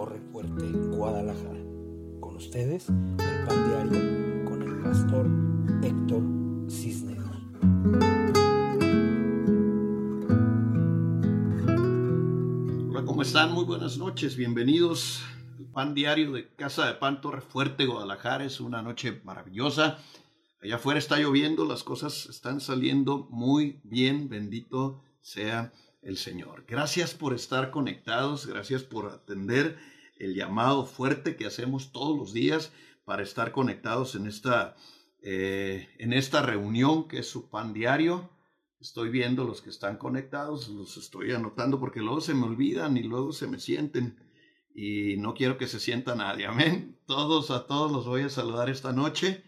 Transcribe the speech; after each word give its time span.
Torre 0.00 0.20
Fuerte, 0.32 0.64
Guadalajara. 0.96 1.60
Con 2.20 2.36
ustedes, 2.36 2.88
el 2.88 3.44
pan 3.46 3.68
diario 3.68 4.44
con 4.46 4.62
el 4.62 4.82
pastor 4.82 5.26
Héctor 5.82 6.22
Cisneros. 6.70 7.36
Hola, 12.88 13.04
¿cómo 13.04 13.20
están? 13.20 13.52
Muy 13.52 13.64
buenas 13.64 13.98
noches. 13.98 14.36
Bienvenidos 14.36 15.20
al 15.58 15.66
pan 15.66 15.92
diario 15.92 16.32
de 16.32 16.48
Casa 16.54 16.86
de 16.86 16.94
Pan 16.94 17.20
Torre 17.20 17.42
Fuerte, 17.42 17.84
Guadalajara. 17.84 18.46
Es 18.46 18.58
una 18.58 18.80
noche 18.80 19.20
maravillosa. 19.22 19.98
Allá 20.62 20.76
afuera 20.76 20.98
está 20.98 21.18
lloviendo, 21.18 21.66
las 21.66 21.84
cosas 21.84 22.24
están 22.30 22.62
saliendo 22.62 23.28
muy 23.28 23.82
bien. 23.84 24.30
Bendito 24.30 25.02
sea 25.20 25.74
el 26.02 26.16
Señor. 26.16 26.64
Gracias 26.66 27.14
por 27.14 27.34
estar 27.34 27.70
conectados, 27.70 28.46
gracias 28.46 28.82
por 28.82 29.06
atender 29.10 29.78
el 30.18 30.34
llamado 30.34 30.86
fuerte 30.86 31.36
que 31.36 31.46
hacemos 31.46 31.92
todos 31.92 32.16
los 32.16 32.32
días 32.32 32.72
para 33.04 33.22
estar 33.22 33.52
conectados 33.52 34.14
en 34.14 34.26
esta, 34.26 34.76
eh, 35.22 35.88
en 35.98 36.12
esta 36.12 36.42
reunión 36.42 37.08
que 37.08 37.18
es 37.18 37.28
su 37.28 37.48
pan 37.48 37.72
diario. 37.72 38.30
Estoy 38.80 39.10
viendo 39.10 39.44
los 39.44 39.60
que 39.60 39.70
están 39.70 39.98
conectados, 39.98 40.68
los 40.68 40.96
estoy 40.96 41.32
anotando 41.32 41.78
porque 41.78 42.00
luego 42.00 42.20
se 42.20 42.34
me 42.34 42.46
olvidan 42.46 42.96
y 42.96 43.02
luego 43.02 43.32
se 43.32 43.46
me 43.46 43.58
sienten 43.58 44.18
y 44.74 45.16
no 45.18 45.34
quiero 45.34 45.58
que 45.58 45.66
se 45.66 45.80
sienta 45.80 46.14
nadie. 46.14 46.46
Amén. 46.46 46.98
Todos, 47.06 47.50
a 47.50 47.66
todos 47.66 47.92
los 47.92 48.06
voy 48.06 48.22
a 48.22 48.30
saludar 48.30 48.70
esta 48.70 48.92
noche. 48.92 49.44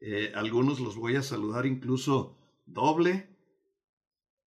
Eh, 0.00 0.32
algunos 0.34 0.80
los 0.80 0.96
voy 0.96 1.16
a 1.16 1.22
saludar 1.22 1.66
incluso 1.66 2.38
doble 2.64 3.28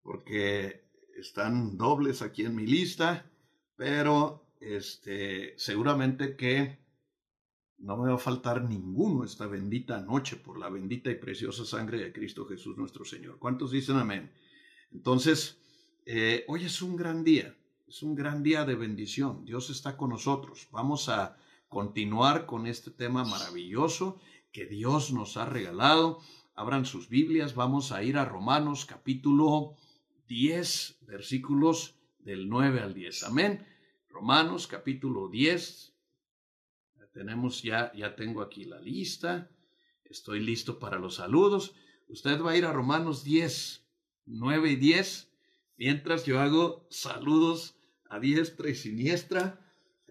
porque 0.01 0.82
están 1.17 1.77
dobles 1.77 2.21
aquí 2.21 2.43
en 2.43 2.55
mi 2.55 2.65
lista, 2.65 3.29
pero 3.75 4.45
este, 4.59 5.53
seguramente 5.57 6.35
que 6.35 6.79
no 7.79 7.97
me 7.97 8.09
va 8.09 8.15
a 8.15 8.19
faltar 8.19 8.63
ninguno 8.63 9.25
esta 9.25 9.45
bendita 9.47 9.99
noche 9.99 10.37
por 10.37 10.57
la 10.57 10.69
bendita 10.69 11.11
y 11.11 11.15
preciosa 11.15 11.65
sangre 11.65 11.97
de 11.99 12.13
Cristo 12.13 12.45
Jesús 12.45 12.77
nuestro 12.77 13.03
Señor. 13.03 13.39
¿Cuántos 13.39 13.71
dicen 13.71 13.97
amén? 13.97 14.31
Entonces, 14.91 15.59
eh, 16.05 16.45
hoy 16.47 16.65
es 16.65 16.81
un 16.81 16.95
gran 16.95 17.23
día, 17.23 17.57
es 17.87 18.01
un 18.01 18.15
gran 18.15 18.41
día 18.41 18.63
de 18.63 18.75
bendición. 18.75 19.43
Dios 19.43 19.69
está 19.69 19.97
con 19.97 20.11
nosotros. 20.11 20.69
Vamos 20.71 21.09
a 21.09 21.37
continuar 21.67 22.45
con 22.45 22.67
este 22.67 22.91
tema 22.91 23.25
maravilloso 23.25 24.19
que 24.51 24.65
Dios 24.65 25.11
nos 25.11 25.35
ha 25.35 25.45
regalado. 25.45 26.19
Abran 26.55 26.85
sus 26.85 27.09
Biblias, 27.09 27.55
vamos 27.55 27.91
a 27.91 28.03
ir 28.03 28.17
a 28.17 28.25
Romanos 28.25 28.85
capítulo 28.85 29.75
10, 30.27 30.99
versículos 31.01 31.95
del 32.19 32.49
9 32.49 32.79
al 32.81 32.93
10. 32.93 33.23
Amén. 33.23 33.65
Romanos 34.09 34.67
capítulo 34.67 35.29
10. 35.29 35.93
Tenemos 37.13 37.61
ya, 37.61 37.91
ya 37.93 38.15
tengo 38.15 38.41
aquí 38.41 38.65
la 38.65 38.81
lista. 38.81 39.49
Estoy 40.03 40.39
listo 40.39 40.79
para 40.79 40.97
los 40.97 41.15
saludos. 41.15 41.75
Usted 42.07 42.41
va 42.41 42.51
a 42.51 42.57
ir 42.57 42.65
a 42.65 42.73
Romanos 42.73 43.23
10, 43.23 43.85
9 44.25 44.71
y 44.71 44.75
10, 44.75 45.31
mientras 45.77 46.25
yo 46.25 46.39
hago 46.39 46.87
saludos 46.89 47.75
a 48.09 48.19
diestra 48.19 48.69
y 48.69 48.75
siniestra. 48.75 49.59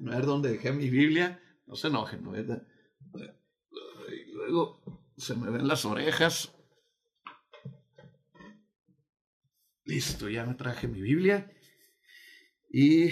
A 0.00 0.10
ver 0.10 0.26
dónde 0.26 0.50
dejé 0.50 0.72
mi 0.72 0.90
Biblia. 0.90 1.40
No 1.66 1.74
se 1.74 1.88
enojen, 1.88 2.22
¿no? 2.22 2.38
Y 2.38 4.32
luego 4.32 4.80
se 5.16 5.34
me 5.34 5.50
ven 5.50 5.66
las 5.66 5.84
orejas. 5.84 6.54
Listo, 9.92 10.30
ya 10.30 10.46
me 10.46 10.54
traje 10.54 10.88
mi 10.88 11.02
Biblia 11.02 11.52
y 12.72 13.10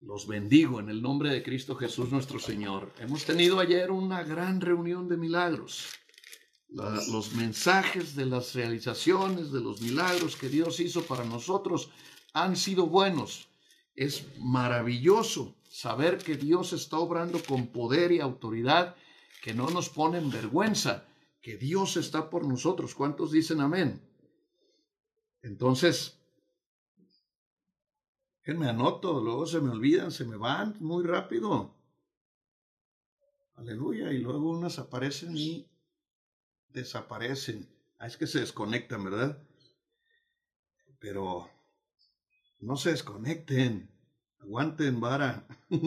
los 0.00 0.26
bendigo 0.26 0.80
en 0.80 0.88
el 0.88 1.02
nombre 1.02 1.28
de 1.28 1.42
Cristo 1.42 1.76
Jesús 1.76 2.10
nuestro 2.10 2.38
Señor. 2.38 2.94
Hemos 2.98 3.26
tenido 3.26 3.60
ayer 3.60 3.90
una 3.90 4.22
gran 4.22 4.62
reunión 4.62 5.06
de 5.06 5.18
milagros. 5.18 5.88
los 6.70 7.34
mensajes 7.34 8.16
de 8.16 8.24
las 8.24 8.54
realizaciones, 8.54 9.52
de 9.52 9.60
los 9.60 9.82
milagros 9.82 10.36
que 10.36 10.48
Dios 10.48 10.80
hizo 10.80 11.02
para 11.02 11.26
nosotros 11.26 11.90
han 12.32 12.56
sido 12.56 12.86
buenos. 12.86 13.50
Es 13.94 14.24
maravilloso 14.38 15.56
saber 15.68 16.16
que 16.16 16.36
Dios 16.36 16.72
está 16.72 16.96
obrando 16.96 17.38
con 17.46 17.66
poder 17.66 18.12
y 18.12 18.20
autoridad, 18.20 18.96
que 19.42 19.52
no 19.52 19.68
nos 19.68 19.90
pone 19.90 20.16
en 20.16 20.30
vergüenza, 20.30 21.06
que 21.42 21.58
Dios 21.58 21.98
está 21.98 22.30
por 22.30 22.46
nosotros. 22.46 22.94
¿Cuántos 22.94 23.30
dicen 23.30 23.60
amén? 23.60 24.05
Entonces, 25.46 26.18
me 28.46 28.68
anoto, 28.68 29.20
luego 29.20 29.46
se 29.46 29.60
me 29.60 29.70
olvidan, 29.70 30.10
se 30.10 30.24
me 30.24 30.36
van 30.36 30.76
muy 30.80 31.04
rápido. 31.04 31.72
Aleluya, 33.54 34.10
y 34.12 34.18
luego 34.18 34.50
unas 34.50 34.80
aparecen 34.80 35.36
y 35.36 35.70
desaparecen. 36.70 37.68
Ah, 37.98 38.08
es 38.08 38.16
que 38.16 38.26
se 38.26 38.40
desconectan, 38.40 39.04
¿verdad? 39.04 39.40
Pero 40.98 41.48
no 42.58 42.76
se 42.76 42.90
desconecten, 42.90 43.88
aguanten 44.40 45.00
vara. 45.00 45.46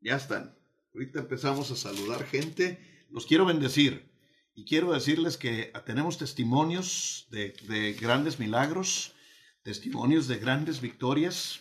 ya 0.00 0.16
están. 0.16 0.56
Ahorita 0.94 1.18
empezamos 1.20 1.70
a 1.70 1.76
saludar 1.76 2.24
gente. 2.24 2.78
Los 3.10 3.26
quiero 3.26 3.44
bendecir. 3.44 4.08
Y 4.58 4.64
quiero 4.64 4.90
decirles 4.90 5.36
que 5.36 5.72
tenemos 5.86 6.18
testimonios 6.18 7.28
de, 7.30 7.96
grandes 8.00 8.40
milagros, 8.40 9.14
testimonios 9.62 10.26
de 10.26 10.38
grandes 10.38 10.80
victorias. 10.80 11.60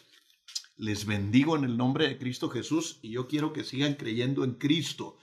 Les 0.77 1.05
bendigo 1.05 1.55
en 1.55 1.63
el 1.63 1.77
nombre 1.77 2.07
de 2.07 2.17
Cristo 2.17 2.49
Jesús 2.49 2.97
y 3.03 3.11
yo 3.11 3.27
quiero 3.27 3.53
que 3.53 3.63
sigan 3.63 3.93
creyendo 3.93 4.43
en 4.43 4.55
Cristo. 4.55 5.19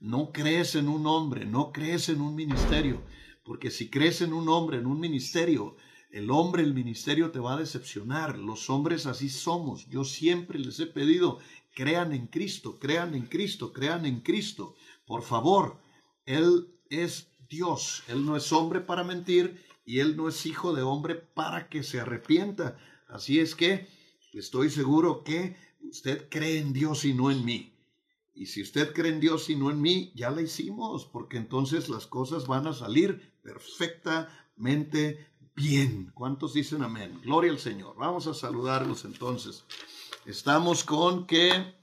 No 0.00 0.32
crees 0.32 0.74
en 0.74 0.86
un 0.86 1.06
hombre, 1.06 1.46
no 1.46 1.72
crees 1.72 2.10
en 2.10 2.20
un 2.20 2.34
ministerio, 2.34 3.02
porque 3.42 3.70
si 3.70 3.88
crees 3.88 4.20
en 4.20 4.34
un 4.34 4.50
hombre, 4.50 4.76
en 4.76 4.84
un 4.84 5.00
ministerio, 5.00 5.78
el 6.10 6.30
hombre, 6.30 6.62
el 6.62 6.74
ministerio 6.74 7.30
te 7.30 7.38
va 7.38 7.54
a 7.54 7.60
decepcionar. 7.60 8.36
Los 8.38 8.68
hombres 8.68 9.06
así 9.06 9.30
somos. 9.30 9.88
Yo 9.88 10.04
siempre 10.04 10.58
les 10.58 10.78
he 10.78 10.84
pedido, 10.84 11.38
crean 11.74 12.12
en 12.12 12.26
Cristo, 12.26 12.78
crean 12.78 13.14
en 13.14 13.24
Cristo, 13.24 13.72
crean 13.72 14.04
en 14.04 14.20
Cristo. 14.20 14.74
Por 15.06 15.22
favor, 15.22 15.80
Él 16.26 16.73
es 17.02 17.28
Dios. 17.48 18.02
Él 18.08 18.24
no 18.24 18.36
es 18.36 18.52
hombre 18.52 18.80
para 18.80 19.04
mentir 19.04 19.64
y 19.84 20.00
Él 20.00 20.16
no 20.16 20.28
es 20.28 20.46
hijo 20.46 20.74
de 20.74 20.82
hombre 20.82 21.14
para 21.14 21.68
que 21.68 21.82
se 21.82 22.00
arrepienta. 22.00 22.78
Así 23.08 23.40
es 23.40 23.54
que 23.54 23.88
estoy 24.32 24.70
seguro 24.70 25.24
que 25.24 25.56
usted 25.82 26.28
cree 26.28 26.58
en 26.58 26.72
Dios 26.72 27.04
y 27.04 27.14
no 27.14 27.30
en 27.30 27.44
mí. 27.44 27.72
Y 28.34 28.46
si 28.46 28.62
usted 28.62 28.92
cree 28.92 29.12
en 29.12 29.20
Dios 29.20 29.48
y 29.48 29.56
no 29.56 29.70
en 29.70 29.80
mí, 29.80 30.12
ya 30.16 30.30
la 30.30 30.42
hicimos, 30.42 31.06
porque 31.06 31.36
entonces 31.36 31.88
las 31.88 32.06
cosas 32.06 32.46
van 32.46 32.66
a 32.66 32.72
salir 32.72 33.32
perfectamente 33.42 35.28
bien. 35.54 36.10
¿Cuántos 36.14 36.54
dicen 36.54 36.82
amén? 36.82 37.20
Gloria 37.22 37.52
al 37.52 37.60
Señor. 37.60 37.94
Vamos 37.96 38.26
a 38.26 38.34
saludarlos 38.34 39.04
entonces. 39.04 39.64
Estamos 40.26 40.82
con 40.82 41.26
que 41.26 41.74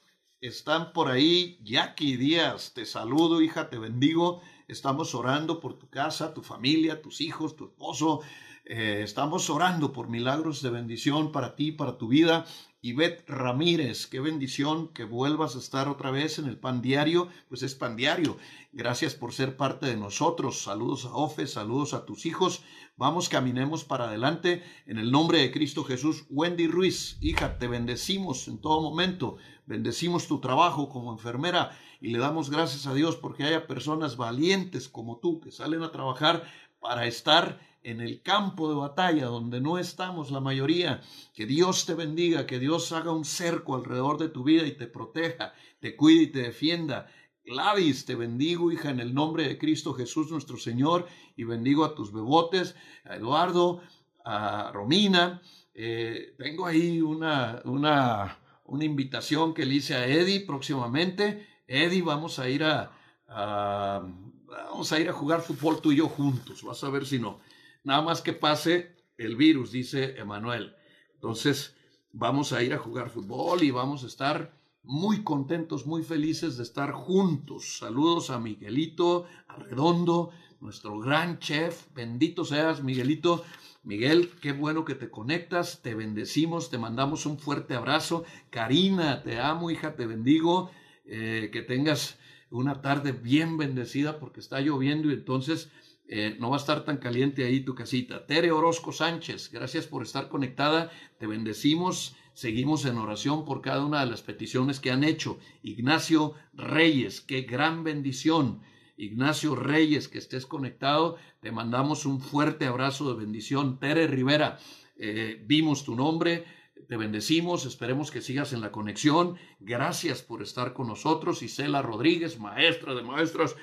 están 0.41 0.91
por 0.91 1.07
ahí. 1.07 1.57
Jackie 1.63 2.17
Díaz, 2.17 2.73
te 2.73 2.85
saludo, 2.85 3.41
hija, 3.41 3.69
te 3.69 3.77
bendigo. 3.77 4.41
Estamos 4.71 5.13
orando 5.15 5.59
por 5.59 5.73
tu 5.73 5.89
casa, 5.89 6.33
tu 6.33 6.41
familia, 6.41 7.01
tus 7.01 7.19
hijos, 7.19 7.57
tu 7.57 7.65
esposo. 7.65 8.21
Eh, 8.65 9.01
estamos 9.03 9.49
orando 9.49 9.91
por 9.91 10.07
milagros 10.07 10.61
de 10.61 10.69
bendición 10.69 11.31
para 11.31 11.55
ti, 11.55 11.71
para 11.71 11.97
tu 11.97 12.07
vida. 12.07 12.45
Ivette 12.83 13.23
Ramírez, 13.27 14.07
qué 14.07 14.19
bendición 14.19 14.87
que 14.87 15.03
vuelvas 15.03 15.55
a 15.55 15.59
estar 15.59 15.87
otra 15.87 16.09
vez 16.09 16.39
en 16.39 16.47
el 16.47 16.57
pan 16.57 16.81
diario, 16.81 17.27
pues 17.47 17.61
es 17.61 17.75
pan 17.75 17.95
diario. 17.95 18.37
Gracias 18.71 19.13
por 19.13 19.33
ser 19.33 19.55
parte 19.55 19.85
de 19.85 19.97
nosotros. 19.97 20.63
Saludos 20.63 21.05
a 21.05 21.13
Ofe, 21.13 21.45
saludos 21.45 21.93
a 21.93 22.05
tus 22.05 22.25
hijos. 22.25 22.63
Vamos, 22.97 23.29
caminemos 23.29 23.83
para 23.83 24.05
adelante 24.05 24.63
en 24.85 24.97
el 24.97 25.11
nombre 25.11 25.39
de 25.39 25.51
Cristo 25.51 25.83
Jesús. 25.83 26.25
Wendy 26.29 26.67
Ruiz, 26.67 27.17
hija, 27.21 27.59
te 27.59 27.67
bendecimos 27.67 28.47
en 28.47 28.59
todo 28.59 28.81
momento. 28.81 29.37
Bendecimos 29.65 30.27
tu 30.27 30.39
trabajo 30.39 30.89
como 30.89 31.11
enfermera 31.11 31.77
y 31.99 32.09
le 32.09 32.19
damos 32.19 32.49
gracias 32.49 32.87
a 32.87 32.93
Dios 32.93 33.15
porque 33.15 33.43
haya 33.43 33.67
personas 33.67 34.17
valientes 34.17 34.89
como 34.89 35.17
tú 35.17 35.39
que 35.39 35.51
salen 35.51 35.83
a 35.83 35.91
trabajar 35.91 36.43
para 36.79 37.05
estar 37.05 37.59
en 37.83 38.01
el 38.01 38.21
campo 38.21 38.69
de 38.69 38.75
batalla 38.75 39.25
donde 39.25 39.61
no 39.61 39.77
estamos 39.77 40.31
la 40.31 40.39
mayoría. 40.39 41.01
Que 41.33 41.45
Dios 41.45 41.85
te 41.85 41.93
bendiga, 41.93 42.45
que 42.45 42.59
Dios 42.59 42.91
haga 42.91 43.11
un 43.11 43.25
cerco 43.25 43.75
alrededor 43.75 44.17
de 44.17 44.29
tu 44.29 44.43
vida 44.43 44.65
y 44.65 44.73
te 44.73 44.87
proteja, 44.87 45.53
te 45.79 45.95
cuide 45.95 46.23
y 46.23 46.27
te 46.27 46.41
defienda. 46.43 47.07
Gladys, 47.43 48.05
te 48.05 48.15
bendigo, 48.15 48.71
hija, 48.71 48.89
en 48.91 48.99
el 48.99 49.13
nombre 49.13 49.47
de 49.47 49.57
Cristo 49.57 49.93
Jesús 49.93 50.31
nuestro 50.31 50.57
Señor, 50.57 51.07
y 51.35 51.43
bendigo 51.43 51.83
a 51.83 51.95
tus 51.95 52.13
bebotes, 52.13 52.75
a 53.03 53.15
Eduardo, 53.15 53.81
a 54.23 54.71
Romina. 54.71 55.41
Eh, 55.73 56.35
tengo 56.37 56.67
ahí 56.67 57.01
una, 57.01 57.61
una, 57.65 58.37
una 58.65 58.85
invitación 58.85 59.53
que 59.53 59.65
le 59.65 59.75
hice 59.75 59.95
a 59.95 60.05
Eddie 60.05 60.41
próximamente. 60.41 61.47
Eddie, 61.67 62.03
vamos 62.03 62.37
a 62.37 62.47
ir 62.47 62.63
a, 62.63 62.91
vamos 63.27 64.91
a 64.91 64.99
ir 64.99 65.09
a 65.09 65.13
jugar 65.13 65.41
fútbol 65.41 65.81
tú 65.81 65.91
y 65.91 65.97
yo 65.97 66.07
juntos, 66.07 66.63
vas 66.63 66.83
a 66.83 66.89
ver 66.89 67.05
si 67.05 67.17
no. 67.17 67.39
Nada 67.83 68.01
más 68.01 68.21
que 68.21 68.33
pase 68.33 68.95
el 69.17 69.35
virus, 69.35 69.71
dice 69.71 70.19
Emanuel. 70.19 70.75
Entonces, 71.15 71.75
vamos 72.11 72.53
a 72.53 72.61
ir 72.61 72.73
a 72.73 72.77
jugar 72.77 73.09
fútbol 73.09 73.63
y 73.63 73.71
vamos 73.71 74.03
a 74.03 74.07
estar 74.07 74.53
muy 74.83 75.23
contentos, 75.23 75.85
muy 75.85 76.03
felices 76.03 76.57
de 76.57 76.63
estar 76.63 76.91
juntos. 76.91 77.77
Saludos 77.79 78.29
a 78.29 78.39
Miguelito, 78.39 79.25
a 79.47 79.55
Redondo, 79.55 80.31
nuestro 80.59 80.99
gran 80.99 81.39
chef. 81.39 81.87
Bendito 81.93 82.45
seas, 82.45 82.83
Miguelito. 82.83 83.43
Miguel, 83.83 84.29
qué 84.41 84.51
bueno 84.51 84.85
que 84.85 84.93
te 84.93 85.09
conectas, 85.09 85.81
te 85.81 85.95
bendecimos, 85.95 86.69
te 86.69 86.77
mandamos 86.77 87.25
un 87.25 87.39
fuerte 87.39 87.73
abrazo. 87.73 88.25
Karina, 88.51 89.23
te 89.23 89.39
amo, 89.39 89.71
hija, 89.71 89.95
te 89.95 90.05
bendigo. 90.05 90.69
Eh, 91.05 91.49
que 91.51 91.61
tengas 91.63 92.19
una 92.51 92.81
tarde 92.81 93.11
bien 93.11 93.57
bendecida 93.57 94.19
porque 94.19 94.39
está 94.39 94.61
lloviendo 94.61 95.09
y 95.09 95.13
entonces 95.13 95.71
eh, 96.13 96.35
no 96.41 96.49
va 96.49 96.57
a 96.57 96.59
estar 96.59 96.83
tan 96.83 96.97
caliente 96.97 97.45
ahí 97.45 97.61
tu 97.61 97.73
casita. 97.73 98.25
Tere 98.25 98.51
Orozco 98.51 98.91
Sánchez, 98.91 99.49
gracias 99.49 99.87
por 99.87 100.03
estar 100.03 100.27
conectada, 100.27 100.91
te 101.17 101.25
bendecimos, 101.25 102.17
seguimos 102.33 102.83
en 102.83 102.97
oración 102.97 103.45
por 103.45 103.61
cada 103.61 103.85
una 103.85 104.01
de 104.01 104.11
las 104.11 104.21
peticiones 104.21 104.81
que 104.81 104.91
han 104.91 105.05
hecho. 105.05 105.39
Ignacio 105.63 106.33
Reyes, 106.53 107.21
qué 107.21 107.43
gran 107.43 107.85
bendición. 107.85 108.59
Ignacio 108.97 109.55
Reyes, 109.55 110.09
que 110.09 110.17
estés 110.17 110.45
conectado, 110.45 111.15
te 111.39 111.53
mandamos 111.53 112.05
un 112.05 112.19
fuerte 112.19 112.65
abrazo 112.65 113.07
de 113.07 113.17
bendición. 113.17 113.79
Tere 113.79 114.05
Rivera, 114.07 114.59
eh, 114.97 115.41
vimos 115.47 115.85
tu 115.85 115.95
nombre, 115.95 116.43
te 116.87 116.97
bendecimos, 116.97 117.65
esperemos 117.65 118.11
que 118.11 118.21
sigas 118.21 118.53
en 118.53 118.61
la 118.61 118.71
conexión. 118.71 119.37
Gracias 119.59 120.21
por 120.21 120.41
estar 120.41 120.73
con 120.73 120.87
nosotros. 120.87 121.41
Isela 121.43 121.81
Rodríguez, 121.81 122.39
maestra 122.39 122.93
de 122.93 123.03
maestras, 123.03 123.55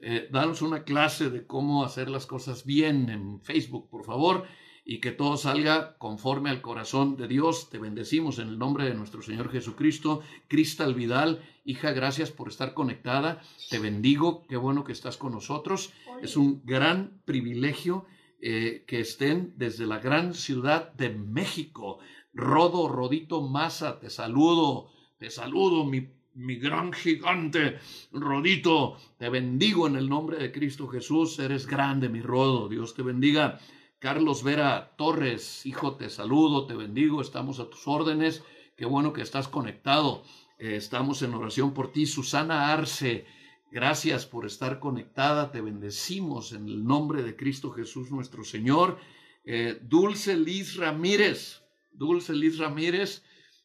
eh, 0.00 0.28
danos 0.30 0.62
una 0.62 0.84
clase 0.84 1.30
de 1.30 1.46
cómo 1.46 1.84
hacer 1.84 2.08
las 2.08 2.26
cosas 2.26 2.64
bien 2.64 3.08
en 3.10 3.40
Facebook, 3.40 3.88
por 3.88 4.04
favor, 4.04 4.44
y 4.84 5.00
que 5.00 5.12
todo 5.12 5.36
salga 5.36 5.96
conforme 5.98 6.50
al 6.50 6.60
corazón 6.60 7.16
de 7.16 7.28
Dios. 7.28 7.70
Te 7.70 7.78
bendecimos 7.78 8.38
en 8.38 8.48
el 8.48 8.58
nombre 8.58 8.84
de 8.84 8.94
nuestro 8.94 9.22
Señor 9.22 9.50
Jesucristo. 9.50 10.20
Cristal 10.48 10.94
Vidal, 10.94 11.42
hija, 11.64 11.92
gracias 11.92 12.30
por 12.30 12.48
estar 12.48 12.74
conectada. 12.74 13.40
Te 13.70 13.78
bendigo, 13.78 14.46
qué 14.46 14.56
bueno 14.56 14.84
que 14.84 14.92
estás 14.92 15.16
con 15.16 15.32
nosotros. 15.32 15.92
Es 16.22 16.36
un 16.36 16.62
gran 16.64 17.20
privilegio. 17.24 18.06
Eh, 18.46 18.84
que 18.86 19.00
estén 19.00 19.54
desde 19.56 19.86
la 19.86 20.00
gran 20.00 20.34
ciudad 20.34 20.92
de 20.92 21.08
México. 21.08 22.00
Rodo, 22.34 22.88
Rodito 22.88 23.40
Masa, 23.42 24.00
te 24.00 24.10
saludo, 24.10 24.90
te 25.18 25.30
saludo, 25.30 25.84
mi, 25.84 26.08
mi 26.34 26.56
gran 26.56 26.92
gigante, 26.92 27.78
Rodito, 28.10 28.96
te 29.16 29.28
bendigo 29.28 29.86
en 29.86 29.96
el 29.96 30.08
nombre 30.08 30.38
de 30.38 30.50
Cristo 30.50 30.88
Jesús, 30.88 31.38
eres 31.38 31.66
grande, 31.66 32.08
mi 32.08 32.20
Rodo, 32.20 32.68
Dios 32.68 32.94
te 32.94 33.02
bendiga. 33.02 33.60
Carlos 34.00 34.42
Vera 34.42 34.96
Torres, 34.98 35.64
hijo, 35.64 35.94
te 35.94 36.10
saludo, 36.10 36.66
te 36.66 36.74
bendigo, 36.74 37.22
estamos 37.22 37.58
a 37.58 37.70
tus 37.70 37.88
órdenes, 37.88 38.42
qué 38.76 38.84
bueno 38.84 39.14
que 39.14 39.22
estás 39.22 39.48
conectado, 39.48 40.24
eh, 40.58 40.76
estamos 40.76 41.22
en 41.22 41.32
oración 41.32 41.72
por 41.72 41.90
ti. 41.90 42.04
Susana 42.04 42.70
Arce, 42.70 43.24
gracias 43.70 44.26
por 44.26 44.44
estar 44.44 44.78
conectada, 44.78 45.52
te 45.52 45.62
bendecimos 45.62 46.52
en 46.52 46.68
el 46.68 46.84
nombre 46.84 47.22
de 47.22 47.34
Cristo 47.34 47.70
Jesús 47.70 48.10
nuestro 48.10 48.44
Señor. 48.44 48.98
Eh, 49.46 49.78
Dulce 49.82 50.36
Liz 50.36 50.76
Ramírez, 50.76 51.63
Dulce 51.94 52.32
Liz 52.34 52.58
Ramírez, 52.58 53.24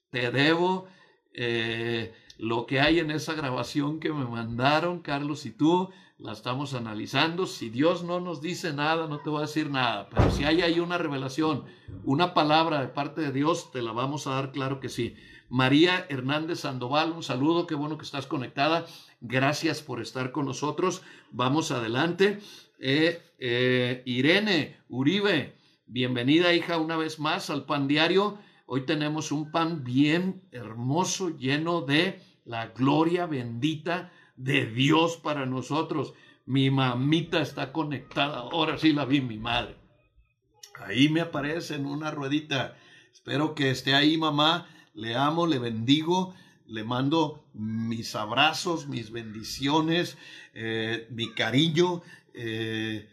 te 0.10 0.32
debo 0.32 0.88
eh, 1.34 2.14
lo 2.38 2.66
que 2.66 2.80
hay 2.80 3.00
en 3.00 3.12
esa 3.12 3.34
grabación 3.34 4.00
que 4.00 4.12
me 4.12 4.26
mandaron, 4.26 5.02
Carlos 5.02 5.46
y 5.46 5.52
tú, 5.52 5.90
la 6.18 6.34
estamos 6.34 6.74
analizando. 6.74 7.48
Si 7.48 7.70
Dios 7.70 8.04
no 8.04 8.20
nos 8.20 8.42
dice 8.42 8.74
nada, 8.74 9.08
no 9.08 9.20
te 9.20 9.30
voy 9.30 9.40
a 9.40 9.48
decir 9.48 9.70
nada, 9.70 10.10
pero 10.10 10.32
si 10.32 10.44
hay 10.44 10.62
ahí 10.62 10.80
una 10.80 10.98
revelación, 10.98 11.66
una 12.04 12.34
palabra 12.34 12.82
de 12.82 12.88
parte 12.90 13.22
de 13.22 13.32
Dios, 13.32 13.72
te 13.72 13.82
la 13.82 13.92
vamos 13.92 14.28
a 14.28 14.32
dar, 14.32 14.52
claro 14.52 14.80
que 14.80 14.90
sí. 14.90 15.16
María 15.50 16.06
Hernández 16.10 16.60
Sandoval, 16.60 17.12
un 17.12 17.24
saludo, 17.24 17.66
qué 17.66 17.76
bueno 17.76 17.98
que 17.98 18.06
estás 18.06 18.28
conectada. 18.28 18.86
Gracias 19.20 19.82
por 19.82 20.00
estar 20.00 20.32
con 20.32 20.46
nosotros. 20.46 21.02
Vamos 21.32 21.72
adelante. 21.72 22.40
Eh, 22.80 23.22
eh, 23.40 24.04
Irene 24.06 24.78
Uribe, 24.90 25.56
Bienvenida, 25.92 26.54
hija, 26.54 26.78
una 26.78 26.98
vez 26.98 27.18
más 27.18 27.50
al 27.50 27.66
pan 27.66 27.88
diario. 27.88 28.38
Hoy 28.68 28.86
tenemos 28.86 29.32
un 29.32 29.52
pan 29.52 29.84
bien 29.84 30.44
hermoso, 30.52 31.36
lleno 31.36 31.82
de 31.82 32.22
la 32.46 32.68
gloria 32.68 33.26
bendita 33.26 34.12
de 34.36 34.68
Dios 34.68 35.18
para 35.18 35.48
nosotros. 35.48 36.14
Mi 36.46 36.70
mamita 36.70 37.42
está 37.42 37.72
conectada. 37.72 38.38
Ahora 38.38 38.78
sí 38.78 38.94
la 38.94 39.06
vi, 39.06 39.22
mi 39.22 39.40
madre. 39.40 39.78
Ahí 40.80 41.10
me 41.10 41.22
aparece 41.22 41.74
en 41.74 41.88
una 41.88 42.12
ruedita. 42.12 42.78
Espero 43.12 43.56
que 43.56 43.72
esté 43.72 43.96
ahí, 43.96 44.16
mamá. 44.16 44.68
Le 44.94 45.16
amo, 45.16 45.48
le 45.48 45.58
bendigo. 45.58 46.36
Le 46.68 46.84
mando 46.84 47.46
mis 47.54 48.14
abrazos, 48.14 48.88
mis 48.88 49.10
bendiciones, 49.10 50.20
eh, 50.54 51.08
mi 51.10 51.34
cariño. 51.34 52.04
Eh, 52.36 53.10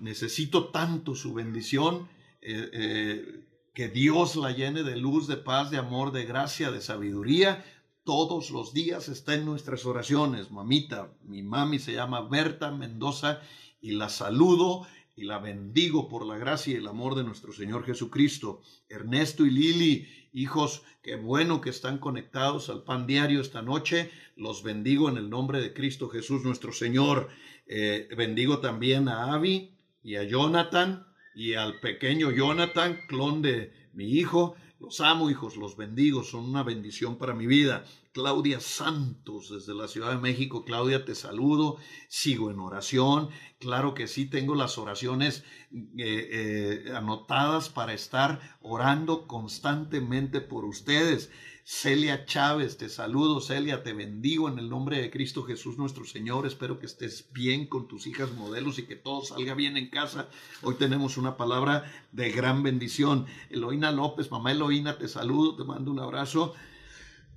necesito 0.00 0.68
tanto 0.68 1.14
su 1.14 1.34
bendición, 1.34 2.08
eh, 2.40 2.70
eh, 2.72 3.44
que 3.74 3.88
Dios 3.88 4.36
la 4.36 4.52
llene 4.52 4.82
de 4.82 4.96
luz, 4.96 5.28
de 5.28 5.36
paz, 5.36 5.70
de 5.70 5.78
amor, 5.78 6.12
de 6.12 6.24
gracia, 6.24 6.70
de 6.70 6.80
sabiduría. 6.80 7.64
Todos 8.04 8.50
los 8.50 8.72
días 8.72 9.08
está 9.08 9.34
en 9.34 9.44
nuestras 9.44 9.86
oraciones. 9.86 10.50
Mamita, 10.50 11.12
mi 11.22 11.42
mami 11.42 11.78
se 11.78 11.92
llama 11.92 12.22
Berta 12.22 12.70
Mendoza 12.70 13.40
y 13.80 13.92
la 13.92 14.08
saludo 14.08 14.86
y 15.18 15.24
la 15.24 15.38
bendigo 15.38 16.08
por 16.08 16.24
la 16.24 16.38
gracia 16.38 16.74
y 16.74 16.76
el 16.76 16.86
amor 16.86 17.16
de 17.16 17.24
nuestro 17.24 17.52
Señor 17.52 17.84
Jesucristo. 17.84 18.62
Ernesto 18.88 19.44
y 19.44 19.50
Lili, 19.50 20.08
hijos, 20.32 20.82
qué 21.02 21.16
bueno 21.16 21.60
que 21.60 21.70
están 21.70 21.98
conectados 21.98 22.70
al 22.70 22.84
pan 22.84 23.06
diario 23.06 23.40
esta 23.40 23.60
noche. 23.60 24.10
Los 24.36 24.62
bendigo 24.62 25.08
en 25.08 25.16
el 25.16 25.28
nombre 25.28 25.60
de 25.60 25.72
Cristo 25.74 26.08
Jesús 26.08 26.44
nuestro 26.44 26.72
Señor. 26.72 27.28
Eh, 27.68 28.08
bendigo 28.16 28.60
también 28.60 29.08
a 29.08 29.34
Abby 29.34 29.78
y 30.02 30.16
a 30.16 30.24
Jonathan 30.24 31.06
y 31.34 31.54
al 31.54 31.78
pequeño 31.80 32.30
Jonathan, 32.30 32.98
clon 33.06 33.42
de 33.42 33.72
mi 33.92 34.06
hijo. 34.06 34.56
Los 34.80 35.00
amo, 35.00 35.28
hijos, 35.28 35.56
los 35.56 35.76
bendigo, 35.76 36.22
son 36.22 36.44
una 36.44 36.62
bendición 36.62 37.18
para 37.18 37.34
mi 37.34 37.46
vida. 37.46 37.84
Claudia 38.12 38.58
Santos, 38.58 39.50
desde 39.50 39.74
la 39.74 39.86
Ciudad 39.86 40.10
de 40.10 40.18
México. 40.18 40.64
Claudia, 40.64 41.04
te 41.04 41.14
saludo, 41.14 41.76
sigo 42.08 42.50
en 42.50 42.58
oración. 42.58 43.28
Claro 43.60 43.94
que 43.94 44.08
sí, 44.08 44.26
tengo 44.26 44.54
las 44.54 44.78
oraciones 44.78 45.44
eh, 45.72 46.84
eh, 46.88 46.92
anotadas 46.94 47.68
para 47.68 47.92
estar 47.92 48.40
orando 48.60 49.26
constantemente 49.26 50.40
por 50.40 50.64
ustedes. 50.64 51.30
Celia 51.70 52.24
Chávez, 52.24 52.78
te 52.78 52.88
saludo, 52.88 53.42
Celia, 53.42 53.82
te 53.82 53.92
bendigo 53.92 54.48
en 54.48 54.58
el 54.58 54.70
nombre 54.70 55.02
de 55.02 55.10
Cristo 55.10 55.42
Jesús 55.42 55.76
nuestro 55.76 56.06
Señor. 56.06 56.46
Espero 56.46 56.78
que 56.78 56.86
estés 56.86 57.28
bien 57.30 57.66
con 57.66 57.86
tus 57.88 58.06
hijas 58.06 58.32
modelos 58.32 58.78
y 58.78 58.86
que 58.86 58.96
todo 58.96 59.22
salga 59.22 59.52
bien 59.52 59.76
en 59.76 59.90
casa. 59.90 60.30
Hoy 60.62 60.76
tenemos 60.76 61.18
una 61.18 61.36
palabra 61.36 61.84
de 62.10 62.30
gran 62.30 62.62
bendición. 62.62 63.26
Eloína 63.50 63.92
López, 63.92 64.30
mamá 64.30 64.52
Eloína, 64.52 64.96
te 64.96 65.08
saludo, 65.08 65.56
te 65.56 65.64
mando 65.64 65.90
un 65.90 66.00
abrazo. 66.00 66.54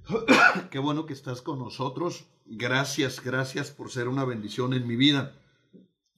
Qué 0.71 0.79
bueno 0.79 1.05
que 1.05 1.13
estás 1.13 1.41
con 1.41 1.59
nosotros. 1.59 2.23
Gracias, 2.45 3.21
gracias 3.21 3.69
por 3.69 3.91
ser 3.91 4.07
una 4.07 4.23
bendición 4.23 4.73
en 4.73 4.87
mi 4.87 4.95
vida. 4.95 5.40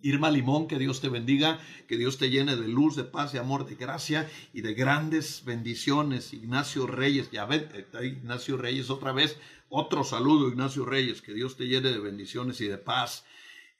Irma 0.03 0.29
Limón, 0.29 0.67
que 0.67 0.77
Dios 0.77 1.01
te 1.01 1.09
bendiga, 1.09 1.59
que 1.87 1.97
Dios 1.97 2.17
te 2.17 2.29
llene 2.29 2.55
de 2.55 2.67
luz, 2.67 2.95
de 2.95 3.05
paz, 3.05 3.31
de 3.31 3.39
amor, 3.39 3.65
de 3.65 3.75
gracia 3.75 4.29
y 4.53 4.61
de 4.61 4.73
grandes 4.73 5.43
bendiciones. 5.45 6.33
Ignacio 6.33 6.85
Reyes, 6.85 7.31
ya 7.31 7.45
ven, 7.45 7.69
está 7.73 8.03
Ignacio 8.03 8.57
Reyes 8.57 8.89
otra 8.89 9.13
vez, 9.13 9.37
otro 9.69 10.03
saludo, 10.03 10.49
Ignacio 10.49 10.85
Reyes, 10.85 11.21
que 11.21 11.33
Dios 11.33 11.55
te 11.55 11.65
llene 11.65 11.91
de 11.91 11.99
bendiciones 11.99 12.59
y 12.61 12.67
de 12.67 12.77
paz. 12.77 13.25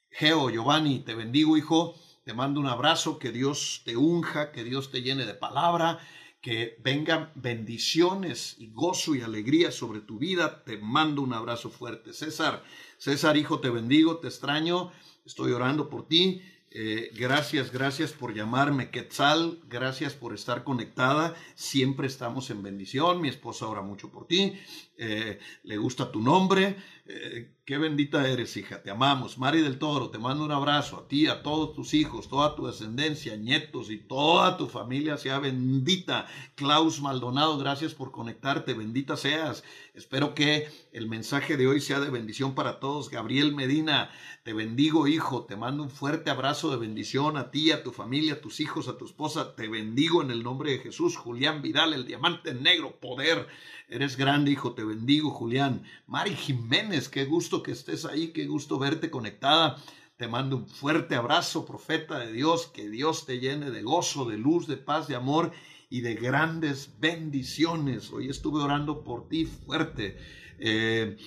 Geo, 0.09 0.49
Giovanni, 0.49 0.99
te 0.99 1.13
bendigo, 1.13 1.57
hijo, 1.57 1.95
te 2.23 2.33
mando 2.33 2.61
un 2.61 2.67
abrazo, 2.67 3.19
que 3.19 3.31
Dios 3.31 3.81
te 3.83 3.97
unja, 3.97 4.53
que 4.53 4.63
Dios 4.63 4.91
te 4.91 5.01
llene 5.01 5.25
de 5.25 5.33
palabra, 5.33 5.99
que 6.43 6.77
vengan 6.83 7.31
bendiciones 7.35 8.55
y 8.59 8.71
gozo 8.71 9.15
y 9.15 9.21
alegría 9.21 9.71
sobre 9.71 10.01
tu 10.01 10.19
vida. 10.19 10.63
Te 10.65 10.77
mando 10.77 11.21
un 11.21 11.33
abrazo 11.33 11.69
fuerte. 11.69 12.11
César, 12.11 12.63
César, 13.03 13.35
hijo, 13.35 13.59
te 13.59 13.69
bendigo, 13.69 14.19
te 14.19 14.29
extraño 14.29 14.93
estoy 15.25 15.51
orando 15.51 15.89
por 15.89 16.07
ti. 16.07 16.41
Eh, 16.71 17.11
gracias, 17.13 17.69
gracias 17.69 18.13
por 18.13 18.33
llamarme 18.33 18.91
Quetzal, 18.91 19.59
gracias 19.67 20.13
por 20.13 20.33
estar 20.33 20.63
conectada. 20.63 21.35
Siempre 21.53 22.07
estamos 22.07 22.49
en 22.49 22.63
bendición. 22.63 23.19
Mi 23.19 23.27
esposa 23.27 23.67
ora 23.67 23.81
mucho 23.81 24.09
por 24.09 24.25
ti. 24.25 24.53
Eh, 24.95 25.37
le 25.63 25.75
gusta 25.75 26.13
tu 26.13 26.21
nombre. 26.21 26.77
Eh, 27.05 27.57
qué 27.65 27.77
bendita 27.77 28.29
eres, 28.29 28.55
hija. 28.55 28.81
Te 28.81 28.89
amamos. 28.89 29.37
Mari 29.37 29.61
del 29.61 29.77
Toro, 29.77 30.09
te 30.09 30.19
mando 30.19 30.45
un 30.45 30.53
abrazo 30.53 30.97
a 30.97 31.07
ti, 31.09 31.27
a 31.27 31.43
todos 31.43 31.73
tus 31.75 31.93
hijos, 31.93 32.29
toda 32.29 32.55
tu 32.55 32.65
descendencia, 32.65 33.35
nietos 33.35 33.91
y 33.91 33.97
toda 33.97 34.55
tu 34.55 34.67
familia 34.67 35.17
sea 35.17 35.39
bendita. 35.39 36.27
Klaus 36.55 37.01
Maldonado, 37.01 37.57
gracias 37.57 37.93
por 37.93 38.11
conectarte. 38.11 38.73
Bendita 38.73 39.17
seas. 39.17 39.65
Espero 39.93 40.33
que 40.33 40.69
el 40.93 41.09
mensaje 41.09 41.57
de 41.57 41.67
hoy 41.67 41.81
sea 41.81 41.99
de 41.99 42.09
bendición 42.09 42.55
para 42.55 42.79
todos. 42.79 43.09
Gabriel 43.09 43.53
Medina, 43.53 44.09
te 44.43 44.53
bendigo, 44.53 45.05
hijo. 45.05 45.43
Te 45.43 45.57
mando 45.57 45.83
un 45.83 45.89
fuerte 45.89 46.29
abrazo 46.29 46.71
de 46.71 46.77
bendición 46.77 47.35
a 47.35 47.51
ti, 47.51 47.71
a 47.71 47.83
tu 47.83 47.91
familia, 47.91 48.35
a 48.35 48.41
tus 48.41 48.61
hijos, 48.61 48.87
a 48.87 48.97
tu 48.97 49.05
esposa. 49.05 49.57
Te 49.57 49.67
bendigo 49.67 50.21
en 50.21 50.31
el 50.31 50.41
nombre 50.41 50.71
de 50.71 50.79
Jesús. 50.79 51.17
Julián 51.17 51.61
Vidal, 51.61 51.93
el 51.93 52.07
diamante 52.07 52.53
negro, 52.53 52.97
poder. 53.01 53.45
Eres 53.89 54.17
grande, 54.17 54.51
hijo, 54.51 54.73
te 54.73 54.83
bendigo, 54.83 55.29
Julián. 55.29 55.83
Mari 56.07 56.35
Jiménez, 56.35 57.09
qué 57.09 57.25
gusto 57.25 57.61
que 57.61 57.71
estés 57.71 58.05
ahí, 58.05 58.29
qué 58.29 58.45
gusto 58.45 58.79
verte 58.79 59.09
conectada. 59.09 59.77
Te 60.17 60.27
mando 60.27 60.57
un 60.57 60.67
fuerte 60.67 61.15
abrazo, 61.15 61.65
profeta 61.65 62.19
de 62.19 62.31
Dios, 62.31 62.67
que 62.67 62.89
Dios 62.89 63.25
te 63.25 63.39
llene 63.39 63.71
de 63.71 63.81
gozo, 63.81 64.25
de 64.25 64.37
luz, 64.37 64.67
de 64.67 64.77
paz, 64.77 65.07
de 65.07 65.15
amor 65.15 65.51
y 65.89 66.01
de 66.01 66.15
grandes 66.15 66.99
bendiciones. 66.99 68.11
Hoy 68.11 68.29
estuve 68.29 68.61
orando 68.61 69.03
por 69.03 69.27
ti 69.27 69.45
fuerte. 69.45 70.17
Eh, 70.59 71.17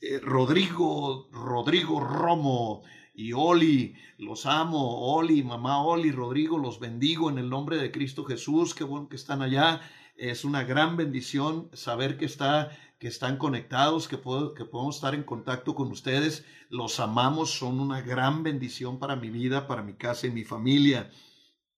eh, 0.00 0.18
Rodrigo, 0.20 1.28
Rodrigo 1.30 2.00
Romo 2.00 2.82
y 3.14 3.32
Oli, 3.34 3.94
los 4.18 4.46
amo. 4.46 5.14
Oli, 5.14 5.42
mamá 5.42 5.82
Oli, 5.82 6.10
Rodrigo, 6.10 6.58
los 6.58 6.80
bendigo 6.80 7.30
en 7.30 7.38
el 7.38 7.48
nombre 7.48 7.76
de 7.76 7.92
Cristo 7.92 8.24
Jesús. 8.24 8.74
Qué 8.74 8.84
bueno 8.84 9.08
que 9.08 9.16
están 9.16 9.42
allá. 9.42 9.80
Es 10.20 10.44
una 10.44 10.64
gran 10.64 10.98
bendición 10.98 11.70
saber 11.72 12.18
que, 12.18 12.26
está, 12.26 12.76
que 12.98 13.08
están 13.08 13.38
conectados, 13.38 14.06
que, 14.06 14.18
puedo, 14.18 14.52
que 14.52 14.66
podemos 14.66 14.96
estar 14.96 15.14
en 15.14 15.22
contacto 15.22 15.74
con 15.74 15.90
ustedes. 15.90 16.44
Los 16.68 17.00
amamos, 17.00 17.52
son 17.52 17.80
una 17.80 18.02
gran 18.02 18.42
bendición 18.42 18.98
para 18.98 19.16
mi 19.16 19.30
vida, 19.30 19.66
para 19.66 19.82
mi 19.82 19.94
casa 19.94 20.26
y 20.26 20.30
mi 20.30 20.44
familia. 20.44 21.10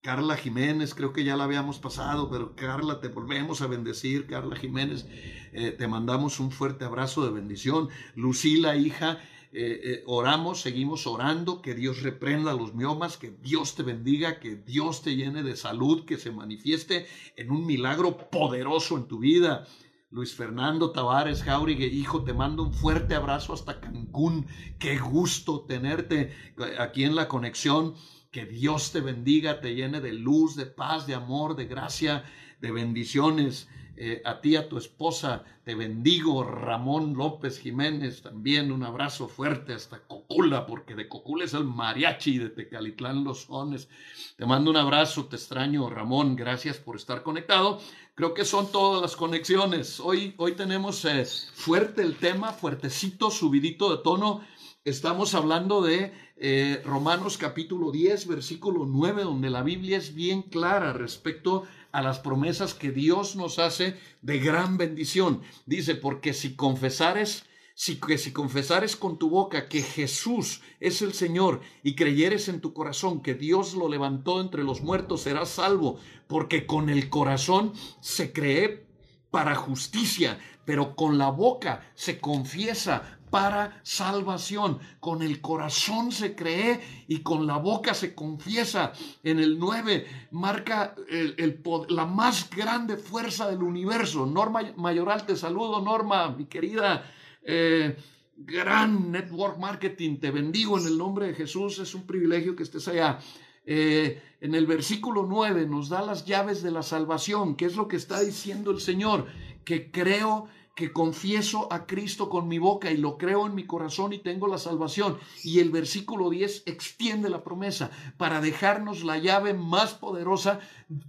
Carla 0.01 0.35
Jiménez, 0.35 0.93
creo 0.93 1.13
que 1.13 1.23
ya 1.23 1.37
la 1.37 1.45
habíamos 1.45 1.79
pasado, 1.79 2.29
pero 2.29 2.53
Carla, 2.53 2.99
te 2.99 3.07
volvemos 3.07 3.61
a 3.61 3.67
bendecir. 3.67 4.27
Carla 4.27 4.57
Jiménez, 4.57 5.07
eh, 5.53 5.71
te 5.71 5.87
mandamos 5.87 6.41
un 6.41 6.51
fuerte 6.51 6.83
abrazo 6.83 7.25
de 7.25 7.31
bendición. 7.31 7.87
Lucila, 8.13 8.75
hija, 8.75 9.19
eh, 9.55 9.81
eh, 9.83 10.03
oramos, 10.07 10.61
seguimos 10.61 11.05
orando, 11.05 11.61
que 11.61 11.75
Dios 11.75 12.01
reprenda 12.01 12.55
los 12.55 12.73
miomas, 12.73 13.17
que 13.17 13.29
Dios 13.29 13.75
te 13.75 13.83
bendiga, 13.83 14.39
que 14.39 14.55
Dios 14.55 15.03
te 15.03 15.15
llene 15.15 15.43
de 15.43 15.55
salud, 15.55 16.05
que 16.05 16.17
se 16.17 16.31
manifieste 16.31 17.05
en 17.35 17.51
un 17.51 17.63
milagro 17.63 18.17
poderoso 18.31 18.97
en 18.97 19.07
tu 19.07 19.19
vida. 19.19 19.67
Luis 20.09 20.33
Fernando 20.33 20.91
Tavares 20.91 21.43
Jaurigue, 21.43 21.85
hijo, 21.85 22.23
te 22.23 22.33
mando 22.33 22.63
un 22.63 22.73
fuerte 22.73 23.13
abrazo 23.13 23.53
hasta 23.53 23.79
Cancún. 23.79 24.47
Qué 24.79 24.97
gusto 24.97 25.61
tenerte 25.67 26.33
aquí 26.79 27.03
en 27.03 27.15
la 27.15 27.27
conexión. 27.27 27.93
Que 28.31 28.47
Dios 28.47 28.91
te 28.91 29.01
bendiga, 29.01 29.61
te 29.61 29.75
llene 29.75 30.01
de 30.01 30.13
luz, 30.13 30.55
de 30.55 30.65
paz, 30.65 31.05
de 31.05 31.13
amor, 31.13 31.55
de 31.55 31.65
gracia, 31.65 32.23
de 32.59 32.71
bendiciones. 32.71 33.67
Eh, 33.95 34.23
a 34.25 34.41
ti, 34.41 34.55
a 34.55 34.67
tu 34.67 34.77
esposa, 34.77 35.43
te 35.63 35.75
bendigo, 35.75 36.43
Ramón 36.43 37.13
López 37.13 37.59
Jiménez, 37.59 38.23
también 38.23 38.71
un 38.71 38.83
abrazo 38.83 39.27
fuerte 39.27 39.73
hasta 39.73 39.99
Cocula, 39.99 40.65
porque 40.65 40.95
de 40.95 41.07
Cocula 41.07 41.45
es 41.45 41.53
el 41.53 41.65
mariachi 41.65 42.39
de 42.39 42.49
Tecalitlán 42.49 43.23
Los 43.23 43.43
Sones. 43.43 43.87
Te 44.35 44.47
mando 44.47 44.71
un 44.71 44.77
abrazo, 44.77 45.25
te 45.25 45.35
extraño, 45.35 45.91
Ramón, 45.91 46.35
gracias 46.35 46.77
por 46.77 46.95
estar 46.95 47.21
conectado. 47.21 47.79
Creo 48.15 48.33
que 48.33 48.45
son 48.45 48.71
todas 48.71 48.99
las 48.99 49.15
conexiones. 49.15 49.99
Hoy, 49.99 50.33
hoy 50.37 50.53
tenemos 50.53 51.05
eh, 51.05 51.23
fuerte 51.53 52.01
el 52.01 52.15
tema, 52.15 52.51
fuertecito, 52.51 53.29
subidito 53.29 53.95
de 53.95 54.01
tono. 54.01 54.41
Estamos 54.85 55.35
hablando 55.35 55.81
de 55.81 56.11
eh, 56.35 56.81
Romanos 56.83 57.37
capítulo 57.37 57.91
10, 57.91 58.27
versículo 58.27 58.85
9, 58.85 59.23
donde 59.23 59.49
la 59.49 59.63
Biblia 59.63 59.97
es 59.97 60.13
bien 60.13 60.41
clara 60.41 60.91
respecto 60.91 61.63
a 61.63 61.82
a 61.93 62.01
las 62.01 62.19
promesas 62.19 62.73
que 62.73 62.91
Dios 62.91 63.37
nos 63.37 63.59
hace 63.59 63.95
de 64.21 64.39
gran 64.39 64.77
bendición. 64.77 65.43
Dice, 65.65 65.95
porque 65.95 66.33
si 66.33 66.55
confesares, 66.55 67.45
si, 67.75 67.99
que 67.99 68.17
si 68.17 68.33
confesares 68.33 68.95
con 68.95 69.17
tu 69.17 69.29
boca 69.29 69.69
que 69.69 69.83
Jesús 69.83 70.61
es 70.79 71.01
el 71.03 71.13
Señor 71.13 71.61
y 71.83 71.95
creyeres 71.95 72.49
en 72.49 72.61
tu 72.61 72.73
corazón 72.73 73.21
que 73.21 73.35
Dios 73.35 73.75
lo 73.75 73.87
levantó 73.87 74.41
entre 74.41 74.63
los 74.63 74.81
muertos, 74.81 75.21
serás 75.21 75.49
salvo, 75.49 75.99
porque 76.27 76.65
con 76.65 76.89
el 76.89 77.09
corazón 77.09 77.73
se 78.01 78.33
cree 78.33 78.87
para 79.29 79.55
justicia, 79.55 80.39
pero 80.65 80.95
con 80.95 81.19
la 81.19 81.29
boca 81.29 81.91
se 81.93 82.19
confiesa 82.19 83.19
para 83.33 83.81
salvación. 83.81 84.77
Con 84.99 85.23
el 85.23 85.41
corazón 85.41 86.11
se 86.11 86.35
cree 86.35 86.79
y 87.07 87.21
con 87.21 87.47
la 87.47 87.57
boca 87.57 87.95
se 87.95 88.13
confiesa. 88.13 88.93
En 89.23 89.39
el 89.39 89.57
9 89.57 90.27
marca 90.29 90.93
el, 91.09 91.59
la 91.89 92.05
más 92.05 92.47
grande 92.51 92.95
fuerza 92.95 93.49
del 93.49 93.63
universo. 93.63 94.27
Norma 94.27 94.61
Mayoral, 94.77 95.25
te 95.25 95.35
saludo, 95.35 95.81
Norma, 95.81 96.29
mi 96.29 96.45
querida. 96.45 97.11
Eh, 97.41 97.97
gran 98.37 99.11
network 99.11 99.57
marketing, 99.57 100.17
te 100.17 100.29
bendigo 100.29 100.77
en 100.77 100.85
el 100.85 100.95
nombre 100.95 101.25
de 101.25 101.33
Jesús, 101.33 101.79
es 101.79 101.95
un 101.95 102.05
privilegio 102.05 102.55
que 102.55 102.61
estés 102.61 102.87
allá. 102.87 103.17
Eh, 103.65 104.21
en 104.41 104.53
el 104.53 104.67
versículo 104.67 105.25
9 105.27 105.65
nos 105.65 105.89
da 105.89 106.03
las 106.03 106.25
llaves 106.25 106.61
de 106.61 106.69
la 106.69 106.83
salvación, 106.83 107.55
que 107.55 107.65
es 107.65 107.75
lo 107.75 107.87
que 107.87 107.95
está 107.95 108.19
diciendo 108.19 108.69
el 108.69 108.79
Señor, 108.79 109.25
que 109.65 109.89
creo 109.89 110.49
que 110.75 110.91
confieso 110.91 111.71
a 111.71 111.85
Cristo 111.85 112.29
con 112.29 112.47
mi 112.47 112.57
boca 112.57 112.91
y 112.91 112.97
lo 112.97 113.17
creo 113.17 113.45
en 113.45 113.53
mi 113.53 113.65
corazón 113.65 114.13
y 114.13 114.19
tengo 114.19 114.47
la 114.47 114.57
salvación. 114.57 115.17
Y 115.43 115.59
el 115.59 115.69
versículo 115.69 116.29
10 116.29 116.63
extiende 116.65 117.29
la 117.29 117.43
promesa 117.43 117.91
para 118.17 118.41
dejarnos 118.41 119.03
la 119.03 119.17
llave 119.17 119.53
más 119.53 119.93
poderosa 119.93 120.59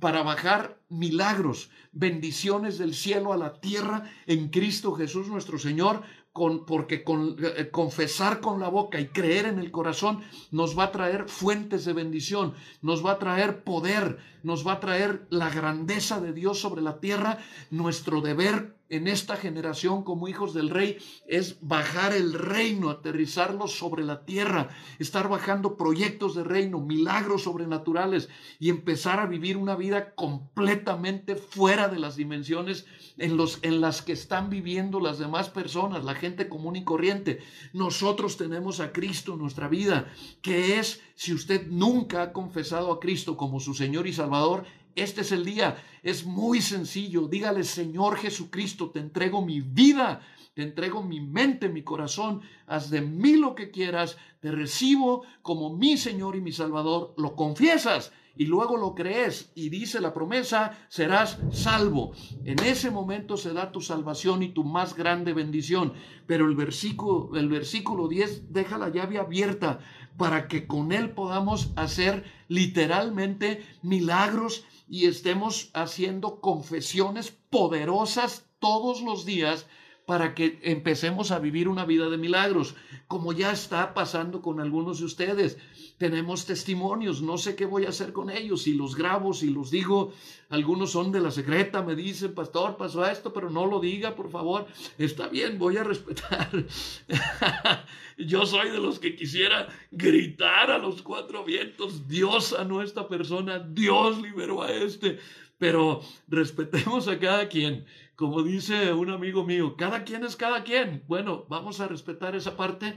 para 0.00 0.22
bajar 0.22 0.78
milagros, 0.88 1.70
bendiciones 1.92 2.78
del 2.78 2.94
cielo 2.94 3.32
a 3.32 3.36
la 3.36 3.60
tierra 3.60 4.10
en 4.26 4.48
Cristo 4.48 4.92
Jesús 4.92 5.28
nuestro 5.28 5.58
Señor, 5.58 6.02
con, 6.34 6.66
porque 6.66 7.04
con, 7.04 7.36
eh, 7.38 7.70
confesar 7.70 8.40
con 8.40 8.58
la 8.58 8.68
boca 8.68 8.98
y 8.98 9.06
creer 9.06 9.46
en 9.46 9.60
el 9.60 9.70
corazón 9.70 10.22
nos 10.50 10.76
va 10.76 10.84
a 10.84 10.92
traer 10.92 11.28
fuentes 11.28 11.84
de 11.84 11.92
bendición, 11.92 12.54
nos 12.82 13.06
va 13.06 13.12
a 13.12 13.18
traer 13.20 13.62
poder, 13.62 14.18
nos 14.44 14.66
va 14.66 14.74
a 14.74 14.80
traer 14.80 15.26
la 15.30 15.50
grandeza 15.50 16.20
de 16.20 16.32
Dios 16.32 16.60
sobre 16.60 16.82
la 16.82 17.00
tierra. 17.00 17.38
Nuestro 17.70 18.20
deber 18.20 18.76
en 18.90 19.08
esta 19.08 19.36
generación 19.36 20.04
como 20.04 20.28
hijos 20.28 20.52
del 20.54 20.70
rey 20.70 20.98
es 21.26 21.56
bajar 21.62 22.12
el 22.12 22.34
reino, 22.34 22.90
aterrizarlo 22.90 23.66
sobre 23.66 24.04
la 24.04 24.24
tierra, 24.24 24.68
estar 24.98 25.28
bajando 25.28 25.76
proyectos 25.76 26.34
de 26.34 26.44
reino, 26.44 26.80
milagros 26.80 27.44
sobrenaturales 27.44 28.28
y 28.60 28.68
empezar 28.68 29.20
a 29.20 29.26
vivir 29.26 29.56
una 29.56 29.74
vida 29.74 30.14
completamente 30.14 31.34
fuera 31.34 31.88
de 31.88 31.98
las 31.98 32.16
dimensiones 32.16 32.86
en, 33.16 33.36
los, 33.36 33.58
en 33.62 33.80
las 33.80 34.02
que 34.02 34.12
están 34.12 34.50
viviendo 34.50 35.00
las 35.00 35.18
demás 35.18 35.48
personas, 35.48 36.04
la 36.04 36.14
gente 36.14 36.48
común 36.48 36.76
y 36.76 36.84
corriente. 36.84 37.40
Nosotros 37.72 38.36
tenemos 38.36 38.80
a 38.80 38.92
Cristo 38.92 39.32
en 39.32 39.40
nuestra 39.40 39.68
vida, 39.68 40.12
que 40.42 40.78
es, 40.78 41.00
si 41.14 41.32
usted 41.32 41.66
nunca 41.68 42.22
ha 42.22 42.32
confesado 42.32 42.92
a 42.92 43.00
Cristo 43.00 43.36
como 43.36 43.60
su 43.60 43.74
Señor 43.74 44.06
y 44.06 44.12
Salvador, 44.12 44.64
este 44.94 45.22
es 45.22 45.32
el 45.32 45.44
día. 45.44 45.76
Es 46.02 46.24
muy 46.24 46.60
sencillo. 46.60 47.26
Dígale, 47.26 47.64
Señor 47.64 48.16
Jesucristo, 48.16 48.90
te 48.90 49.00
entrego 49.00 49.44
mi 49.44 49.60
vida, 49.60 50.20
te 50.54 50.62
entrego 50.62 51.02
mi 51.02 51.20
mente, 51.20 51.68
mi 51.68 51.82
corazón. 51.82 52.42
Haz 52.66 52.90
de 52.90 53.00
mí 53.00 53.36
lo 53.36 53.54
que 53.54 53.70
quieras. 53.70 54.16
Te 54.40 54.52
recibo 54.52 55.24
como 55.42 55.76
mi 55.76 55.96
Señor 55.96 56.36
y 56.36 56.40
mi 56.40 56.52
Salvador. 56.52 57.14
Lo 57.16 57.34
confiesas 57.34 58.12
y 58.36 58.46
luego 58.46 58.76
lo 58.76 58.94
crees 58.94 59.52
y 59.54 59.68
dice 59.68 60.00
la 60.00 60.12
promesa, 60.12 60.76
serás 60.88 61.38
salvo. 61.52 62.12
En 62.44 62.58
ese 62.64 62.90
momento 62.90 63.36
se 63.36 63.52
da 63.52 63.70
tu 63.70 63.80
salvación 63.80 64.42
y 64.42 64.48
tu 64.48 64.64
más 64.64 64.94
grande 64.94 65.32
bendición. 65.32 65.92
Pero 66.26 66.46
el 66.46 66.56
versículo, 66.56 67.36
el 67.36 67.48
versículo 67.48 68.08
10 68.08 68.52
deja 68.52 68.78
la 68.78 68.88
llave 68.88 69.18
abierta 69.18 69.78
para 70.16 70.48
que 70.48 70.66
con 70.66 70.92
él 70.92 71.10
podamos 71.10 71.70
hacer 71.76 72.24
literalmente 72.48 73.64
milagros 73.82 74.64
y 74.88 75.06
estemos 75.06 75.70
haciendo 75.74 76.40
confesiones 76.40 77.30
poderosas 77.50 78.46
todos 78.58 79.02
los 79.02 79.24
días 79.24 79.66
para 80.06 80.34
que 80.34 80.58
empecemos 80.62 81.30
a 81.30 81.38
vivir 81.38 81.68
una 81.68 81.84
vida 81.84 82.10
de 82.10 82.18
milagros, 82.18 82.74
como 83.08 83.32
ya 83.32 83.52
está 83.52 83.94
pasando 83.94 84.42
con 84.42 84.60
algunos 84.60 84.98
de 84.98 85.06
ustedes. 85.06 85.58
Tenemos 85.96 86.44
testimonios, 86.44 87.22
no 87.22 87.38
sé 87.38 87.56
qué 87.56 87.64
voy 87.64 87.86
a 87.86 87.90
hacer 87.90 88.12
con 88.12 88.28
ellos, 88.28 88.62
si 88.62 88.74
los 88.74 88.96
grabo, 88.96 89.32
si 89.32 89.48
los 89.50 89.70
digo, 89.70 90.12
algunos 90.50 90.90
son 90.90 91.10
de 91.12 91.20
la 91.20 91.30
secreta, 91.30 91.82
me 91.82 91.94
dicen, 91.94 92.34
pastor, 92.34 92.76
pasó 92.76 93.06
esto, 93.06 93.32
pero 93.32 93.48
no 93.48 93.64
lo 93.64 93.80
diga, 93.80 94.14
por 94.14 94.30
favor. 94.30 94.66
Está 94.98 95.28
bien, 95.28 95.58
voy 95.58 95.78
a 95.78 95.84
respetar. 95.84 96.50
Yo 98.18 98.44
soy 98.44 98.70
de 98.70 98.78
los 98.78 98.98
que 98.98 99.16
quisiera 99.16 99.68
gritar 99.90 100.70
a 100.70 100.78
los 100.78 101.00
cuatro 101.02 101.44
vientos, 101.44 102.06
Dios 102.06 102.52
a 102.52 102.64
nuestra 102.64 103.08
persona, 103.08 103.58
Dios 103.58 104.20
liberó 104.20 104.62
a 104.62 104.70
este, 104.70 105.18
pero 105.58 106.02
respetemos 106.28 107.08
a 107.08 107.18
cada 107.18 107.48
quien. 107.48 107.86
Como 108.16 108.42
dice 108.42 108.92
un 108.92 109.10
amigo 109.10 109.44
mío, 109.44 109.76
cada 109.76 110.04
quien 110.04 110.24
es 110.24 110.36
cada 110.36 110.62
quien. 110.64 111.02
Bueno, 111.08 111.46
vamos 111.48 111.80
a 111.80 111.88
respetar 111.88 112.36
esa 112.36 112.56
parte, 112.56 112.96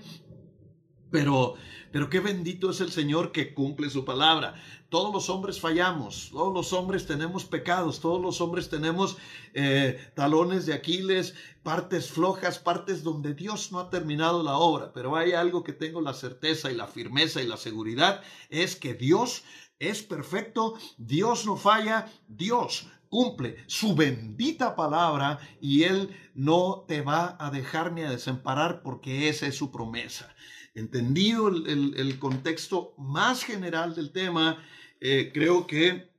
pero, 1.10 1.56
pero 1.92 2.10
qué 2.10 2.20
bendito 2.20 2.70
es 2.70 2.82
el 2.82 2.92
Señor 2.92 3.32
que 3.32 3.54
cumple 3.54 3.90
su 3.90 4.06
palabra. 4.06 4.56
Todos 4.90 5.14
los 5.14 5.30
hombres 5.30 5.60
fallamos, 5.60 6.30
todos 6.32 6.54
los 6.54 6.72
hombres 6.72 7.06
tenemos 7.06 7.46
pecados, 7.46 8.00
todos 8.00 8.22
los 8.22 8.40
hombres 8.40 8.70
tenemos 8.70 9.18
eh, 9.54 10.00
talones 10.16 10.66
de 10.66 10.74
Aquiles, 10.74 11.36
partes 11.64 12.10
flojas, 12.10 12.60
partes 12.60 13.04
donde 13.04 13.34
Dios 13.34 13.72
no 13.72 13.80
ha 13.80 13.90
terminado 13.90 14.44
la 14.44 14.58
obra. 14.58 14.94
Pero 14.94 15.16
hay 15.16 15.34
algo 15.34 15.64
que 15.64 15.74
tengo 15.74 16.00
la 16.02 16.14
certeza 16.14 16.72
y 16.72 16.76
la 16.76 16.88
firmeza 16.88 17.42
y 17.42 17.48
la 17.48 17.58
seguridad, 17.58 18.22
es 18.50 18.76
que 18.76 18.94
Dios 18.94 19.44
es 19.80 20.04
perfecto, 20.04 20.76
Dios 20.98 21.46
no 21.46 21.56
falla, 21.56 22.12
Dios 22.28 22.88
cumple 23.10 23.58
su 23.68 23.96
bendita 23.96 24.76
palabra 24.76 25.40
y 25.62 25.84
Él 25.84 26.16
no 26.34 26.86
te 26.88 27.02
va 27.02 27.38
a 27.40 27.52
dejar 27.52 27.92
ni 27.92 28.02
a 28.02 28.10
desamparar 28.10 28.82
porque 28.84 29.30
esa 29.30 29.48
es 29.48 29.56
su 29.56 29.72
promesa. 29.72 30.34
Entendido 30.76 31.48
el, 31.48 32.20
contexto 32.20 32.94
más 32.98 33.44
general 33.44 33.96
del 33.96 34.12
tema, 34.12 34.64
eh, 35.02 35.32
creo 35.34 35.66
que 35.66 36.12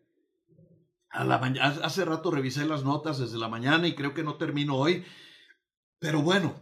a 1.11 1.25
la 1.25 1.37
hace 1.83 2.04
rato 2.04 2.30
revisé 2.30 2.66
las 2.66 2.85
notas 2.85 3.18
desde 3.18 3.38
la 3.38 3.49
mañana 3.49 3.87
y 3.87 3.95
creo 3.95 4.14
que 4.14 4.25
no 4.25 4.35
termino 4.35 4.76
hoy, 4.76 5.04
pero 5.99 6.23
bueno, 6.23 6.61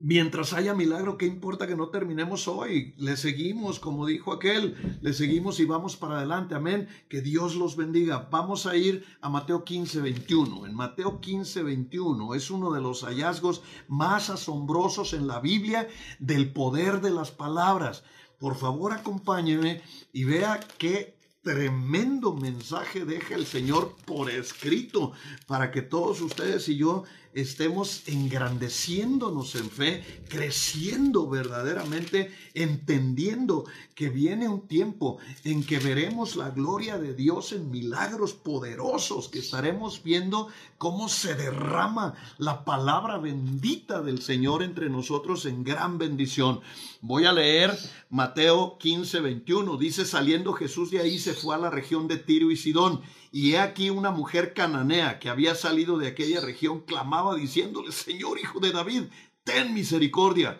Mientras 0.00 0.52
haya 0.52 0.74
milagro, 0.74 1.16
¿qué 1.16 1.24
importa 1.24 1.66
que 1.66 1.76
no 1.76 1.88
terminemos 1.88 2.48
hoy? 2.48 2.94
Le 2.98 3.16
seguimos, 3.16 3.78
como 3.78 4.06
dijo 4.06 4.32
aquel, 4.32 4.98
le 5.00 5.12
seguimos 5.12 5.60
y 5.60 5.64
vamos 5.64 5.96
para 5.96 6.18
adelante. 6.18 6.54
Amén. 6.54 6.88
Que 7.08 7.22
Dios 7.22 7.54
los 7.54 7.76
bendiga. 7.76 8.28
Vamos 8.30 8.66
a 8.66 8.76
ir 8.76 9.04
a 9.20 9.28
Mateo 9.28 9.64
15, 9.64 10.00
21. 10.00 10.66
En 10.66 10.74
Mateo 10.74 11.20
15, 11.20 11.62
21 11.62 12.34
es 12.34 12.50
uno 12.50 12.72
de 12.72 12.82
los 12.82 13.04
hallazgos 13.04 13.62
más 13.88 14.30
asombrosos 14.30 15.14
en 15.14 15.28
la 15.28 15.40
Biblia 15.40 15.88
del 16.18 16.52
poder 16.52 17.00
de 17.00 17.10
las 17.10 17.30
palabras. 17.30 18.02
Por 18.38 18.56
favor, 18.56 18.92
acompáñeme 18.92 19.80
y 20.12 20.24
vea 20.24 20.60
qué 20.76 21.16
tremendo 21.44 22.32
mensaje 22.32 23.04
deja 23.04 23.34
el 23.36 23.46
Señor 23.46 23.94
por 24.06 24.30
escrito 24.30 25.12
para 25.46 25.70
que 25.70 25.82
todos 25.82 26.20
ustedes 26.22 26.68
y 26.70 26.76
yo 26.78 27.04
estemos 27.34 28.02
engrandeciéndonos 28.06 29.56
en 29.56 29.68
fe, 29.68 30.04
creciendo 30.28 31.28
verdaderamente, 31.28 32.32
entendiendo 32.54 33.64
que 33.94 34.08
viene 34.08 34.48
un 34.48 34.66
tiempo 34.66 35.18
en 35.42 35.64
que 35.64 35.78
veremos 35.78 36.36
la 36.36 36.50
gloria 36.50 36.96
de 36.96 37.12
Dios 37.12 37.52
en 37.52 37.70
milagros 37.70 38.34
poderosos, 38.34 39.28
que 39.28 39.40
estaremos 39.40 40.02
viendo 40.02 40.48
cómo 40.78 41.08
se 41.08 41.34
derrama 41.34 42.14
la 42.38 42.64
palabra 42.64 43.18
bendita 43.18 44.00
del 44.00 44.22
Señor 44.22 44.62
entre 44.62 44.88
nosotros 44.88 45.44
en 45.46 45.64
gran 45.64 45.98
bendición. 45.98 46.60
Voy 47.00 47.26
a 47.26 47.32
leer 47.32 47.76
Mateo 48.10 48.78
15, 48.78 49.20
21. 49.20 49.76
Dice, 49.76 50.04
saliendo 50.04 50.52
Jesús 50.52 50.90
de 50.90 51.00
ahí 51.00 51.18
se 51.18 51.33
fue 51.34 51.54
a 51.54 51.58
la 51.58 51.70
región 51.70 52.08
de 52.08 52.16
Tiro 52.16 52.50
y 52.50 52.56
Sidón 52.56 53.02
y 53.30 53.52
he 53.52 53.58
aquí 53.58 53.90
una 53.90 54.10
mujer 54.10 54.54
cananea 54.54 55.18
que 55.18 55.28
había 55.28 55.54
salido 55.54 55.98
de 55.98 56.08
aquella 56.08 56.40
región 56.40 56.80
clamaba 56.80 57.34
diciéndole, 57.34 57.92
Señor 57.92 58.38
hijo 58.38 58.60
de 58.60 58.72
David, 58.72 59.04
ten 59.44 59.74
misericordia 59.74 60.58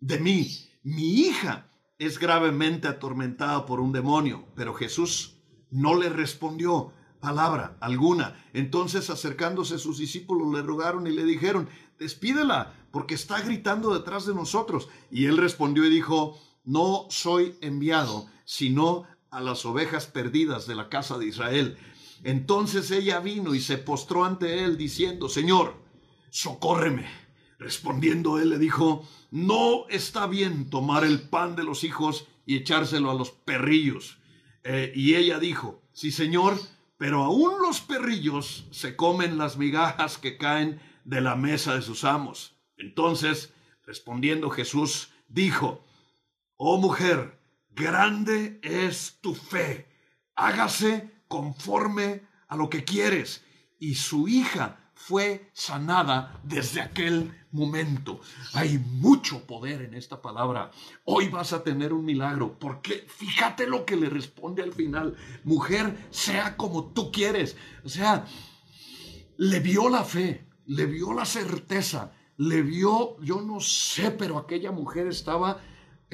de 0.00 0.18
mí. 0.18 0.48
Mi 0.82 1.20
hija 1.20 1.68
es 1.98 2.18
gravemente 2.18 2.88
atormentada 2.88 3.64
por 3.66 3.80
un 3.80 3.92
demonio. 3.92 4.44
Pero 4.56 4.74
Jesús 4.74 5.36
no 5.70 5.94
le 5.94 6.08
respondió 6.08 6.92
palabra 7.20 7.76
alguna. 7.80 8.44
Entonces 8.52 9.08
acercándose 9.10 9.78
sus 9.78 9.98
discípulos 9.98 10.52
le 10.52 10.62
rogaron 10.62 11.06
y 11.06 11.12
le 11.12 11.24
dijeron, 11.24 11.68
despídela, 11.98 12.74
porque 12.90 13.14
está 13.14 13.40
gritando 13.40 13.94
detrás 13.94 14.26
de 14.26 14.34
nosotros. 14.34 14.88
Y 15.10 15.26
él 15.26 15.36
respondió 15.36 15.84
y 15.84 15.90
dijo, 15.90 16.38
no 16.64 17.06
soy 17.10 17.56
enviado, 17.60 18.26
sino 18.44 19.04
a 19.32 19.40
las 19.40 19.64
ovejas 19.64 20.06
perdidas 20.06 20.66
de 20.66 20.74
la 20.76 20.88
casa 20.90 21.18
de 21.18 21.26
Israel. 21.26 21.78
Entonces 22.22 22.90
ella 22.90 23.18
vino 23.18 23.54
y 23.54 23.60
se 23.60 23.78
postró 23.78 24.24
ante 24.24 24.62
él 24.62 24.76
diciendo, 24.76 25.28
Señor, 25.28 25.74
socórreme. 26.30 27.08
Respondiendo 27.58 28.38
él 28.38 28.50
le 28.50 28.58
dijo, 28.58 29.08
no 29.30 29.88
está 29.88 30.26
bien 30.26 30.68
tomar 30.68 31.04
el 31.04 31.28
pan 31.28 31.56
de 31.56 31.64
los 31.64 31.82
hijos 31.82 32.26
y 32.44 32.56
echárselo 32.56 33.10
a 33.10 33.14
los 33.14 33.30
perrillos. 33.30 34.18
Eh, 34.64 34.92
y 34.94 35.14
ella 35.14 35.38
dijo, 35.38 35.82
sí 35.92 36.12
Señor, 36.12 36.58
pero 36.98 37.22
aún 37.22 37.54
los 37.60 37.80
perrillos 37.80 38.66
se 38.70 38.96
comen 38.96 39.38
las 39.38 39.56
migajas 39.56 40.18
que 40.18 40.36
caen 40.36 40.80
de 41.04 41.22
la 41.22 41.36
mesa 41.36 41.74
de 41.74 41.82
sus 41.82 42.04
amos. 42.04 42.54
Entonces, 42.76 43.54
respondiendo 43.84 44.50
Jesús, 44.50 45.08
dijo, 45.28 45.84
oh 46.56 46.78
mujer, 46.78 47.41
grande 47.74 48.60
es 48.62 49.18
tu 49.20 49.34
fe, 49.34 49.88
hágase 50.34 51.10
conforme 51.28 52.22
a 52.48 52.56
lo 52.56 52.68
que 52.68 52.84
quieres. 52.84 53.44
Y 53.78 53.94
su 53.94 54.28
hija 54.28 54.78
fue 54.94 55.50
sanada 55.52 56.40
desde 56.44 56.80
aquel 56.80 57.32
momento. 57.50 58.20
Hay 58.54 58.78
mucho 58.78 59.46
poder 59.46 59.82
en 59.82 59.94
esta 59.94 60.22
palabra. 60.22 60.70
Hoy 61.04 61.28
vas 61.28 61.52
a 61.52 61.64
tener 61.64 61.92
un 61.92 62.04
milagro, 62.04 62.58
porque 62.58 63.04
fíjate 63.08 63.66
lo 63.66 63.84
que 63.84 63.96
le 63.96 64.08
responde 64.08 64.62
al 64.62 64.72
final. 64.72 65.16
Mujer, 65.44 66.06
sea 66.10 66.56
como 66.56 66.92
tú 66.92 67.10
quieres. 67.10 67.56
O 67.84 67.88
sea, 67.88 68.26
le 69.36 69.60
vio 69.60 69.88
la 69.88 70.04
fe, 70.04 70.46
le 70.66 70.86
vio 70.86 71.12
la 71.12 71.24
certeza, 71.24 72.12
le 72.36 72.62
vio, 72.62 73.20
yo 73.20 73.40
no 73.40 73.60
sé, 73.60 74.12
pero 74.12 74.38
aquella 74.38 74.70
mujer 74.70 75.06
estaba, 75.08 75.60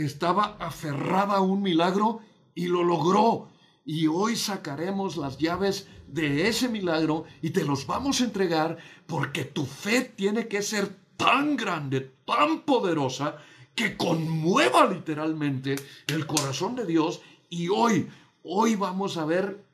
estaba 0.04 0.56
aferrada 0.58 1.37
a 1.37 1.40
un 1.40 1.62
milagro 1.62 2.20
y 2.54 2.66
lo 2.66 2.84
logró. 2.84 3.48
Y 3.84 4.06
hoy 4.06 4.37
sacaremos 4.37 5.16
las 5.16 5.38
llaves 5.38 5.88
de 6.06 6.48
ese 6.48 6.68
milagro 6.68 7.24
y 7.42 7.50
te 7.50 7.64
los 7.64 7.87
vamos 7.87 8.20
a 8.20 8.24
entregar 8.24 8.78
porque 9.06 9.44
tu 9.44 9.64
fe 9.66 10.02
tiene 10.02 10.48
que 10.48 10.62
ser 10.62 10.94
tan 11.16 11.56
grande, 11.56 12.12
tan 12.24 12.62
poderosa, 12.62 13.37
que 13.74 13.96
conmueva 13.96 14.87
literalmente 14.87 15.76
el 16.08 16.26
corazón 16.26 16.74
de 16.74 16.84
Dios. 16.84 17.22
Y 17.48 17.68
hoy, 17.68 18.08
hoy 18.42 18.74
vamos 18.74 19.16
a 19.16 19.24
ver 19.24 19.64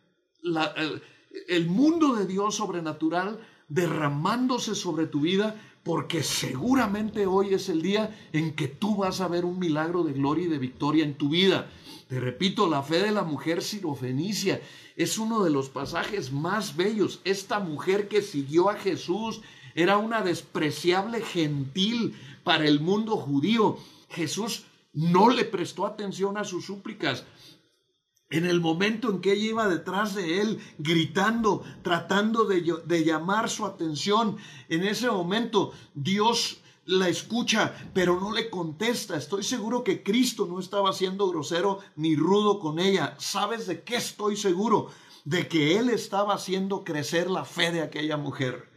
el, 0.43 1.03
el 1.49 1.67
mundo 1.67 2.15
de 2.15 2.27
Dios 2.27 2.57
sobrenatural 2.57 3.41
derramándose 3.69 4.75
sobre 4.75 5.07
tu 5.07 5.21
vida 5.21 5.57
porque 5.85 6.23
seguramente 6.23 7.27
hoy 7.27 7.53
es 7.53 7.69
el 7.69 7.83
día 7.83 8.17
en 8.33 8.55
que 8.55 8.69
tú 8.69 8.97
vas 8.97 9.21
a 9.21 9.29
ver 9.29 9.45
un 9.45 9.59
milagro 9.59 10.03
de 10.03 10.15
gloria 10.15 10.47
y 10.47 10.49
de 10.49 10.59
victoria 10.59 11.05
en 11.05 11.15
tu 11.15 11.29
vida. 11.29 11.71
Te 12.09 12.19
repito, 12.19 12.69
la 12.69 12.83
fe 12.83 13.01
de 13.01 13.11
la 13.11 13.23
mujer 13.23 13.63
sirofenicia 13.63 14.63
es 14.97 15.19
uno 15.19 15.45
de 15.45 15.51
los 15.51 15.69
pasajes 15.69 16.33
más 16.33 16.77
bellos. 16.77 17.21
Esta 17.25 17.61
mujer 17.61 18.09
que 18.09 18.23
siguió 18.23 18.71
a 18.71 18.77
Jesús 18.77 19.43
era 19.75 19.99
una 19.99 20.23
despreciable 20.23 21.21
gentil 21.21 22.15
para 22.45 22.67
el 22.67 22.81
mundo 22.81 23.17
judío. 23.17 23.79
Jesús 24.09 24.65
no 24.95 25.29
le 25.29 25.45
prestó 25.45 25.85
atención 25.87 26.39
a 26.39 26.45
sus 26.45 26.65
súplicas. 26.65 27.25
En 28.35 28.47
el 28.47 28.61
momento 28.61 29.11
en 29.11 29.21
que 29.21 29.33
ella 29.33 29.51
iba 29.51 29.69
detrás 29.69 30.17
de 30.17 30.41
él, 30.41 30.59
gritando, 30.79 31.63
tratando 31.85 32.47
de, 32.47 32.63
de 32.85 33.05
llamar 33.05 33.49
su 33.49 33.65
atención, 33.65 34.39
en 34.69 34.83
ese 34.83 35.09
momento 35.09 35.71
Dios 35.95 36.59
la 36.85 37.09
escucha, 37.09 37.73
pero 37.95 38.19
no 38.19 38.33
le 38.33 38.51
contesta. 38.51 39.17
Estoy 39.17 39.45
seguro 39.45 39.85
que 39.85 40.03
Cristo 40.03 40.47
no 40.47 40.59
estaba 40.59 40.93
siendo 40.93 41.29
grosero 41.29 41.79
ni 41.95 42.17
rudo 42.17 42.59
con 42.59 42.81
ella. 42.81 43.15
¿Sabes 43.21 43.69
de 43.69 43.85
qué 43.85 43.95
estoy 43.95 44.37
seguro? 44.37 44.89
De 45.25 45.47
que 45.47 45.79
Él 45.79 45.89
estaba 45.89 46.35
haciendo 46.35 46.83
crecer 46.83 47.31
la 47.31 47.45
fe 47.45 47.71
de 47.71 47.83
aquella 47.83 48.17
mujer. 48.17 48.69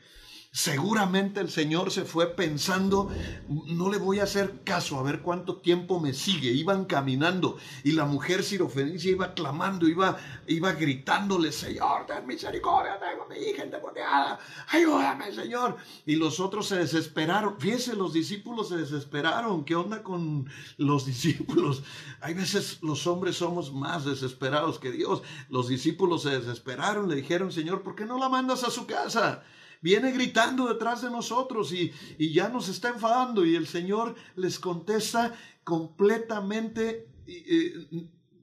Seguramente 0.58 1.40
el 1.40 1.52
Señor 1.52 1.92
se 1.92 2.04
fue 2.04 2.36
pensando, 2.36 3.12
no 3.48 3.92
le 3.92 4.00
voy 4.00 4.20
a 4.20 4.24
hacer 4.24 4.64
caso, 4.64 4.98
a 4.98 5.04
ver 5.04 5.22
cuánto 5.22 5.58
tiempo 5.58 6.00
me 6.00 6.16
sigue. 6.16 6.52
Iban 6.52 6.86
caminando 6.86 7.58
y 7.84 7.92
la 7.92 8.06
mujer 8.06 8.44
sirofenicia 8.44 9.12
iba 9.12 9.36
clamando, 9.36 9.88
iba, 9.88 10.18
iba 10.48 10.72
gritándole, 10.72 11.52
Señor, 11.52 12.08
ten 12.08 12.26
misericordia, 12.26 12.98
tengo 13.00 13.28
mi 13.28 13.36
hija 13.36 13.62
endemoniada, 13.62 14.40
ayúdame, 14.70 15.32
Señor. 15.32 15.78
Y 16.08 16.16
los 16.16 16.40
otros 16.40 16.68
se 16.68 16.78
desesperaron. 16.78 17.60
Fíjense, 17.60 17.96
los 17.96 18.12
discípulos 18.14 18.70
se 18.70 18.78
desesperaron. 18.78 19.64
¿Qué 19.64 19.76
onda 19.76 20.02
con 20.02 20.50
los 20.78 21.06
discípulos? 21.06 21.84
Hay 22.20 22.34
veces 22.34 22.80
los 22.82 23.06
hombres 23.06 23.38
somos 23.38 23.72
más 23.72 24.06
desesperados 24.06 24.80
que 24.80 24.92
Dios. 24.92 25.22
Los 25.50 25.68
discípulos 25.68 26.24
se 26.24 26.32
desesperaron, 26.32 27.08
le 27.08 27.16
dijeron, 27.16 27.52
Señor, 27.52 27.84
¿por 27.84 27.94
qué 27.94 28.06
no 28.06 28.18
la 28.18 28.28
mandas 28.28 28.64
a 28.64 28.72
su 28.72 28.88
casa? 28.88 29.44
Viene 29.82 30.12
gritando 30.12 30.68
detrás 30.68 31.02
de 31.02 31.10
nosotros 31.10 31.72
y, 31.74 31.92
ya 32.18 32.50
nos 32.50 32.70
está 32.70 32.90
enfadando 32.90 33.46
y 33.46 33.56
el 33.56 33.68
Señor 33.68 34.16
les 34.36 34.60
contesta 34.60 35.34
completamente, 35.64 37.10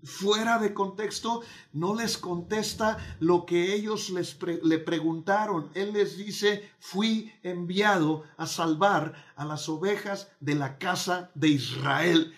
fuera 0.02 0.58
de 0.58 0.74
contexto, 0.74 1.42
no 1.72 1.94
les 1.94 2.18
contesta 2.18 2.98
lo 3.20 3.46
que 3.46 3.74
ellos 3.74 4.10
les 4.10 4.38
le 4.62 4.78
preguntaron. 4.78 5.70
Él 5.74 5.92
les 5.92 6.16
dice, 6.16 6.70
fui 6.78 7.32
enviado 7.42 8.24
a 8.36 8.46
salvar 8.46 9.14
a 9.36 9.44
las 9.44 9.68
ovejas 9.68 10.30
de 10.40 10.54
la 10.54 10.78
casa 10.78 11.30
de 11.34 11.48
Israel. 11.48 12.34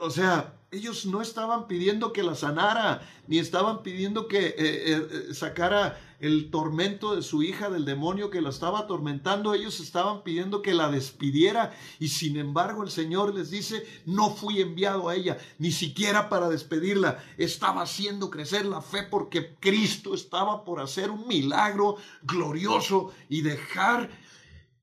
O 0.00 0.10
sea, 0.10 0.57
ellos 0.70 1.06
no 1.06 1.22
estaban 1.22 1.66
pidiendo 1.66 2.12
que 2.12 2.22
la 2.22 2.34
sanara, 2.34 3.00
ni 3.26 3.38
estaban 3.38 3.82
pidiendo 3.82 4.28
que 4.28 4.48
eh, 4.48 4.54
eh, 4.58 5.34
sacara 5.34 5.98
el 6.20 6.50
tormento 6.50 7.14
de 7.14 7.22
su 7.22 7.42
hija 7.42 7.70
del 7.70 7.84
demonio 7.84 8.28
que 8.28 8.42
la 8.42 8.50
estaba 8.50 8.80
atormentando. 8.80 9.54
Ellos 9.54 9.80
estaban 9.80 10.22
pidiendo 10.22 10.60
que 10.60 10.74
la 10.74 10.90
despidiera 10.90 11.74
y 11.98 12.08
sin 12.08 12.36
embargo 12.36 12.82
el 12.82 12.90
Señor 12.90 13.34
les 13.34 13.50
dice, 13.50 13.86
no 14.04 14.30
fui 14.30 14.60
enviado 14.60 15.08
a 15.08 15.14
ella, 15.14 15.38
ni 15.58 15.72
siquiera 15.72 16.28
para 16.28 16.48
despedirla. 16.48 17.22
Estaba 17.38 17.82
haciendo 17.82 18.30
crecer 18.30 18.66
la 18.66 18.82
fe 18.82 19.04
porque 19.04 19.54
Cristo 19.60 20.14
estaba 20.14 20.64
por 20.64 20.80
hacer 20.80 21.10
un 21.10 21.26
milagro 21.28 21.96
glorioso 22.22 23.12
y 23.28 23.40
dejar 23.40 24.10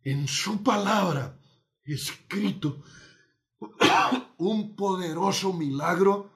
en 0.04 0.28
su 0.28 0.64
palabra 0.64 1.38
escrito 1.84 2.82
un 4.38 4.76
poderoso 4.76 5.54
milagro 5.54 6.30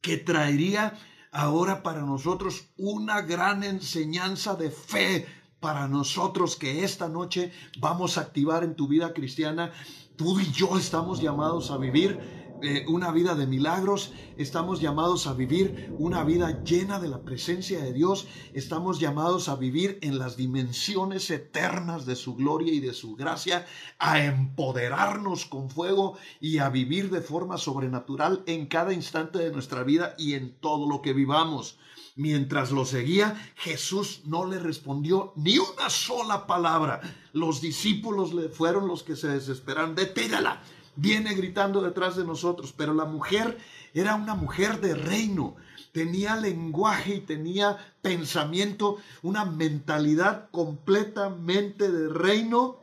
que 0.00 0.16
traería 0.16 0.98
ahora 1.32 1.82
para 1.82 2.02
nosotros 2.02 2.66
una 2.76 3.22
gran 3.22 3.64
enseñanza 3.64 4.54
de 4.54 4.70
fe 4.70 5.26
para 5.60 5.88
nosotros 5.88 6.56
que 6.56 6.84
esta 6.84 7.08
noche 7.08 7.50
vamos 7.80 8.18
a 8.18 8.20
activar 8.20 8.64
en 8.64 8.74
tu 8.74 8.86
vida 8.86 9.14
cristiana. 9.14 9.72
Tú 10.16 10.38
y 10.38 10.52
yo 10.52 10.76
estamos 10.76 11.22
llamados 11.22 11.70
a 11.70 11.78
vivir 11.78 12.43
eh, 12.66 12.84
una 12.88 13.10
vida 13.10 13.34
de 13.34 13.46
milagros, 13.46 14.12
estamos 14.36 14.80
llamados 14.80 15.26
a 15.26 15.34
vivir 15.34 15.92
una 15.98 16.24
vida 16.24 16.62
llena 16.64 16.98
de 16.98 17.08
la 17.08 17.22
presencia 17.22 17.82
de 17.82 17.92
Dios, 17.92 18.26
estamos 18.52 19.00
llamados 19.00 19.48
a 19.48 19.56
vivir 19.56 19.98
en 20.02 20.18
las 20.18 20.36
dimensiones 20.36 21.30
eternas 21.30 22.06
de 22.06 22.16
su 22.16 22.34
gloria 22.34 22.72
y 22.72 22.80
de 22.80 22.92
su 22.92 23.16
gracia, 23.16 23.66
a 23.98 24.24
empoderarnos 24.24 25.46
con 25.46 25.70
fuego 25.70 26.16
y 26.40 26.58
a 26.58 26.68
vivir 26.68 27.10
de 27.10 27.20
forma 27.20 27.58
sobrenatural 27.58 28.42
en 28.46 28.66
cada 28.66 28.92
instante 28.92 29.38
de 29.38 29.50
nuestra 29.50 29.82
vida 29.82 30.14
y 30.18 30.34
en 30.34 30.54
todo 30.60 30.88
lo 30.88 31.02
que 31.02 31.12
vivamos. 31.12 31.78
Mientras 32.16 32.70
lo 32.70 32.84
seguía, 32.84 33.34
Jesús 33.56 34.22
no 34.24 34.46
le 34.46 34.60
respondió 34.60 35.32
ni 35.34 35.58
una 35.58 35.90
sola 35.90 36.46
palabra. 36.46 37.00
Los 37.32 37.60
discípulos 37.60 38.32
le 38.32 38.48
fueron 38.48 38.86
los 38.86 39.02
que 39.02 39.16
se 39.16 39.26
desesperaron. 39.26 39.96
Detégala, 39.96 40.62
viene 40.96 41.34
gritando 41.34 41.80
detrás 41.80 42.16
de 42.16 42.24
nosotros, 42.24 42.72
pero 42.76 42.94
la 42.94 43.04
mujer 43.04 43.58
era 43.92 44.14
una 44.14 44.34
mujer 44.34 44.80
de 44.80 44.94
reino, 44.94 45.56
tenía 45.92 46.36
lenguaje 46.36 47.16
y 47.16 47.20
tenía 47.20 47.78
pensamiento, 48.02 48.98
una 49.22 49.44
mentalidad 49.44 50.50
completamente 50.50 51.90
de 51.90 52.08
reino. 52.08 52.80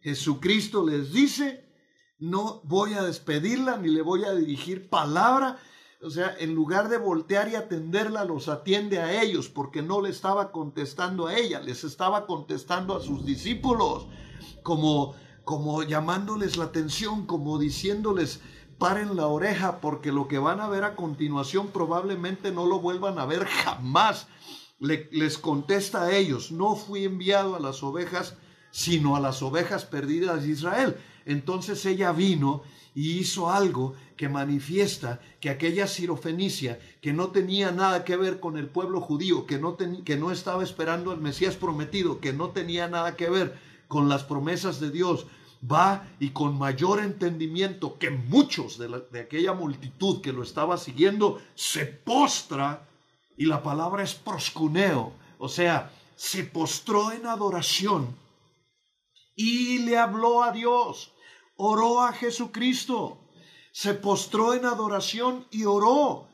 Jesucristo 0.00 0.86
les 0.86 1.12
dice, 1.12 1.64
no 2.18 2.60
voy 2.64 2.94
a 2.94 3.02
despedirla 3.02 3.76
ni 3.76 3.88
le 3.88 4.02
voy 4.02 4.24
a 4.24 4.32
dirigir 4.32 4.88
palabra. 4.88 5.58
O 6.02 6.08
sea, 6.08 6.34
en 6.38 6.54
lugar 6.54 6.88
de 6.88 6.96
voltear 6.96 7.50
y 7.50 7.56
atenderla, 7.56 8.24
los 8.24 8.48
atiende 8.48 9.00
a 9.00 9.22
ellos, 9.22 9.48
porque 9.48 9.82
no 9.82 10.00
le 10.00 10.08
estaba 10.08 10.50
contestando 10.50 11.26
a 11.26 11.36
ella, 11.36 11.60
les 11.60 11.84
estaba 11.84 12.26
contestando 12.26 12.96
a 12.96 13.02
sus 13.02 13.26
discípulos, 13.26 14.06
como 14.62 15.14
como 15.44 15.82
llamándoles 15.82 16.56
la 16.56 16.64
atención, 16.64 17.26
como 17.26 17.58
diciéndoles, 17.58 18.40
paren 18.78 19.16
la 19.16 19.26
oreja, 19.26 19.80
porque 19.80 20.10
lo 20.10 20.26
que 20.26 20.38
van 20.38 20.60
a 20.60 20.68
ver 20.68 20.84
a 20.84 20.96
continuación 20.96 21.68
probablemente 21.68 22.50
no 22.50 22.66
lo 22.66 22.80
vuelvan 22.80 23.18
a 23.18 23.26
ver 23.26 23.44
jamás. 23.44 24.26
les 24.78 25.36
contesta 25.36 26.04
a 26.04 26.16
ellos, 26.16 26.50
no 26.50 26.74
fui 26.74 27.04
enviado 27.04 27.54
a 27.54 27.60
las 27.60 27.82
ovejas, 27.82 28.36
sino 28.70 29.16
a 29.16 29.20
las 29.20 29.42
ovejas 29.42 29.84
perdidas 29.84 30.44
de 30.44 30.50
Israel. 30.50 30.96
Entonces 31.26 31.84
ella 31.84 32.12
vino 32.12 32.62
y 32.94 33.18
hizo 33.18 33.50
algo 33.50 33.94
que 34.16 34.28
manifiesta 34.28 35.20
que 35.40 35.50
aquella 35.50 35.86
sirofenicia, 35.86 36.78
que 37.00 37.12
no 37.12 37.28
tenía 37.28 37.72
nada 37.72 38.04
que 38.04 38.16
ver 38.16 38.40
con 38.40 38.56
el 38.56 38.68
pueblo 38.68 39.00
judío, 39.00 39.46
que 39.46 39.58
no, 39.58 39.76
que 39.76 40.16
no 40.16 40.32
estaba 40.32 40.64
esperando 40.64 41.10
al 41.10 41.20
Mesías 41.20 41.56
prometido, 41.56 42.20
que 42.20 42.32
no 42.32 42.50
tenía 42.50 42.88
nada 42.88 43.16
que 43.16 43.30
ver 43.30 43.69
con 43.90 44.08
las 44.08 44.22
promesas 44.22 44.78
de 44.78 44.92
Dios, 44.92 45.26
va 45.60 46.08
y 46.20 46.30
con 46.30 46.56
mayor 46.56 47.00
entendimiento 47.00 47.98
que 47.98 48.10
muchos 48.10 48.78
de, 48.78 49.20
aquella 49.20 49.52
multitud 49.52 50.20
que 50.22 50.32
lo 50.32 50.44
estaba 50.44 50.78
siguiendo, 50.78 51.42
se 51.56 51.86
postra, 51.86 52.86
y 53.36 53.46
la 53.46 53.64
palabra 53.64 54.04
es 54.04 54.14
proscuneo, 54.14 55.12
o 55.38 55.48
sea, 55.48 55.90
se 56.14 56.44
postró 56.44 57.10
en 57.10 57.26
adoración 57.26 58.14
y 59.34 59.78
le 59.78 59.98
habló 59.98 60.44
a 60.44 60.52
Dios, 60.52 61.12
oró 61.56 62.02
a 62.02 62.12
Jesucristo, 62.12 63.18
se 63.72 63.94
postró 63.94 64.54
en 64.54 64.66
adoración 64.66 65.48
y 65.50 65.64
oró. 65.64 66.28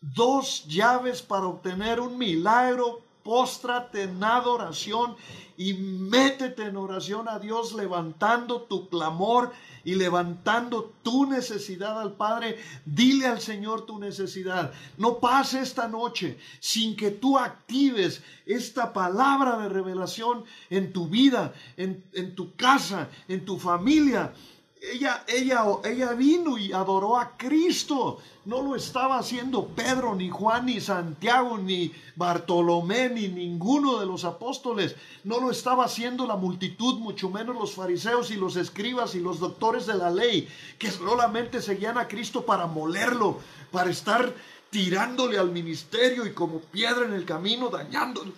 Dos 0.00 0.64
llaves 0.66 1.22
para 1.22 1.46
obtener 1.46 2.00
un 2.00 2.18
milagro 2.18 3.05
póstrate 3.26 4.04
en 4.04 4.22
adoración 4.22 5.16
y 5.56 5.74
métete 5.74 6.62
en 6.62 6.76
oración 6.76 7.28
a 7.28 7.40
Dios 7.40 7.72
levantando 7.72 8.62
tu 8.62 8.88
clamor 8.88 9.52
y 9.82 9.96
levantando 9.96 10.94
tu 11.02 11.26
necesidad 11.26 12.00
al 12.00 12.12
Padre. 12.12 12.56
Dile 12.84 13.26
al 13.26 13.40
Señor 13.40 13.84
tu 13.84 13.98
necesidad. 13.98 14.72
No 14.96 15.18
pase 15.18 15.60
esta 15.60 15.88
noche 15.88 16.38
sin 16.60 16.94
que 16.94 17.10
tú 17.10 17.36
actives 17.36 18.22
esta 18.46 18.92
palabra 18.92 19.58
de 19.58 19.70
revelación 19.70 20.44
en 20.70 20.92
tu 20.92 21.08
vida, 21.08 21.52
en, 21.76 22.04
en 22.12 22.36
tu 22.36 22.54
casa, 22.54 23.08
en 23.26 23.44
tu 23.44 23.58
familia 23.58 24.32
ella, 24.80 25.24
ella, 25.26 25.64
ella 25.84 26.12
vino 26.12 26.58
y 26.58 26.72
adoró 26.72 27.18
a 27.18 27.36
Cristo. 27.36 28.18
No 28.44 28.62
lo 28.62 28.76
estaba 28.76 29.18
haciendo 29.18 29.66
Pedro, 29.68 30.14
ni 30.14 30.28
Juan, 30.28 30.66
ni 30.66 30.80
Santiago, 30.80 31.58
ni 31.58 31.92
Bartolomé, 32.14 33.08
ni 33.08 33.28
ninguno 33.28 33.98
de 33.98 34.06
los 34.06 34.24
apóstoles. 34.24 34.94
No 35.24 35.40
lo 35.40 35.50
estaba 35.50 35.84
haciendo 35.84 36.26
la 36.26 36.36
multitud, 36.36 36.98
mucho 36.98 37.30
menos 37.30 37.56
los 37.56 37.74
fariseos 37.74 38.30
y 38.30 38.36
los 38.36 38.56
escribas 38.56 39.14
y 39.14 39.20
los 39.20 39.40
doctores 39.40 39.86
de 39.86 39.94
la 39.94 40.10
ley, 40.10 40.48
que 40.78 40.90
solamente 40.90 41.60
seguían 41.60 41.98
a 41.98 42.06
Cristo 42.06 42.46
para 42.46 42.66
molerlo, 42.66 43.38
para 43.72 43.90
estar 43.90 44.32
tirándole 44.70 45.38
al 45.38 45.50
ministerio 45.50 46.26
y 46.26 46.32
como 46.32 46.60
piedra 46.60 47.06
en 47.06 47.14
el 47.14 47.24
camino, 47.24 47.68
dañándolo 47.68 48.32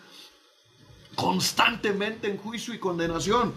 constantemente 1.18 2.30
en 2.30 2.38
juicio 2.38 2.72
y 2.72 2.78
condenación. 2.78 3.52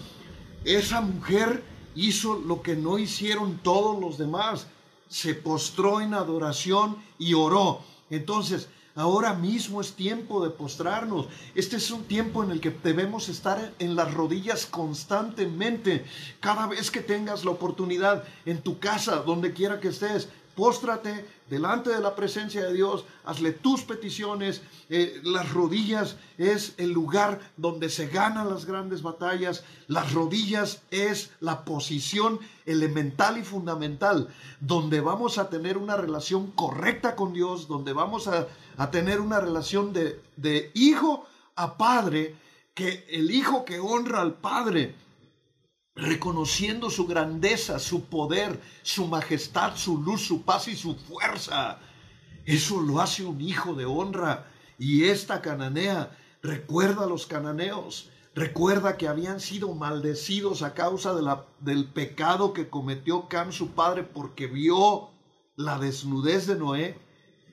Esa 0.65 1.00
mujer 1.00 1.63
hizo 1.95 2.39
lo 2.39 2.62
que 2.62 2.75
no 2.75 2.97
hicieron 2.99 3.60
todos 3.60 3.99
los 3.99 4.17
demás. 4.17 4.67
Se 5.10 5.36
postró 5.36 6.01
en 6.01 6.13
adoración 6.13 6.97
y 7.17 7.34
oró. 7.34 7.82
Entonces, 8.10 8.69
ahora 8.95 9.34
mismo 9.34 9.82
es 9.82 9.93
tiempo 9.93 10.43
de 10.43 10.51
postrarnos. 10.51 11.27
Este 11.56 11.77
es 11.77 11.91
un 11.91 12.04
tiempo 12.04 12.43
en 12.43 12.51
el 12.51 12.62
que 12.62 12.71
debemos 12.71 13.30
estar 13.30 13.73
en 13.80 13.95
las 13.95 14.13
rodillas 14.13 14.65
constantemente. 14.65 16.06
Cada 16.39 16.67
vez 16.67 16.91
que 16.91 17.01
tengas 17.01 17.45
la 17.45 17.51
oportunidad 17.51 18.23
en 18.45 18.62
tu 18.62 18.80
casa, 18.80 19.17
donde 19.17 19.54
quiera 19.54 19.80
que 19.80 19.89
estés, 19.89 20.30
póstrate 20.56 21.25
delante 21.52 21.90
de 21.90 22.00
la 22.00 22.16
presencia 22.16 22.64
de 22.64 22.74
Dios, 22.74 23.04
hazle 23.26 23.52
tus 23.52 23.82
peticiones. 23.82 24.62
Eh, 24.90 25.20
las 25.24 25.52
rodillas 25.52 26.16
es 26.38 26.74
el 26.78 26.92
lugar 26.92 27.42
donde 27.58 27.90
se 27.90 28.08
ganan 28.08 28.50
las 28.50 28.66
grandes 28.66 29.02
batallas. 29.02 29.66
Las 29.88 30.14
rodillas 30.14 30.82
es 30.92 31.32
la 31.42 31.66
posición 31.66 32.40
elemental 32.66 33.38
y 33.38 33.44
fundamental, 33.44 34.30
donde 34.62 35.02
vamos 35.02 35.38
a 35.38 35.50
tener 35.50 35.78
una 35.78 35.98
relación 35.98 36.52
correcta 36.52 37.18
con 37.18 37.34
Dios, 37.34 37.68
donde 37.68 37.92
vamos 37.92 38.30
a, 38.30 38.48
tener 38.90 39.20
una 39.20 39.42
relación 39.42 39.92
de, 39.92 40.22
de 40.38 40.72
hijo 40.74 41.28
a 41.58 41.78
padre, 41.78 42.36
que 42.74 43.06
el 43.10 43.30
hijo 43.30 43.66
que 43.66 43.82
honra 43.82 44.22
al 44.22 44.36
padre 44.36 44.96
reconociendo 46.02 46.90
su 46.90 47.06
grandeza, 47.06 47.78
su 47.78 48.06
poder, 48.06 48.60
su 48.82 49.06
majestad, 49.06 49.76
su 49.76 50.02
luz, 50.02 50.26
su 50.26 50.42
paz 50.42 50.68
y 50.68 50.76
su 50.76 50.96
fuerza. 50.96 51.78
Eso 52.44 52.82
lo 52.82 53.00
hace 53.00 53.24
un 53.24 53.40
hijo 53.40 53.76
de 53.76 53.86
honra. 53.86 54.48
Y 54.80 55.06
esta 55.06 55.42
cananea 55.42 56.18
recuerda 56.42 57.04
a 57.04 57.08
los 57.08 57.28
cananeos, 57.28 58.10
recuerda 58.34 58.98
que 58.98 59.08
habían 59.08 59.40
sido 59.40 59.76
maldecidos 59.76 60.64
a 60.64 60.74
causa 60.74 61.14
del 61.60 61.86
pecado 61.86 62.52
que 62.52 62.68
cometió 62.68 63.28
Cam, 63.28 63.52
su 63.52 63.70
padre, 63.70 64.04
porque 64.04 64.48
vio 64.48 65.12
la 65.56 65.78
desnudez 65.78 66.48
de 66.48 66.56
Noé. 66.56 67.00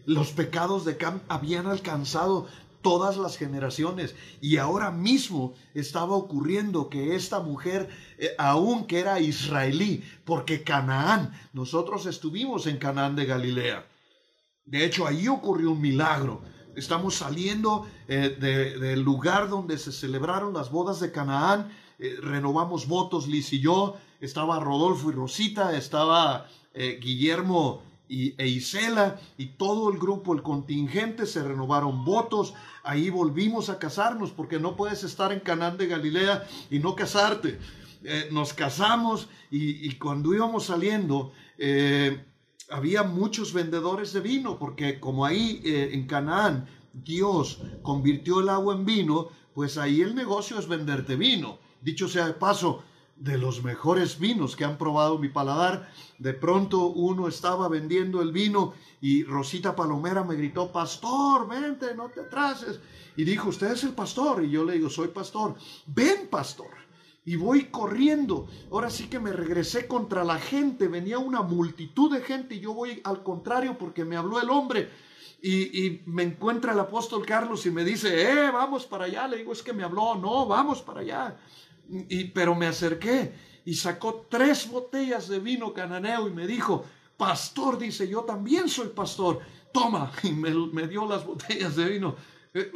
Los 0.06 0.32
pecados 0.32 0.86
de 0.86 0.96
Cam 0.96 1.20
habían 1.28 1.66
alcanzado 1.66 2.46
todas 2.82 3.16
las 3.16 3.36
generaciones. 3.36 4.14
Y 4.40 4.56
ahora 4.56 4.90
mismo 4.90 5.54
estaba 5.74 6.14
ocurriendo 6.14 6.88
que 6.88 7.14
esta 7.14 7.40
mujer, 7.40 7.88
eh, 8.18 8.30
aun 8.38 8.86
que 8.86 9.00
era 9.00 9.20
israelí, 9.20 10.04
porque 10.24 10.62
Canaán, 10.62 11.32
nosotros 11.52 12.06
estuvimos 12.06 12.66
en 12.66 12.78
Canaán 12.78 13.16
de 13.16 13.26
Galilea. 13.26 13.86
De 14.64 14.84
hecho, 14.84 15.06
ahí 15.06 15.28
ocurrió 15.28 15.70
un 15.70 15.80
milagro. 15.80 16.42
Estamos 16.76 17.16
saliendo 17.16 17.88
eh, 18.06 18.36
del 18.38 19.00
lugar 19.00 19.48
donde 19.48 19.78
se 19.78 19.90
celebraron 19.90 20.54
las 20.54 20.70
bodas 20.70 21.00
de 21.00 21.10
Canaán. 21.10 21.72
Eh, 21.98 22.16
renovamos 22.20 22.86
votos, 22.86 23.26
Liz 23.26 23.52
y 23.52 23.60
yo. 23.60 23.96
Estaba 24.20 24.60
Rodolfo 24.60 25.10
y 25.10 25.14
Rosita, 25.14 25.76
estaba 25.76 26.46
eh, 26.74 27.00
Guillermo 27.02 27.82
y, 28.08 28.34
e 28.38 28.48
y 29.36 29.46
todo 29.58 29.90
el 29.90 29.98
grupo, 29.98 30.34
el 30.34 30.42
contingente, 30.42 31.26
se 31.26 31.42
renovaron 31.42 32.04
votos. 32.04 32.54
Ahí 32.82 33.10
volvimos 33.10 33.68
a 33.68 33.78
casarnos 33.78 34.30
porque 34.30 34.58
no 34.58 34.76
puedes 34.76 35.04
estar 35.04 35.32
en 35.32 35.40
Canaán 35.40 35.76
de 35.76 35.86
Galilea 35.86 36.46
y 36.70 36.78
no 36.78 36.94
casarte. 36.94 37.58
nos 38.30 38.54
casamos 38.54 39.28
y, 39.50 39.94
cuando 39.96 40.32
íbamos 40.32 40.66
saliendo, 40.66 41.32
había 42.70 43.02
muchos 43.02 43.52
vendedores 43.52 44.12
de 44.12 44.20
vino, 44.20 44.58
porque 44.58 45.00
como 45.00 45.24
ahí 45.24 45.60
eh, 45.64 45.90
en 45.92 46.06
Canaán 46.06 46.66
Dios 46.92 47.60
convirtió 47.82 48.40
el 48.40 48.48
agua 48.48 48.74
en 48.74 48.84
vino, 48.84 49.28
pues 49.54 49.78
ahí 49.78 50.00
el 50.00 50.14
negocio 50.14 50.58
es 50.58 50.68
venderte 50.68 51.16
vino. 51.16 51.58
Dicho 51.80 52.08
sea 52.08 52.26
de 52.26 52.34
paso, 52.34 52.82
de 53.20 53.38
los 53.38 53.62
mejores 53.62 54.18
vinos 54.18 54.56
que 54.56 54.64
han 54.64 54.78
probado 54.78 55.18
mi 55.18 55.28
paladar, 55.28 55.90
de 56.18 56.34
pronto 56.34 56.86
uno 56.86 57.28
estaba 57.28 57.68
vendiendo 57.68 58.22
el 58.22 58.32
vino 58.32 58.74
y 59.00 59.24
Rosita 59.24 59.74
Palomera 59.74 60.24
me 60.24 60.36
gritó, 60.36 60.70
pastor, 60.72 61.48
vente, 61.48 61.94
no 61.94 62.08
te 62.08 62.20
atrases. 62.20 62.80
Y 63.16 63.24
dijo, 63.24 63.48
usted 63.48 63.72
es 63.72 63.84
el 63.84 63.92
pastor. 63.92 64.44
Y 64.44 64.50
yo 64.50 64.64
le 64.64 64.74
digo, 64.74 64.88
soy 64.88 65.08
pastor. 65.08 65.56
Ven, 65.86 66.28
pastor 66.28 66.78
y 67.28 67.36
voy 67.36 67.64
corriendo. 67.64 68.48
Ahora 68.72 68.88
sí 68.88 69.08
que 69.08 69.18
me 69.18 69.32
regresé 69.32 69.86
contra 69.86 70.24
la 70.24 70.38
gente, 70.38 70.88
venía 70.88 71.18
una 71.18 71.42
multitud 71.42 72.10
de 72.10 72.22
gente 72.22 72.54
y 72.54 72.60
yo 72.60 72.72
voy 72.72 73.02
al 73.04 73.22
contrario 73.22 73.76
porque 73.76 74.02
me 74.02 74.16
habló 74.16 74.40
el 74.40 74.48
hombre. 74.48 74.88
Y, 75.42 76.00
me 76.06 76.22
encuentra 76.22 76.72
el 76.72 76.80
apóstol 76.80 77.26
Carlos 77.26 77.66
y 77.66 77.70
me 77.70 77.84
dice, 77.84 78.22
eh, 78.22 78.50
vamos 78.50 78.86
para 78.86 79.04
allá. 79.04 79.28
Le 79.28 79.36
digo, 79.36 79.52
es 79.52 79.62
que 79.62 79.74
me 79.74 79.84
habló, 79.84 80.14
no, 80.14 80.46
vamos 80.46 80.80
para 80.80 81.00
allá. 81.00 81.38
Pero 82.34 82.54
me 82.54 82.66
acerqué 82.66 83.32
y 83.64 83.74
sacó 83.74 84.26
tres 84.28 84.70
botellas 84.70 85.28
de 85.28 85.38
vino 85.38 85.72
cananeo 85.72 86.28
y 86.28 86.32
me 86.32 86.46
dijo, 86.46 86.84
pastor, 87.16 87.78
dice, 87.78 88.08
yo 88.08 88.22
también 88.22 88.68
soy 88.68 88.88
pastor. 88.88 89.40
Toma, 89.72 90.12
y 90.22 90.32
me, 90.32 90.86
dio 90.86 91.06
las 91.06 91.24
botellas 91.24 91.76
de 91.76 91.84
vino. 91.86 92.16
Eh, 92.54 92.72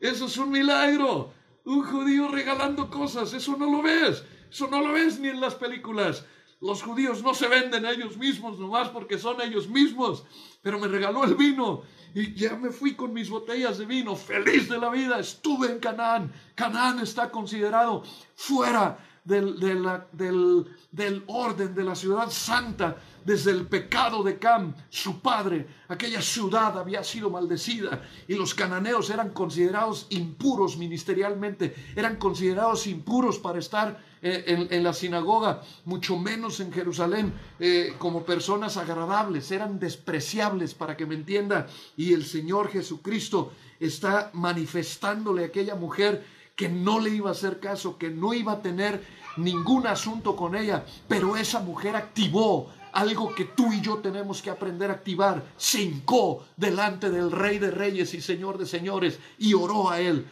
eso 0.00 0.26
es 0.26 0.36
un 0.38 0.50
milagro 0.50 1.32
un 1.68 1.84
judío 1.84 2.28
regalando 2.28 2.88
cosas, 2.88 3.34
eso 3.34 3.56
no 3.58 3.70
lo 3.70 3.82
ves, 3.82 4.24
eso 4.50 4.68
no 4.68 4.80
lo 4.80 4.94
ves 4.94 5.20
ni 5.20 5.28
en 5.28 5.40
las 5.40 5.54
películas. 5.54 6.24
Los 6.60 6.82
judíos 6.82 7.22
no 7.22 7.34
se 7.34 7.46
venden 7.46 7.86
a 7.86 7.92
ellos 7.92 8.16
mismos 8.16 8.58
nomás 8.58 8.88
porque 8.88 9.18
son 9.18 9.40
ellos 9.40 9.68
mismos, 9.68 10.24
pero 10.60 10.78
me 10.80 10.88
regaló 10.88 11.24
el 11.24 11.36
vino 11.36 11.82
y 12.14 12.34
ya 12.34 12.56
me 12.56 12.70
fui 12.70 12.94
con 12.94 13.12
mis 13.12 13.30
botellas 13.30 13.78
de 13.78 13.86
vino, 13.86 14.16
feliz 14.16 14.68
de 14.68 14.78
la 14.78 14.90
vida, 14.90 15.20
estuve 15.20 15.70
en 15.70 15.78
Canaán. 15.78 16.32
Canaán 16.56 16.98
está 16.98 17.30
considerado 17.30 18.02
fuera 18.34 18.98
del, 19.22 19.60
del, 19.60 20.66
del 20.90 21.22
orden 21.26 21.74
de 21.74 21.84
la 21.84 21.94
ciudad 21.94 22.30
santa 22.30 22.96
desde 23.24 23.50
el 23.50 23.66
pecado 23.66 24.22
de 24.22 24.38
Cam, 24.38 24.74
su 24.88 25.20
padre. 25.20 25.68
Aquella 25.88 26.22
ciudad 26.22 26.78
había 26.78 27.04
sido 27.04 27.28
maldecida 27.28 28.02
y 28.26 28.34
los 28.34 28.54
cananeos 28.54 29.10
eran 29.10 29.30
considerados 29.30 30.06
impuros 30.10 30.78
ministerialmente, 30.78 31.74
eran 31.94 32.16
considerados 32.16 32.86
impuros 32.86 33.38
para 33.38 33.58
estar 33.58 34.07
eh, 34.22 34.68
en, 34.70 34.82
la 34.82 34.92
sinagoga, 34.92 35.62
mucho 35.84 36.18
menos 36.18 36.60
en 36.60 36.72
Jerusalén, 36.72 37.32
eh, 37.60 37.94
como 37.98 38.24
personas 38.24 38.76
agradables, 38.76 39.50
eran 39.50 39.78
despreciables, 39.78 40.74
para 40.74 40.96
que 40.96 41.06
me 41.06 41.14
entienda. 41.14 41.66
Y 41.96 42.12
el 42.12 42.24
Señor 42.24 42.68
Jesucristo 42.68 43.52
está 43.78 44.30
manifestándole 44.32 45.42
a 45.44 45.46
aquella 45.46 45.74
mujer 45.74 46.24
que 46.56 46.68
no 46.68 46.98
le 46.98 47.10
iba 47.10 47.28
a 47.28 47.32
hacer 47.32 47.60
caso, 47.60 47.98
que 47.98 48.10
no 48.10 48.34
iba 48.34 48.52
a 48.52 48.62
tener 48.62 49.04
ningún 49.36 49.86
asunto 49.86 50.34
con 50.34 50.56
ella, 50.56 50.84
pero 51.06 51.36
esa 51.36 51.60
mujer 51.60 51.94
activó 51.94 52.68
algo 52.92 53.32
que 53.34 53.44
tú 53.44 53.72
y 53.72 53.80
yo 53.80 53.98
tenemos 53.98 54.42
que 54.42 54.50
aprender 54.50 54.90
a 54.90 54.94
activar. 54.94 55.44
Se 55.56 55.82
hincó 55.82 56.44
delante 56.56 57.10
del 57.10 57.30
Rey 57.30 57.58
de 57.58 57.70
Reyes 57.70 58.12
y 58.14 58.20
Señor 58.20 58.58
de 58.58 58.66
Señores 58.66 59.20
y 59.38 59.54
oró 59.54 59.90
a 59.90 60.00
Él. 60.00 60.26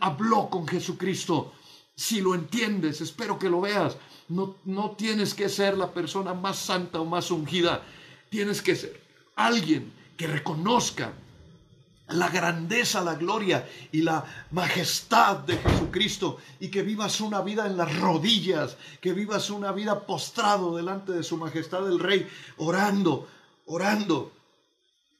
Habló 0.00 0.48
con 0.48 0.66
Jesucristo. 0.68 1.52
Si 1.96 2.20
lo 2.20 2.34
entiendes, 2.34 3.00
espero 3.00 3.38
que 3.38 3.50
lo 3.50 3.60
veas. 3.60 3.96
No, 4.28 4.56
no 4.64 4.92
tienes 4.92 5.34
que 5.34 5.48
ser 5.48 5.76
la 5.76 5.92
persona 5.92 6.34
más 6.34 6.58
santa 6.58 7.00
o 7.00 7.04
más 7.04 7.30
ungida. 7.30 7.82
Tienes 8.30 8.62
que 8.62 8.74
ser 8.74 9.00
alguien 9.36 9.92
que 10.16 10.26
reconozca 10.26 11.12
la 12.08 12.28
grandeza, 12.28 13.02
la 13.02 13.14
gloria 13.14 13.66
y 13.90 14.02
la 14.02 14.24
majestad 14.50 15.38
de 15.38 15.56
Jesucristo 15.56 16.38
y 16.60 16.68
que 16.68 16.82
vivas 16.82 17.20
una 17.20 17.40
vida 17.40 17.66
en 17.66 17.76
las 17.76 17.98
rodillas, 17.98 18.76
que 19.00 19.12
vivas 19.12 19.48
una 19.50 19.72
vida 19.72 20.06
postrado 20.06 20.76
delante 20.76 21.12
de 21.12 21.22
su 21.22 21.36
majestad 21.36 21.86
el 21.88 21.98
Rey, 21.98 22.28
orando, 22.58 23.26
orando. 23.66 24.32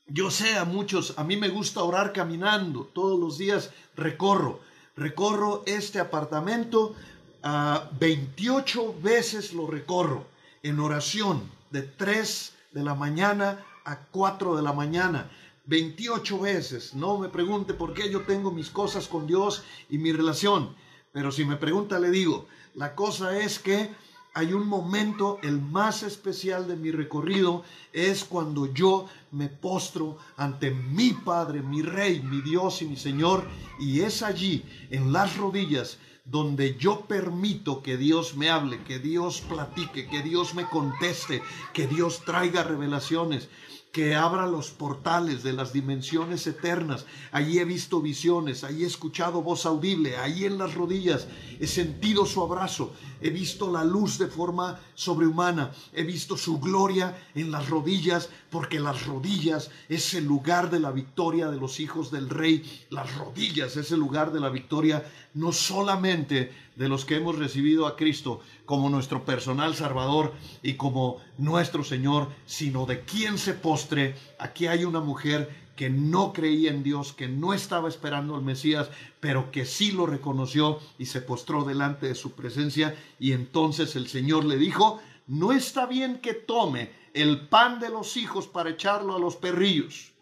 Yo 0.07 0.31
sé 0.31 0.59
a 0.59 0.67
muchos, 0.67 1.15
a 1.17 1.25
mí 1.25 1.37
me 1.39 1.49
gusta 1.49 1.83
orar 1.83 2.13
caminando, 2.13 2.91
todos 2.93 3.19
los 3.19 3.39
días 3.39 3.71
recorro, 3.97 4.61
recorro 4.97 5.63
este 5.67 6.01
apartamento, 6.01 6.95
a 7.43 7.75
ah, 7.75 7.91
28 8.01 8.97
veces 9.03 9.53
lo 9.53 9.67
recorro 9.67 10.27
en 10.63 10.81
oración, 10.81 11.51
de 11.71 11.83
3 11.83 12.55
de 12.73 12.83
la 12.83 12.95
mañana 12.95 13.65
a 13.85 13.99
4 13.99 14.57
de 14.57 14.63
la 14.63 14.73
mañana 14.73 15.31
28 15.67 16.39
veces. 16.41 16.95
No 16.95 17.19
me 17.19 17.29
pregunte 17.29 17.75
por 17.75 17.95
qué 17.95 18.11
yo 18.11 18.23
tengo 18.23 18.51
mis 18.51 18.71
cosas 18.71 19.09
con 19.09 19.27
Dios 19.27 19.63
y 19.89 19.99
mi 19.99 20.13
relación. 20.13 20.75
Pero 21.13 21.33
si 21.33 21.45
me 21.45 21.57
pregunta, 21.57 21.99
le 21.99 22.11
digo, 22.11 22.47
la 22.75 22.95
cosa 22.95 23.39
es 23.39 23.59
que 23.59 23.91
hay 24.35 24.53
un 24.53 24.67
momento, 24.67 25.39
el 25.43 25.61
más 25.63 26.03
especial 26.03 26.67
de 26.67 26.75
mi 26.75 26.91
recorrido, 26.91 27.63
es 27.93 28.25
cuando 28.25 28.73
yo 28.75 29.07
me 29.31 29.49
postro 29.49 30.19
ante 30.37 30.73
mi 30.73 31.13
Padre, 31.13 31.63
mi 31.63 31.83
Rey, 31.83 32.21
mi 32.21 32.41
Dios 32.41 32.83
y 32.83 32.87
mi 32.87 32.97
Señor, 32.97 33.47
y 33.79 34.01
es 34.01 34.23
allí, 34.23 34.65
en 34.91 35.13
las 35.13 35.37
rodillas, 35.37 35.99
donde 36.25 36.77
yo 36.77 37.03
permito 37.03 37.81
que 37.81 37.97
Dios 37.97 38.37
me 38.37 38.51
hable, 38.51 38.83
que 38.83 38.99
Dios 38.99 39.41
platique, 39.43 40.09
que 40.09 40.23
Dios 40.23 40.55
me 40.55 40.69
conteste, 40.69 41.41
que 41.73 41.87
Dios 41.87 42.23
traiga 42.25 42.65
revelaciones 42.65 43.49
que 43.95 44.17
abra 44.17 44.49
los 44.49 44.71
portales 44.71 45.45
de 45.45 45.53
las 45.53 45.73
dimensiones 45.73 46.49
eternas. 46.49 47.07
Allí 47.31 47.61
he 47.61 47.65
visto 47.65 48.03
visiones, 48.03 48.65
allí 48.65 48.83
he 48.83 48.89
escuchado 48.89 49.41
voz 49.41 49.67
audible, 49.67 50.17
allí 50.17 50.47
en 50.47 50.59
las 50.59 50.75
rodillas 50.75 51.29
he 51.61 51.69
sentido 51.69 52.27
su 52.27 52.43
abrazo, 52.43 52.93
he 53.21 53.31
visto 53.31 53.71
la 53.71 53.85
luz 53.85 54.19
de 54.19 54.27
forma 54.27 54.81
sobrehumana, 54.97 55.71
he 55.93 56.03
visto 56.03 56.37
su 56.37 56.59
gloria 56.59 57.17
en 57.37 57.53
las 57.53 57.69
rodillas, 57.69 58.31
porque 58.55 58.79
las 58.79 59.05
rodillas 59.05 59.73
es 59.89 60.15
el 60.15 60.27
lugar 60.27 60.71
de 60.71 60.79
la 60.79 60.93
victoria 60.93 61.49
de 61.49 61.57
los 61.57 61.81
hijos 61.81 62.13
del 62.13 62.31
rey, 62.31 62.63
las 62.89 63.13
rodillas 63.17 63.77
es 63.77 63.91
el 63.91 63.99
lugar 63.99 64.33
de 64.33 64.39
la 64.39 64.49
victoria 64.49 65.05
no 65.35 65.51
solamente 65.51 66.53
de 66.77 66.89
los 66.89 67.05
que 67.05 67.17
hemos 67.17 67.37
recibido 67.37 67.85
a 67.85 67.97
Cristo 67.97 68.43
como 68.65 68.89
nuestro 68.91 69.25
personal 69.25 69.75
salvador 69.75 70.35
y 70.63 70.75
como 70.75 71.17
nuestro 71.37 71.83
Señor, 71.83 72.29
sino 72.47 72.87
de 72.87 73.01
quien 73.01 73.39
se 73.39 73.55
postre. 73.55 74.15
Aquí 74.39 74.69
hay 74.69 74.85
una 74.85 75.01
mujer 75.01 75.51
que 75.75 75.91
no 75.91 76.33
creía 76.33 76.71
en 76.71 76.85
Dios, 76.85 77.13
que 77.13 77.27
no 77.27 77.55
estaba 77.55 77.89
esperando 77.89 78.37
al 78.37 78.43
Mesías, 78.43 78.89
pero 79.19 79.51
que 79.51 79.65
sí 79.65 79.91
lo 79.91 80.07
reconoció 80.07 80.79
y 80.97 81.07
se 81.07 81.21
postró 81.21 81.65
delante 81.65 82.07
de 82.07 82.15
su 82.15 82.37
presencia. 82.37 82.95
Y 83.19 83.33
entonces 83.33 83.97
el 83.97 84.07
Señor 84.07 84.45
le 84.45 84.59
dijo, 84.59 85.01
no 85.27 85.51
está 85.51 85.87
bien 85.87 86.21
que 86.21 86.35
tome 86.35 87.03
el 87.15 87.49
pan 87.49 87.79
de 87.79 87.89
los 87.89 88.17
hijos 88.17 88.49
para 88.49 88.71
echarlo 88.71 89.15
a 89.15 89.21
los 89.21 89.37
perrillos. 89.37 90.13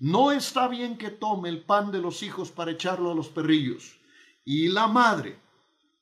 No 0.00 0.32
está 0.32 0.66
bien 0.66 0.98
que 0.98 1.10
tome 1.10 1.48
el 1.48 1.62
pan 1.62 1.92
de 1.92 2.00
los 2.00 2.24
hijos 2.24 2.50
para 2.50 2.72
echarlo 2.72 3.12
a 3.12 3.14
los 3.14 3.28
perrillos. 3.28 3.98
Y 4.44 4.68
la 4.68 4.88
madre, 4.88 5.38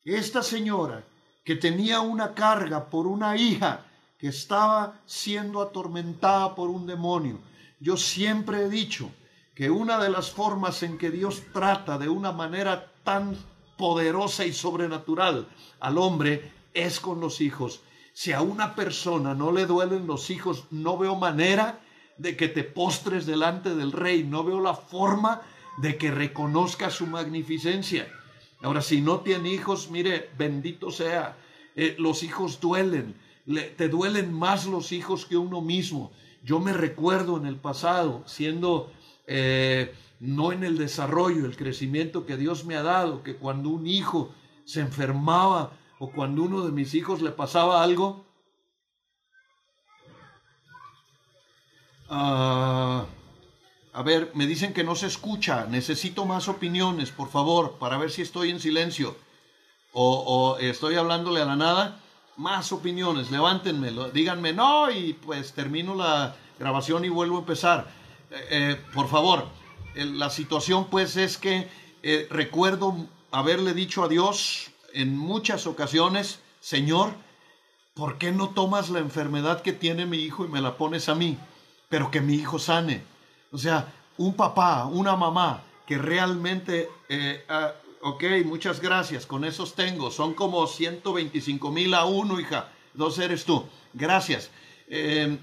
esta 0.05 0.42
señora 0.42 1.05
que 1.45 1.55
tenía 1.57 2.01
una 2.01 2.35
carga 2.35 2.88
por 2.88 3.07
una 3.07 3.37
hija 3.37 3.85
que 4.18 4.29
estaba 4.29 5.01
siendo 5.05 5.61
atormentada 5.61 6.55
por 6.55 6.71
un 6.71 6.87
demonio, 6.87 7.38
yo 7.79 7.99
siempre 7.99 8.62
he 8.62 8.68
dicho 8.71 9.11
que 9.55 9.71
una 9.71 9.99
de 9.99 10.09
las 10.09 10.31
formas 10.31 10.83
en 10.83 10.97
que 10.97 11.11
Dios 11.11 11.42
trata 11.53 11.99
de 11.99 12.09
una 12.09 12.33
manera 12.33 12.90
tan 13.05 13.37
poderosa 13.77 14.47
y 14.47 14.55
sobrenatural 14.55 15.47
al 15.79 15.99
hombre 15.99 16.53
es 16.73 17.01
con 17.01 17.21
los 17.21 17.42
hijos. 17.42 17.81
Si 18.12 18.33
a 18.33 18.42
una 18.42 18.75
persona 18.75 19.35
no 19.35 19.53
le 19.53 19.66
duelen 19.66 20.07
los 20.07 20.31
hijos, 20.31 20.64
no 20.70 20.98
veo 20.98 21.16
manera 21.16 21.81
de 22.18 22.37
que 22.37 22.48
te 22.48 22.62
postres 22.62 23.27
delante 23.27 23.75
del 23.75 23.92
rey, 23.92 24.22
no 24.22 24.44
veo 24.44 24.61
la 24.61 24.75
forma 24.75 25.40
de 25.79 25.96
que 25.96 26.11
reconozca 26.11 26.90
su 26.90 27.07
magnificencia. 27.07 28.07
Ahora, 28.62 28.83
si 28.83 29.01
no 29.01 29.20
tiene 29.20 29.51
hijos, 29.51 29.90
mire, 29.90 30.31
bendito 30.37 30.90
sea, 30.90 31.37
eh, 31.75 31.96
los 31.98 32.22
hijos 32.22 32.61
duelen, 32.61 33.14
te 33.77 33.88
duelen 33.88 34.33
más 34.33 34.66
los 34.66 34.92
hijos 34.92 35.27
que 35.27 35.37
uno 35.37 35.61
mismo. 35.61 36.12
yo 36.44 36.59
me 36.59 36.72
recuerdo 36.72 37.37
en 37.37 37.46
el 37.46 37.57
pasado 37.57 38.25
siendo 38.27 38.92
eh, 39.27 39.94
no 40.20 40.53
en 40.53 40.62
el 40.64 40.77
desarrollo, 40.77 41.46
el 41.46 41.57
crecimiento 41.57 42.27
que 42.27 42.37
Dios 42.37 42.64
me 42.64 42.77
ha 42.77 42.83
dado, 42.83 43.22
que 43.22 43.37
cuando 43.37 43.70
un 43.70 43.87
hijo 43.87 44.33
se 44.64 44.81
enfermaba 44.81 45.72
o 46.03 46.11
cuando 46.11 46.43
uno 46.43 46.62
de 46.62 46.73
mis 46.73 46.95
hijos 46.95 47.23
le 47.23 47.31
pasaba 47.31 47.81
algo, 47.81 48.25
ah, 52.11 53.07
a 53.93 54.03
ver, 54.03 54.33
me 54.35 54.49
dicen 54.49 54.75
que 54.75 54.83
no 54.83 54.97
se 54.97 55.07
escucha, 55.07 55.67
necesito 55.67 56.25
más 56.25 56.49
opiniones, 56.49 57.12
por 57.12 57.29
favor, 57.31 57.79
para 57.79 57.99
ver 57.99 58.11
si 58.11 58.23
estoy 58.23 58.51
en 58.51 58.59
silencio 58.59 59.15
o, 59.93 60.57
estoy 60.59 60.97
hablándole 60.97 61.41
a 61.41 61.45
la 61.45 61.55
nada. 61.55 62.01
Más 62.37 62.73
opiniones, 62.73 63.31
levántenme, 63.31 63.93
díganme 64.12 64.53
no 64.53 64.91
y 64.91 65.12
pues 65.12 65.53
termino 65.53 65.95
la 65.95 66.35
grabación 66.59 67.05
y 67.05 67.11
vuelvo 67.11 67.37
a 67.37 67.41
empezar. 67.41 67.87
Eh, 68.33 68.49
eh, 68.51 68.85
por 68.93 69.07
favor, 69.07 69.47
la 69.95 70.31
situación 70.31 70.88
pues 70.91 71.17
es 71.17 71.38
que 71.38 71.71
eh, 72.03 72.27
recuerdo 72.29 73.07
haberle 73.31 73.73
dicho 73.73 74.03
a 74.03 74.09
Dios 74.09 74.71
en 74.94 75.16
muchas 75.16 75.66
ocasiones, 75.66 76.40
Señor, 76.61 77.12
¿por 77.94 78.18
qué 78.18 78.33
no 78.33 78.50
tomas 78.50 78.90
la 78.90 78.98
enfermedad 78.98 79.62
que 79.62 79.72
tiene 79.72 80.07
mi 80.07 80.18
hijo 80.18 80.44
y 80.44 80.48
me 80.48 80.61
la 80.61 80.76
pones 80.76 81.09
a 81.09 81.14
mí? 81.14 81.38
Pero 81.88 82.11
que 82.11 82.20
mi 82.20 82.35
hijo 82.35 82.59
sane. 82.59 83.02
O 83.50 83.59
sea, 83.59 83.92
un 84.18 84.35
papá, 84.35 84.87
una 84.87 85.16
mamá 85.16 85.62
que 85.87 85.98
realmente, 85.98 86.88
eh, 87.09 87.44
ah, 87.48 87.72
ok, 88.02 88.24
muchas 88.44 88.81
gracias, 88.81 89.26
con 89.26 89.44
esos 89.44 89.74
tengo, 89.74 90.11
son 90.11 90.35
como 90.35 90.66
125 90.66 91.70
mil 91.70 91.94
a 91.94 92.05
uno, 92.05 92.40
hija, 92.40 92.70
dos 92.94 93.18
eres 93.18 93.44
tú, 93.44 93.64
gracias. 93.92 94.50
Eh, 94.88 95.38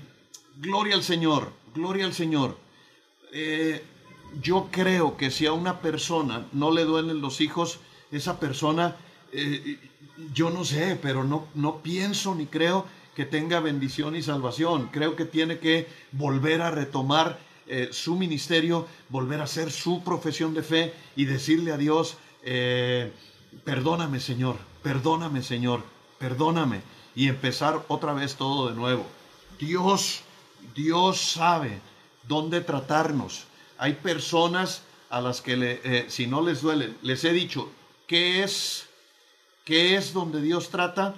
gloria 0.58 0.96
al 0.96 1.04
Señor, 1.04 1.52
gloria 1.74 2.06
al 2.06 2.14
Señor. 2.14 2.58
Eh, 3.32 3.84
yo 4.42 4.70
creo 4.72 5.18
que 5.18 5.32
si 5.32 5.46
a 5.46 5.54
una 5.54 5.82
persona 5.82 6.48
no 6.52 6.72
le 6.72 6.86
duelen 6.86 7.22
los 7.22 7.42
hijos, 7.42 7.80
esa 8.12 8.40
persona, 8.40 8.96
yo 10.34 10.50
no 10.50 10.66
sé, 10.66 10.98
pero 11.02 11.24
no, 11.24 11.48
no 11.56 11.82
pienso 11.82 12.36
ni 12.36 12.46
creo 12.46 12.86
que 13.16 13.26
tenga 13.26 13.60
bendición 13.60 14.16
y 14.16 14.22
salvación. 14.22 14.90
Creo 14.92 15.16
que 15.16 15.26
tiene 15.26 15.60
que 15.60 15.88
volver 16.12 16.62
a 16.62 16.72
retomar 16.72 17.38
eh, 17.72 17.90
su 17.92 18.16
ministerio, 18.16 18.88
volver 19.10 19.42
a 19.42 19.44
hacer 19.44 19.72
su 19.72 20.04
profesión 20.04 20.56
de 20.56 20.64
fe 20.64 20.94
y 21.16 21.26
decirle 21.26 21.72
a 21.72 21.78
Dios, 21.78 22.18
eh, 22.44 23.12
perdóname 23.64 24.20
Señor, 24.20 24.56
perdóname 24.82 25.44
Señor, 25.44 25.84
perdóname 26.18 26.82
y 27.16 27.28
empezar 27.28 27.86
otra 27.90 28.14
vez 28.14 28.38
todo 28.38 28.70
de 28.70 28.76
nuevo. 28.76 29.06
Dios, 29.60 30.22
Dios 30.74 31.20
sabe 31.20 31.80
dónde 32.28 32.62
tratarnos. 32.62 33.44
Hay 33.78 33.94
personas 33.94 34.82
a 35.12 35.22
las 35.22 35.42
que 35.42 35.80
eh, 35.84 36.06
si 36.08 36.26
no 36.26 36.42
les 36.42 36.62
duele, 36.62 36.96
les 37.04 37.24
he 37.24 37.34
dicho, 37.34 37.70
¿qué 38.08 38.44
es, 38.44 38.89
¿qué 39.70 39.96
es 39.96 40.14
donde 40.14 40.42
Dios 40.42 40.70
trata? 40.70 41.14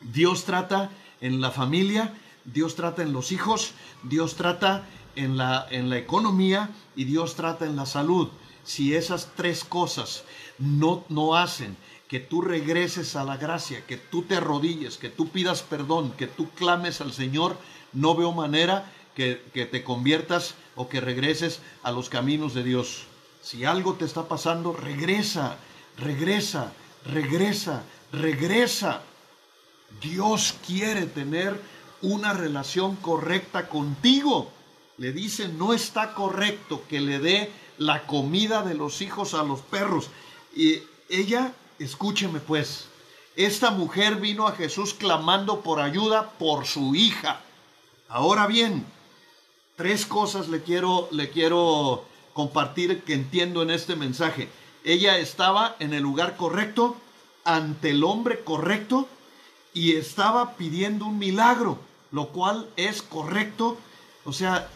Dios 0.00 0.44
trata 0.44 0.92
en 1.20 1.40
la 1.40 1.50
familia, 1.50 2.14
Dios 2.44 2.76
trata 2.76 3.02
en 3.02 3.12
los 3.12 3.32
hijos, 3.32 3.72
Dios 4.04 4.36
trata 4.36 4.86
en 5.16 5.36
la, 5.36 5.66
en 5.68 5.90
la 5.90 5.98
economía 5.98 6.70
y 6.94 7.02
Dios 7.02 7.34
trata 7.34 7.66
en 7.66 7.74
la 7.74 7.84
salud. 7.84 8.28
Si 8.62 8.94
esas 8.94 9.32
tres 9.34 9.64
cosas 9.64 10.22
no, 10.56 11.04
no 11.08 11.36
hacen 11.36 11.76
que 12.06 12.20
tú 12.20 12.42
regreses 12.42 13.16
a 13.16 13.24
la 13.24 13.38
gracia, 13.38 13.84
que 13.86 13.96
tú 13.96 14.22
te 14.22 14.36
arrodilles, 14.36 14.96
que 14.96 15.08
tú 15.08 15.28
pidas 15.30 15.62
perdón, 15.62 16.12
que 16.12 16.28
tú 16.28 16.48
clames 16.50 17.00
al 17.00 17.12
Señor, 17.12 17.56
no 17.92 18.14
veo 18.14 18.30
manera 18.30 18.88
que, 19.16 19.42
que 19.52 19.66
te 19.66 19.82
conviertas 19.82 20.54
o 20.76 20.88
que 20.88 21.00
regreses 21.00 21.60
a 21.82 21.90
los 21.90 22.08
caminos 22.08 22.54
de 22.54 22.62
Dios. 22.62 23.06
Si 23.42 23.64
algo 23.64 23.94
te 23.94 24.04
está 24.04 24.28
pasando, 24.28 24.72
regresa, 24.72 25.56
regresa, 25.96 26.72
regresa, 27.06 27.82
regresa. 28.12 29.02
Dios 30.00 30.54
quiere 30.66 31.06
tener 31.06 31.60
una 32.00 32.32
relación 32.32 32.96
correcta 32.96 33.68
contigo 33.68 34.50
le 35.02 35.12
dice, 35.12 35.48
no 35.48 35.72
está 35.72 36.14
correcto 36.14 36.84
que 36.88 37.00
le 37.00 37.18
dé 37.18 37.50
la 37.78 38.06
comida 38.06 38.62
de 38.62 38.74
los 38.74 39.02
hijos 39.02 39.34
a 39.34 39.42
los 39.42 39.60
perros. 39.60 40.10
Y 40.54 40.78
ella, 41.08 41.52
escúcheme 41.78 42.40
pues, 42.40 42.86
esta 43.34 43.70
mujer 43.70 44.16
vino 44.16 44.46
a 44.46 44.52
Jesús 44.52 44.94
clamando 44.94 45.60
por 45.62 45.80
ayuda 45.80 46.30
por 46.38 46.66
su 46.66 46.94
hija. 46.94 47.40
Ahora 48.08 48.46
bien, 48.46 48.86
tres 49.74 50.04
cosas 50.04 50.48
le 50.48 50.62
quiero, 50.62 51.08
le 51.10 51.30
quiero 51.30 52.04
compartir 52.34 53.02
que 53.02 53.14
entiendo 53.14 53.62
en 53.62 53.70
este 53.70 53.96
mensaje. 53.96 54.48
Ella 54.84 55.18
estaba 55.18 55.76
en 55.78 55.94
el 55.94 56.02
lugar 56.02 56.36
correcto, 56.36 56.96
ante 57.44 57.90
el 57.90 58.04
hombre 58.04 58.42
correcto, 58.42 59.08
y 59.74 59.92
estaba 59.92 60.54
pidiendo 60.54 61.06
un 61.06 61.18
milagro, 61.18 61.78
lo 62.10 62.28
cual 62.28 62.68
es 62.76 63.02
correcto. 63.02 63.78
O 64.24 64.32
sea, 64.32 64.68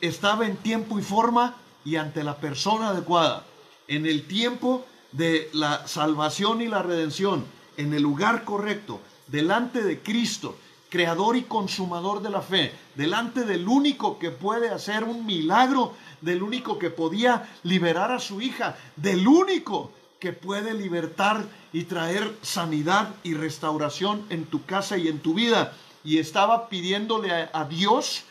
estaba 0.00 0.46
en 0.46 0.56
tiempo 0.56 0.98
y 0.98 1.02
forma 1.02 1.56
y 1.84 1.96
ante 1.96 2.24
la 2.24 2.36
persona 2.36 2.88
adecuada, 2.88 3.44
en 3.88 4.06
el 4.06 4.26
tiempo 4.26 4.84
de 5.12 5.50
la 5.52 5.86
salvación 5.86 6.60
y 6.62 6.68
la 6.68 6.82
redención, 6.82 7.44
en 7.76 7.92
el 7.92 8.02
lugar 8.02 8.44
correcto, 8.44 9.00
delante 9.26 9.82
de 9.82 10.00
Cristo, 10.00 10.56
creador 10.88 11.36
y 11.36 11.42
consumador 11.42 12.22
de 12.22 12.30
la 12.30 12.42
fe, 12.42 12.72
delante 12.94 13.44
del 13.44 13.66
único 13.66 14.18
que 14.18 14.30
puede 14.30 14.70
hacer 14.70 15.04
un 15.04 15.24
milagro, 15.24 15.94
del 16.22 16.42
único 16.42 16.78
que 16.78 16.88
podía 16.90 17.48
liberar 17.64 18.10
a 18.10 18.18
su 18.18 18.40
hija, 18.40 18.76
del 18.96 19.28
único 19.28 19.92
que 20.18 20.32
puede 20.32 20.72
libertar 20.72 21.44
y 21.72 21.84
traer 21.84 22.38
sanidad 22.42 23.10
y 23.24 23.34
restauración 23.34 24.24
en 24.30 24.46
tu 24.46 24.64
casa 24.64 24.96
y 24.96 25.08
en 25.08 25.18
tu 25.18 25.34
vida. 25.34 25.74
Y 26.04 26.18
estaba 26.18 26.68
pidiéndole 26.68 27.32
a, 27.52 27.64
Dios 27.64 28.24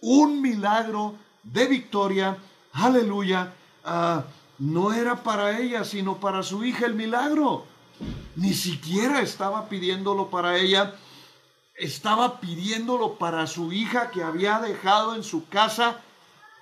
un 0.00 0.42
milagro 0.42 1.14
de 1.44 1.66
victoria, 1.66 2.36
aleluya, 2.72 3.54
ah, 3.84 4.24
no 4.58 4.92
era 4.92 5.22
para 5.22 5.58
ella, 5.58 5.84
sino 5.84 6.18
para 6.18 6.42
su 6.42 6.64
hija 6.64 6.86
el 6.86 6.94
milagro. 6.94 7.64
Ni 8.34 8.52
siquiera 8.54 9.20
estaba 9.20 9.68
pidiéndolo 9.68 10.30
para 10.30 10.56
ella, 10.56 10.94
estaba 11.76 12.40
pidiéndolo 12.40 13.14
para 13.14 13.46
su 13.46 13.72
hija 13.72 14.10
que 14.10 14.24
había 14.24 14.58
dejado 14.58 15.14
en 15.14 15.22
su 15.22 15.48
casa 15.48 16.00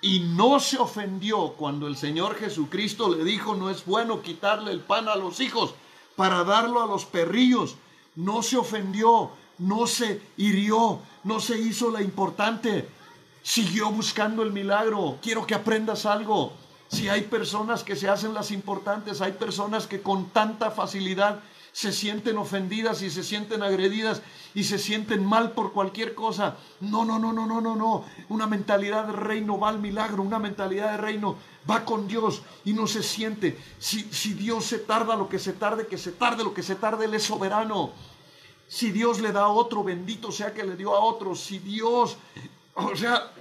y 0.01 0.21
no 0.21 0.61
se 0.61 0.79
ofendió 0.79 1.55
cuando 1.55 1.87
el 1.87 1.97
Señor 1.97 2.37
Jesucristo 2.37 3.15
le 3.15 3.25
dijo, 3.25 3.55
no 3.55 3.71
es 3.71 3.85
bueno 3.85 4.23
quitarle 4.23 4.73
el 4.73 4.81
pan 4.81 5.09
a 5.09 5.17
los 5.17 5.41
hijos 5.41 5.75
para 6.17 6.45
darlo 6.45 6.83
a 6.83 6.87
los 6.87 7.05
perrillos. 7.05 7.77
No 8.15 8.43
se 8.43 8.57
ofendió, 8.57 9.31
no 9.59 9.87
se 9.87 10.23
hirió, 10.37 11.01
no 11.25 11.41
se 11.41 11.59
hizo 11.59 11.91
la 11.91 12.03
importante 12.03 12.89
siguió 13.47 13.93
buscando 13.93 14.43
el 14.43 14.51
milagro. 14.51 15.19
Quiero 15.23 15.47
que 15.47 15.55
aprendas 15.55 16.05
algo. 16.05 16.53
Si 16.89 17.09
hay 17.09 17.23
personas 17.23 17.85
que 17.85 17.95
se 17.95 18.09
hacen 18.09 18.35
las 18.35 18.51
importantes, 18.51 19.21
hay 19.21 19.33
personas 19.33 19.87
que 19.87 20.03
con 20.03 20.31
tanta 20.31 20.73
facilidad 20.73 21.39
se 21.77 21.93
sienten 21.93 22.39
ofendidas 22.39 23.03
y 23.03 23.11
se 23.11 23.23
sienten 23.23 23.63
agredidas 23.63 24.23
y 24.55 24.65
se 24.65 24.79
sienten 24.79 25.23
mal 25.23 25.53
por 25.53 25.75
cualquier 25.75 26.15
cosa. 26.15 26.57
No, 26.81 27.05
no, 27.05 27.19
no, 27.19 27.35
no, 27.35 27.45
no, 27.45 27.61
no, 27.61 27.77
no. 27.77 28.07
Una 28.31 28.47
mentalidad 28.47 29.09
de 29.09 29.13
reino 29.13 29.61
va 29.61 29.69
al 29.69 29.79
milagro, 29.79 30.23
una 30.23 30.39
mentalidad 30.39 30.93
de 30.93 30.97
reino 30.97 31.37
va 31.71 31.85
con 31.85 32.09
Dios 32.09 32.41
y 32.65 32.73
no 32.73 32.87
se 32.87 33.03
siente. 33.03 33.59
Si, 33.79 34.09
si 34.11 34.33
Dios 34.33 34.65
se 34.65 34.79
tarda 34.79 35.17
lo 35.17 35.29
que 35.29 35.39
se 35.39 35.53
tarde, 35.53 35.87
que 35.87 35.99
se 35.99 36.13
tarde 36.13 36.45
lo 36.45 36.55
que 36.55 36.63
se 36.63 36.77
tarde, 36.77 37.05
Él 37.05 37.13
es 37.13 37.25
soberano. 37.25 37.91
Si 38.67 38.91
Dios 38.91 39.21
le 39.21 39.33
da 39.33 39.43
a 39.43 39.49
otro, 39.49 39.85
bendito 39.85 40.33
sea 40.33 40.55
que 40.55 40.65
le 40.65 40.77
dio 40.77 40.97
a 40.97 41.01
otro. 41.01 41.35
Si 41.35 41.59
Dios 41.59 42.17
o 42.77 42.97
sea, 42.97 43.33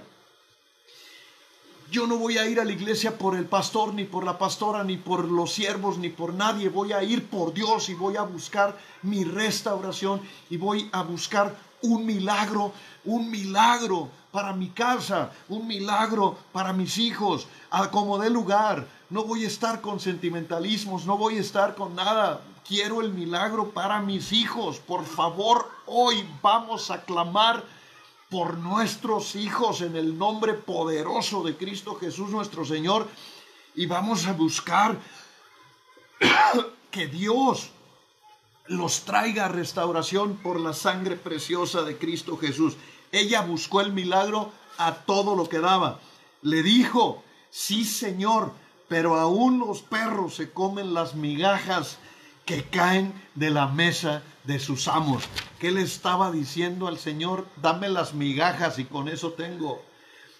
yo 1.90 2.06
no 2.06 2.16
voy 2.16 2.38
a 2.38 2.46
ir 2.46 2.60
a 2.60 2.64
la 2.64 2.72
iglesia 2.72 3.16
por 3.16 3.36
el 3.36 3.44
pastor, 3.44 3.94
ni 3.94 4.04
por 4.04 4.24
la 4.24 4.38
pastora, 4.38 4.82
ni 4.82 4.96
por 4.96 5.24
los 5.24 5.52
siervos, 5.52 5.98
ni 5.98 6.08
por 6.08 6.34
nadie. 6.34 6.68
Voy 6.68 6.92
a 6.92 7.02
ir 7.02 7.28
por 7.28 7.52
Dios 7.54 7.88
y 7.88 7.94
voy 7.94 8.16
a 8.16 8.22
buscar 8.22 8.76
mi 9.02 9.24
restauración 9.24 10.20
y 10.50 10.56
voy 10.56 10.88
a 10.92 11.02
buscar 11.02 11.54
un 11.82 12.04
milagro, 12.04 12.72
un 13.04 13.30
milagro 13.30 14.08
para 14.32 14.52
mi 14.52 14.70
casa, 14.70 15.30
un 15.48 15.66
milagro 15.66 16.36
para 16.52 16.72
mis 16.72 16.98
hijos, 16.98 17.46
a 17.70 17.90
como 17.90 18.18
de 18.18 18.30
lugar. 18.30 18.86
No 19.08 19.24
voy 19.24 19.44
a 19.44 19.48
estar 19.48 19.80
con 19.80 20.00
sentimentalismos, 20.00 21.06
no 21.06 21.16
voy 21.16 21.38
a 21.38 21.40
estar 21.40 21.74
con 21.76 21.94
nada. 21.94 22.40
Quiero 22.66 23.00
el 23.00 23.12
milagro 23.12 23.70
para 23.70 24.00
mis 24.00 24.32
hijos. 24.32 24.80
Por 24.80 25.04
favor, 25.04 25.70
hoy 25.86 26.28
vamos 26.42 26.90
a 26.90 27.02
clamar 27.02 27.62
por 28.30 28.58
nuestros 28.58 29.36
hijos 29.36 29.80
en 29.82 29.96
el 29.96 30.18
nombre 30.18 30.54
poderoso 30.54 31.42
de 31.42 31.56
Cristo 31.56 31.94
Jesús 31.94 32.30
nuestro 32.30 32.64
Señor 32.64 33.08
y 33.74 33.86
vamos 33.86 34.26
a 34.26 34.32
buscar 34.32 34.98
que 36.90 37.06
Dios 37.06 37.70
los 38.66 39.04
traiga 39.04 39.48
restauración 39.48 40.36
por 40.36 40.58
la 40.58 40.72
sangre 40.72 41.16
preciosa 41.16 41.82
de 41.82 41.98
Cristo 41.98 42.36
Jesús. 42.36 42.76
Ella 43.12 43.42
buscó 43.42 43.80
el 43.80 43.92
milagro 43.92 44.50
a 44.78 44.94
todo 44.94 45.36
lo 45.36 45.48
que 45.48 45.60
daba. 45.60 46.00
Le 46.42 46.62
dijo, 46.62 47.22
sí 47.50 47.84
Señor, 47.84 48.52
pero 48.88 49.16
aún 49.16 49.60
los 49.60 49.82
perros 49.82 50.34
se 50.34 50.50
comen 50.50 50.94
las 50.94 51.14
migajas 51.14 51.98
que 52.44 52.64
caen 52.64 53.12
de 53.34 53.50
la 53.50 53.66
mesa 53.66 54.22
de 54.46 54.58
sus 54.58 54.88
amos. 54.88 55.24
¿Qué 55.58 55.70
le 55.70 55.82
estaba 55.82 56.30
diciendo 56.30 56.88
al 56.88 56.98
Señor? 56.98 57.46
Dame 57.60 57.88
las 57.88 58.14
migajas 58.14 58.78
y 58.78 58.84
con 58.84 59.08
eso 59.08 59.32
tengo. 59.32 59.82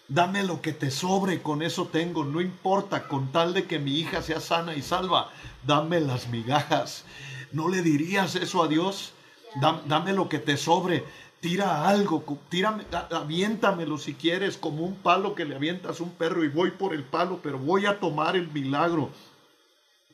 Dame 0.09 0.45
lo 0.45 0.63
que 0.63 0.73
te 0.73 0.91
sobre, 0.91 1.43
con 1.43 1.63
eso 1.63 1.87
tengo. 1.87 2.25
No 2.25 2.41
importa, 2.41 3.09
con 3.09 3.33
tal 3.33 3.55
de 3.55 3.65
que 3.65 3.79
mi 3.79 3.99
hija 3.99 4.23
sea 4.23 4.41
sana 4.41 4.75
y 4.75 4.83
salva, 4.83 5.31
dame 5.67 6.01
las 6.01 6.29
migajas. 6.29 7.05
¿No 7.53 7.69
le 7.69 7.83
dirías 7.83 8.37
eso 8.37 8.63
a 8.63 8.69
Dios? 8.69 9.13
Dame 9.61 10.13
lo 10.13 10.29
que 10.29 10.39
te 10.39 10.57
sobre. 10.57 11.05
Tira 11.41 11.89
algo, 11.89 12.25
tírame, 12.49 12.85
aviéntamelo 13.11 13.99
si 13.99 14.15
quieres, 14.15 14.57
como 14.57 14.85
un 14.85 14.97
palo 14.97 15.35
que 15.35 15.45
le 15.45 15.55
avientas 15.55 16.01
a 16.01 16.03
un 16.03 16.11
perro 16.11 16.45
y 16.45 16.49
voy 16.49 16.71
por 16.71 16.95
el 16.95 17.05
palo, 17.05 17.41
pero 17.43 17.59
voy 17.59 17.87
a 17.87 18.01
tomar 18.01 18.37
el 18.37 18.49
milagro 18.49 19.11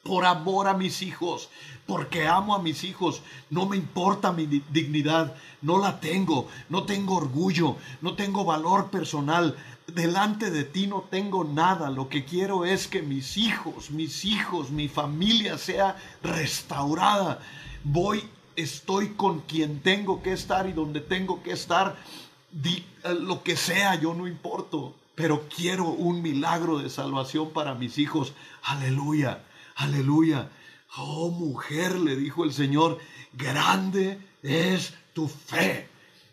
por 0.02 0.24
amor 0.24 0.66
a 0.66 0.74
mis 0.74 1.02
hijos, 1.02 1.48
porque 1.86 2.26
amo 2.26 2.54
a 2.54 2.62
mis 2.62 2.84
hijos. 2.84 3.22
No 3.50 3.66
me 3.66 3.76
importa 3.76 4.32
mi 4.32 4.46
dignidad, 4.46 5.34
no 5.60 5.78
la 5.78 6.00
tengo, 6.00 6.48
no 6.68 6.84
tengo 6.84 7.16
orgullo, 7.16 7.76
no 8.00 8.14
tengo 8.14 8.44
valor 8.44 8.90
personal. 8.90 9.56
Delante 9.86 10.50
de 10.50 10.64
ti 10.64 10.86
no 10.86 11.02
tengo 11.02 11.44
nada. 11.44 11.90
Lo 11.90 12.08
que 12.08 12.24
quiero 12.24 12.64
es 12.64 12.88
que 12.88 13.02
mis 13.02 13.36
hijos, 13.36 13.90
mis 13.90 14.24
hijos, 14.24 14.70
mi 14.70 14.88
familia 14.88 15.58
sea 15.58 15.96
restaurada. 16.22 17.40
Voy, 17.84 18.28
estoy 18.56 19.10
con 19.10 19.40
quien 19.40 19.80
tengo 19.80 20.22
que 20.22 20.32
estar 20.32 20.68
y 20.68 20.72
donde 20.72 21.00
tengo 21.00 21.42
que 21.42 21.52
estar. 21.52 21.96
Eh, 22.64 22.84
lo 23.20 23.42
que 23.42 23.56
sea, 23.56 23.94
yo 23.94 24.14
no 24.14 24.26
importo. 24.26 24.96
Pero 25.14 25.46
quiero 25.54 25.88
un 25.88 26.22
milagro 26.22 26.78
de 26.78 26.88
salvación 26.88 27.50
para 27.50 27.74
mis 27.74 27.98
hijos. 27.98 28.32
Aleluya. 28.62 29.42
Aleluya. 29.82 30.48
Oh 30.96 31.30
mujer, 31.32 31.98
le 31.98 32.14
dijo 32.14 32.44
el 32.44 32.52
Señor, 32.52 32.98
grande 33.32 34.20
es 34.40 34.94
tu 35.12 35.26
fe. 35.26 35.88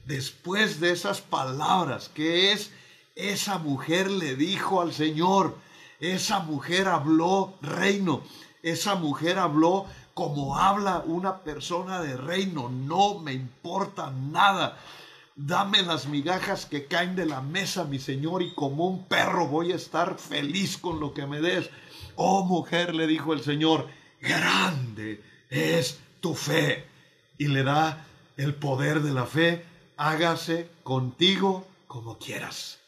Después 0.06 0.80
de 0.80 0.92
esas 0.92 1.22
palabras, 1.22 2.10
que 2.10 2.52
es 2.52 2.72
esa 3.16 3.58
mujer 3.58 4.12
le 4.12 4.36
dijo 4.36 4.82
al 4.82 4.94
Señor, 4.94 5.58
esa 6.00 6.42
mujer 6.42 6.88
habló 6.88 7.56
reino, 7.64 8.22
esa 8.62 8.94
mujer 8.94 9.40
habló 9.40 9.88
como 10.14 10.56
habla 10.56 11.04
una 11.08 11.40
persona 11.40 12.02
de 12.02 12.18
reino, 12.18 12.70
no 12.70 13.18
me 13.18 13.34
importa 13.34 14.12
nada. 14.12 14.78
Dame 15.36 15.82
las 15.82 16.06
migajas 16.06 16.68
que 16.68 16.86
caen 16.86 17.16
de 17.16 17.26
la 17.26 17.42
mesa, 17.42 17.84
mi 17.84 17.98
Señor, 17.98 18.44
y 18.44 18.54
como 18.54 18.86
un 18.86 19.06
perro 19.06 19.48
voy 19.48 19.72
a 19.72 19.76
estar 19.76 20.20
feliz 20.20 20.78
con 20.78 21.00
lo 21.00 21.16
que 21.16 21.26
me 21.26 21.42
des. 21.42 21.72
Oh 22.22 22.44
mujer, 22.44 22.96
le 22.96 23.08
dijo 23.08 23.32
el 23.32 23.42
Señor, 23.42 23.88
grande 24.20 25.24
es 25.50 26.00
tu 26.20 26.36
fe. 26.36 26.86
Y 27.38 27.48
le 27.48 27.64
da 27.64 28.06
el 28.36 28.56
poder 28.56 29.02
de 29.02 29.14
la 29.14 29.26
fe, 29.26 29.64
hágase 29.96 30.70
contigo 30.84 31.66
como 31.88 32.18
quieras 32.18 32.79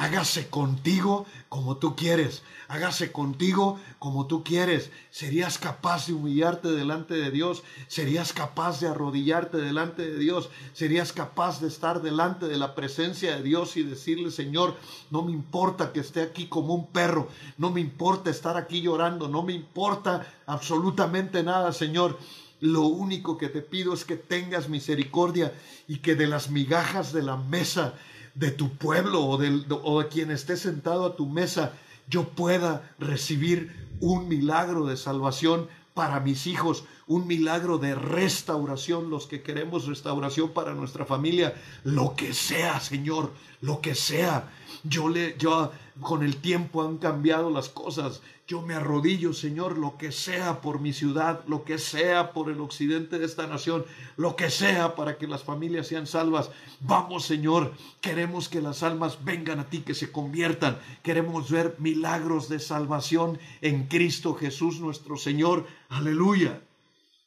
hágase 0.00 0.48
contigo 0.48 1.26
como 1.50 1.76
tú 1.76 1.94
quieres, 1.94 2.42
hágase 2.68 3.12
contigo 3.12 3.78
como 3.98 4.26
tú 4.26 4.42
quieres. 4.42 4.90
¿Serías 5.10 5.58
capaz 5.58 6.06
de 6.06 6.14
humillarte 6.14 6.68
delante 6.68 7.12
de 7.12 7.30
Dios? 7.30 7.62
¿Serías 7.86 8.32
capaz 8.32 8.80
de 8.80 8.88
arrodillarte 8.88 9.58
delante 9.58 10.10
de 10.10 10.18
Dios? 10.18 10.48
¿Serías 10.72 11.12
capaz 11.12 11.60
de 11.60 11.68
estar 11.68 12.00
delante 12.00 12.48
de 12.48 12.56
la 12.56 12.74
presencia 12.74 13.36
de 13.36 13.42
Dios 13.42 13.76
y 13.76 13.82
decirle, 13.82 14.30
Señor, 14.30 14.74
no 15.10 15.20
me 15.20 15.32
importa 15.32 15.92
que 15.92 16.00
esté 16.00 16.22
aquí 16.22 16.46
como 16.46 16.74
un 16.74 16.86
perro, 16.86 17.28
no 17.58 17.68
me 17.68 17.82
importa 17.82 18.30
estar 18.30 18.56
aquí 18.56 18.80
llorando, 18.80 19.28
no 19.28 19.42
me 19.42 19.52
importa 19.52 20.26
absolutamente 20.46 21.42
nada, 21.42 21.74
Señor. 21.74 22.18
Lo 22.60 22.82
único 22.84 23.36
que 23.36 23.50
te 23.50 23.60
pido 23.60 23.92
es 23.92 24.06
que 24.06 24.16
tengas 24.16 24.70
misericordia 24.70 25.52
y 25.86 25.98
que 25.98 26.14
de 26.14 26.26
las 26.26 26.48
migajas 26.50 27.12
de 27.12 27.22
la 27.22 27.36
mesa 27.36 27.94
de 28.34 28.50
tu 28.50 28.76
pueblo 28.76 29.24
o, 29.24 29.38
del, 29.38 29.66
o 29.70 30.02
de 30.02 30.08
quien 30.08 30.30
esté 30.30 30.56
sentado 30.56 31.06
a 31.06 31.16
tu 31.16 31.26
mesa, 31.26 31.72
yo 32.08 32.28
pueda 32.28 32.94
recibir 32.98 33.72
un 34.00 34.28
milagro 34.28 34.86
de 34.86 34.96
salvación 34.96 35.68
para 35.94 36.20
mis 36.20 36.46
hijos, 36.46 36.84
un 37.06 37.26
milagro 37.26 37.78
de 37.78 37.94
restauración, 37.94 39.10
los 39.10 39.26
que 39.26 39.42
queremos 39.42 39.86
restauración 39.86 40.50
para 40.50 40.74
nuestra 40.74 41.04
familia, 41.04 41.54
lo 41.84 42.14
que 42.14 42.32
sea, 42.32 42.80
Señor, 42.80 43.32
lo 43.60 43.80
que 43.80 43.94
sea. 43.94 44.48
Yo 44.84 45.08
le 45.08 45.36
yo 45.38 45.70
con 46.00 46.22
el 46.22 46.36
tiempo 46.36 46.82
han 46.82 46.98
cambiado 46.98 47.50
las 47.50 47.68
cosas. 47.68 48.22
Yo 48.46 48.62
me 48.62 48.74
arrodillo, 48.74 49.32
Señor, 49.32 49.78
lo 49.78 49.96
que 49.96 50.10
sea 50.10 50.60
por 50.60 50.80
mi 50.80 50.92
ciudad, 50.92 51.44
lo 51.46 51.62
que 51.62 51.78
sea 51.78 52.32
por 52.32 52.50
el 52.50 52.60
occidente 52.60 53.18
de 53.18 53.24
esta 53.24 53.46
nación, 53.46 53.84
lo 54.16 54.34
que 54.34 54.50
sea 54.50 54.96
para 54.96 55.18
que 55.18 55.28
las 55.28 55.44
familias 55.44 55.86
sean 55.86 56.08
salvas. 56.08 56.50
Vamos, 56.80 57.24
Señor, 57.24 57.72
queremos 58.00 58.48
que 58.48 58.60
las 58.60 58.82
almas 58.82 59.24
vengan 59.24 59.60
a 59.60 59.70
ti, 59.70 59.82
que 59.82 59.94
se 59.94 60.10
conviertan. 60.10 60.80
Queremos 61.04 61.48
ver 61.48 61.76
milagros 61.78 62.48
de 62.48 62.58
salvación 62.58 63.38
en 63.60 63.86
Cristo 63.86 64.34
Jesús 64.34 64.80
nuestro 64.80 65.16
Señor. 65.16 65.66
Aleluya. 65.88 66.60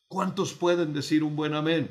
¿Cuántos 0.10 0.54
pueden 0.54 0.93
decir 0.93 1.24
un 1.24 1.38
buen 1.38 1.54
amén? 1.54 1.89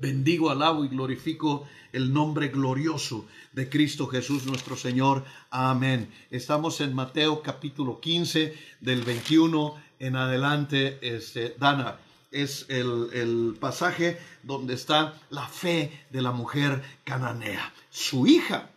Bendigo, 0.00 0.50
alabo 0.50 0.84
y 0.84 0.88
glorifico 0.88 1.66
el 1.92 2.12
nombre 2.12 2.48
glorioso 2.48 3.26
de 3.52 3.68
Cristo 3.68 4.06
Jesús 4.06 4.46
nuestro 4.46 4.76
Señor. 4.76 5.24
Amén. 5.50 6.08
Estamos 6.30 6.80
en 6.80 6.94
Mateo 6.94 7.42
capítulo 7.42 8.00
15 8.00 8.54
del 8.80 9.02
21 9.02 9.74
en 9.98 10.14
adelante. 10.14 10.98
Este, 11.02 11.56
Dana, 11.58 11.98
es 12.30 12.66
el, 12.68 13.08
el 13.12 13.56
pasaje 13.58 14.18
donde 14.44 14.74
está 14.74 15.14
la 15.30 15.48
fe 15.48 16.06
de 16.10 16.22
la 16.22 16.30
mujer 16.30 16.80
cananea. 17.02 17.72
Su 17.90 18.28
hija 18.28 18.70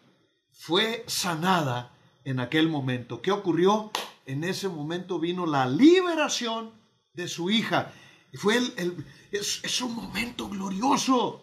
fue 0.52 1.04
sanada 1.06 1.92
en 2.26 2.40
aquel 2.40 2.68
momento. 2.68 3.22
¿Qué 3.22 3.32
ocurrió? 3.32 3.92
En 4.26 4.44
ese 4.44 4.70
momento 4.70 5.20
vino 5.20 5.46
la 5.46 5.68
liberación 5.68 6.72
de 7.14 7.28
su 7.28 7.52
hija. 7.52 7.94
Fue 8.34 8.58
el, 8.58 9.06
es, 9.32 9.62
es 9.64 9.82
un 9.82 9.96
momento 9.96 10.48
glorioso. 10.50 11.42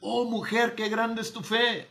Oh 0.00 0.24
mujer, 0.24 0.74
qué 0.74 0.88
grande 0.88 1.22
es 1.22 1.32
tu 1.32 1.42
fe. 1.42 1.88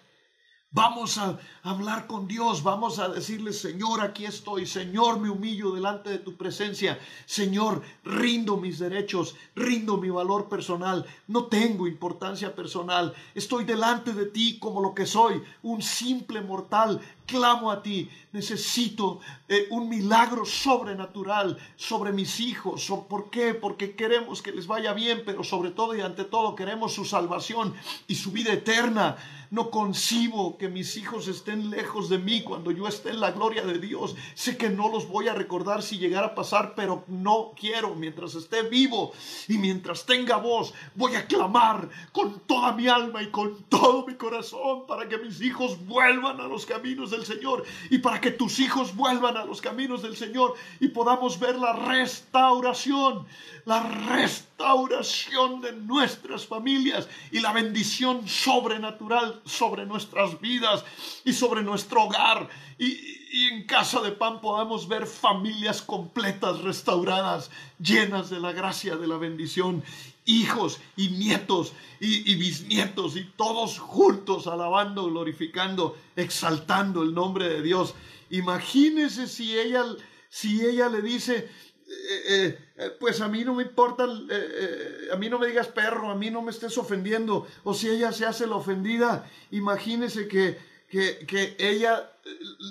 Vamos 0.72 1.18
a 1.18 1.40
hablar 1.64 2.06
con 2.06 2.28
Dios, 2.28 2.62
vamos 2.62 3.00
a 3.00 3.10
decirle, 3.10 3.54
Señor, 3.54 4.02
aquí 4.02 4.26
estoy, 4.26 4.68
Señor, 4.68 5.20
me 5.20 5.28
humillo 5.28 5.72
delante 5.72 6.12
de 6.12 6.20
tu 6.20 6.38
presencia, 6.38 7.00
Señor, 7.26 7.82
rindo 8.04 8.56
mis 8.56 8.78
derechos, 8.78 9.36
rindo 9.56 9.98
mi 9.98 10.12
valor 10.12 10.48
personal, 10.48 11.08
no 11.28 11.46
tengo 11.46 11.88
importancia 11.88 12.54
personal, 12.54 13.16
estoy 13.34 13.64
delante 13.64 14.14
de 14.14 14.28
ti 14.28 14.60
como 14.60 14.80
lo 14.80 14.94
que 14.94 15.08
soy, 15.08 15.42
un 15.64 15.82
simple 15.82 16.40
mortal 16.42 17.02
clamo 17.26 17.72
a 17.72 17.82
ti, 17.82 18.08
necesito 18.32 19.22
eh, 19.48 19.68
un 19.72 19.90
milagro 19.90 20.46
sobrenatural 20.46 21.58
sobre 21.76 22.12
mis 22.12 22.40
hijos. 22.40 22.92
¿Por 23.08 23.30
qué? 23.30 23.54
Porque 23.54 23.96
queremos 23.96 24.42
que 24.42 24.52
les 24.52 24.68
vaya 24.68 24.94
bien, 24.94 25.24
pero 25.26 25.44
sobre 25.44 25.72
todo 25.72 25.96
y 25.96 26.02
ante 26.02 26.26
todo 26.26 26.56
queremos 26.56 26.94
su 26.94 27.06
salvación 27.06 27.74
y 28.08 28.16
su 28.16 28.32
vida 28.32 28.54
eterna. 28.54 29.18
No 29.52 29.72
concibo 29.72 30.58
que 30.58 30.68
mis 30.68 30.98
hijos 30.98 31.28
estén 31.28 31.70
lejos 31.70 32.10
de 32.10 32.18
mí 32.18 32.44
cuando 32.44 32.72
yo 32.72 32.88
esté 32.88 33.10
en 33.10 33.20
la 33.20 33.32
gloria 33.32 33.64
de 33.64 33.80
Dios. 33.80 34.16
Sé 34.36 34.58
que 34.58 34.70
no 34.70 34.90
los 34.90 35.08
voy 35.08 35.28
a 35.28 35.34
recordar 35.34 35.82
si 35.82 35.98
llegara 35.98 36.28
a 36.28 36.36
pasar, 36.36 36.74
pero 36.76 37.04
no 37.08 37.54
quiero. 37.60 37.96
Mientras 37.96 38.36
esté 38.36 38.64
vivo 38.64 39.14
y 39.48 39.58
mientras 39.58 40.06
tenga 40.06 40.38
voz, 40.38 40.74
voy 40.96 41.16
a 41.16 41.26
clamar 41.26 41.90
con 42.12 42.40
toda 42.42 42.74
mi 42.74 42.88
alma 42.88 43.22
y 43.22 43.30
con 43.30 43.64
todo 43.70 44.06
mi 44.06 44.16
corazón 44.16 44.86
para 44.88 45.08
que 45.08 45.18
mis 45.18 45.42
hijos 45.42 45.86
vuelvan 45.86 46.40
a 46.40 46.48
los 46.48 46.66
caminos 46.66 47.12
de 47.12 47.20
Señor 47.26 47.64
y 47.90 48.00
para 48.00 48.20
que 48.20 48.32
tus 48.32 48.60
hijos 48.60 48.96
vuelvan 48.96 49.38
a 49.38 49.46
los 49.46 49.62
caminos 49.62 50.02
del 50.02 50.16
Señor 50.16 50.56
y 50.80 50.90
podamos 50.90 51.40
ver 51.40 51.58
la 51.58 51.74
restauración, 51.74 53.26
la 53.66 53.84
restauración 53.84 55.62
de 55.62 55.74
nuestras 55.74 56.46
familias 56.46 57.08
y 57.32 57.40
la 57.40 57.54
bendición 57.54 58.28
sobrenatural 58.28 59.39
sobre 59.46 59.86
nuestras 59.86 60.40
vidas 60.40 60.84
y 61.26 61.34
sobre 61.34 61.64
nuestro 61.64 62.04
hogar 62.04 62.50
y, 62.78 63.20
en 63.52 63.68
casa 63.68 64.02
de 64.02 64.12
pan 64.12 64.42
podamos 64.42 64.88
ver 64.88 65.06
familias 65.06 65.84
completas, 65.84 66.62
restauradas, 66.62 67.52
llenas 67.80 68.30
de 68.30 68.40
la 68.40 68.52
gracia, 68.54 68.96
de 68.96 69.08
la 69.08 69.18
bendición 69.18 69.84
hijos 70.26 70.80
y 70.96 71.10
nietos 71.10 71.74
y, 72.00 72.36
bisnietos 72.36 73.16
y 73.18 73.26
todos 73.36 73.80
juntos 73.80 74.48
alabando, 74.48 75.06
glorificando, 75.08 75.98
exaltando 76.16 77.04
el 77.04 77.14
nombre 77.14 77.50
de 77.50 77.62
Dios. 77.62 77.94
Imagínese 78.30 79.28
si 79.28 79.58
ella, 79.58 79.84
si 80.30 80.62
ella 80.66 80.88
le 80.90 81.02
dice, 81.02 81.50
eh, 81.90 82.60
eh, 82.78 82.90
pues 83.00 83.20
a 83.22 83.28
mí 83.28 83.44
no 83.44 83.56
me 83.56 83.64
importa, 83.64 84.04
a 84.04 85.16
mí 85.16 85.30
no 85.30 85.40
me 85.40 85.48
digas 85.48 85.68
perro, 85.68 86.10
a 86.10 86.16
mí 86.16 86.30
no 86.30 86.42
me 86.42 86.52
estés 86.52 86.78
ofendiendo. 86.78 87.48
O 87.64 87.74
si 87.74 87.90
ella 87.90 88.12
se 88.12 88.26
hace 88.26 88.48
la 88.48 88.56
ofendida, 88.56 89.30
imagínese 89.52 90.28
que, 90.28 90.58
que, 90.90 91.26
que 91.26 91.56
ella 91.60 92.12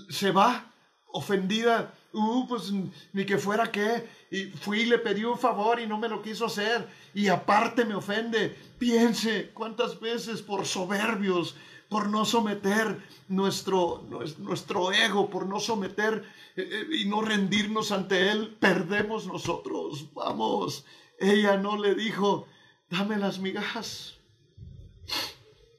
se 0.08 0.30
va 0.30 0.72
ofendida. 1.12 1.92
Uh, 2.12 2.46
pues 2.48 2.72
ni 3.12 3.26
que 3.26 3.36
fuera 3.36 3.70
que. 3.70 4.08
Y 4.30 4.46
fui 4.46 4.80
y 4.80 4.86
le 4.86 4.98
pedí 4.98 5.24
un 5.24 5.38
favor 5.38 5.78
y 5.78 5.86
no 5.86 5.98
me 5.98 6.08
lo 6.08 6.22
quiso 6.22 6.46
hacer. 6.46 6.88
Y 7.14 7.28
aparte 7.28 7.84
me 7.84 7.94
ofende. 7.94 8.56
Piense 8.78 9.50
cuántas 9.52 10.00
veces 10.00 10.40
por 10.40 10.64
soberbios, 10.64 11.54
por 11.88 12.08
no 12.08 12.24
someter 12.24 13.02
nuestro, 13.28 14.04
nuestro 14.38 14.92
ego, 14.92 15.30
por 15.30 15.46
no 15.46 15.58
someter 15.58 16.24
eh, 16.56 16.68
eh, 16.70 16.96
y 17.00 17.04
no 17.06 17.22
rendirnos 17.22 17.92
ante 17.92 18.30
Él, 18.30 18.56
perdemos 18.60 19.26
nosotros. 19.26 20.12
Vamos, 20.12 20.84
ella 21.18 21.56
no 21.56 21.76
le 21.76 21.94
dijo, 21.94 22.46
dame 22.90 23.16
las 23.16 23.38
migajas. 23.38 24.18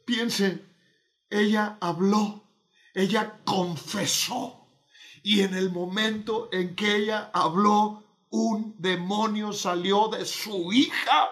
Piense, 0.05 0.65
ella 1.29 1.77
habló, 1.79 2.43
ella 2.93 3.39
confesó. 3.43 4.55
Y 5.21 5.41
en 5.41 5.53
el 5.53 5.69
momento 5.69 6.49
en 6.51 6.75
que 6.75 6.95
ella 6.95 7.29
habló, 7.33 8.03
un 8.31 8.75
demonio 8.79 9.53
salió 9.53 10.07
de 10.07 10.25
su 10.25 10.71
hija, 10.71 11.29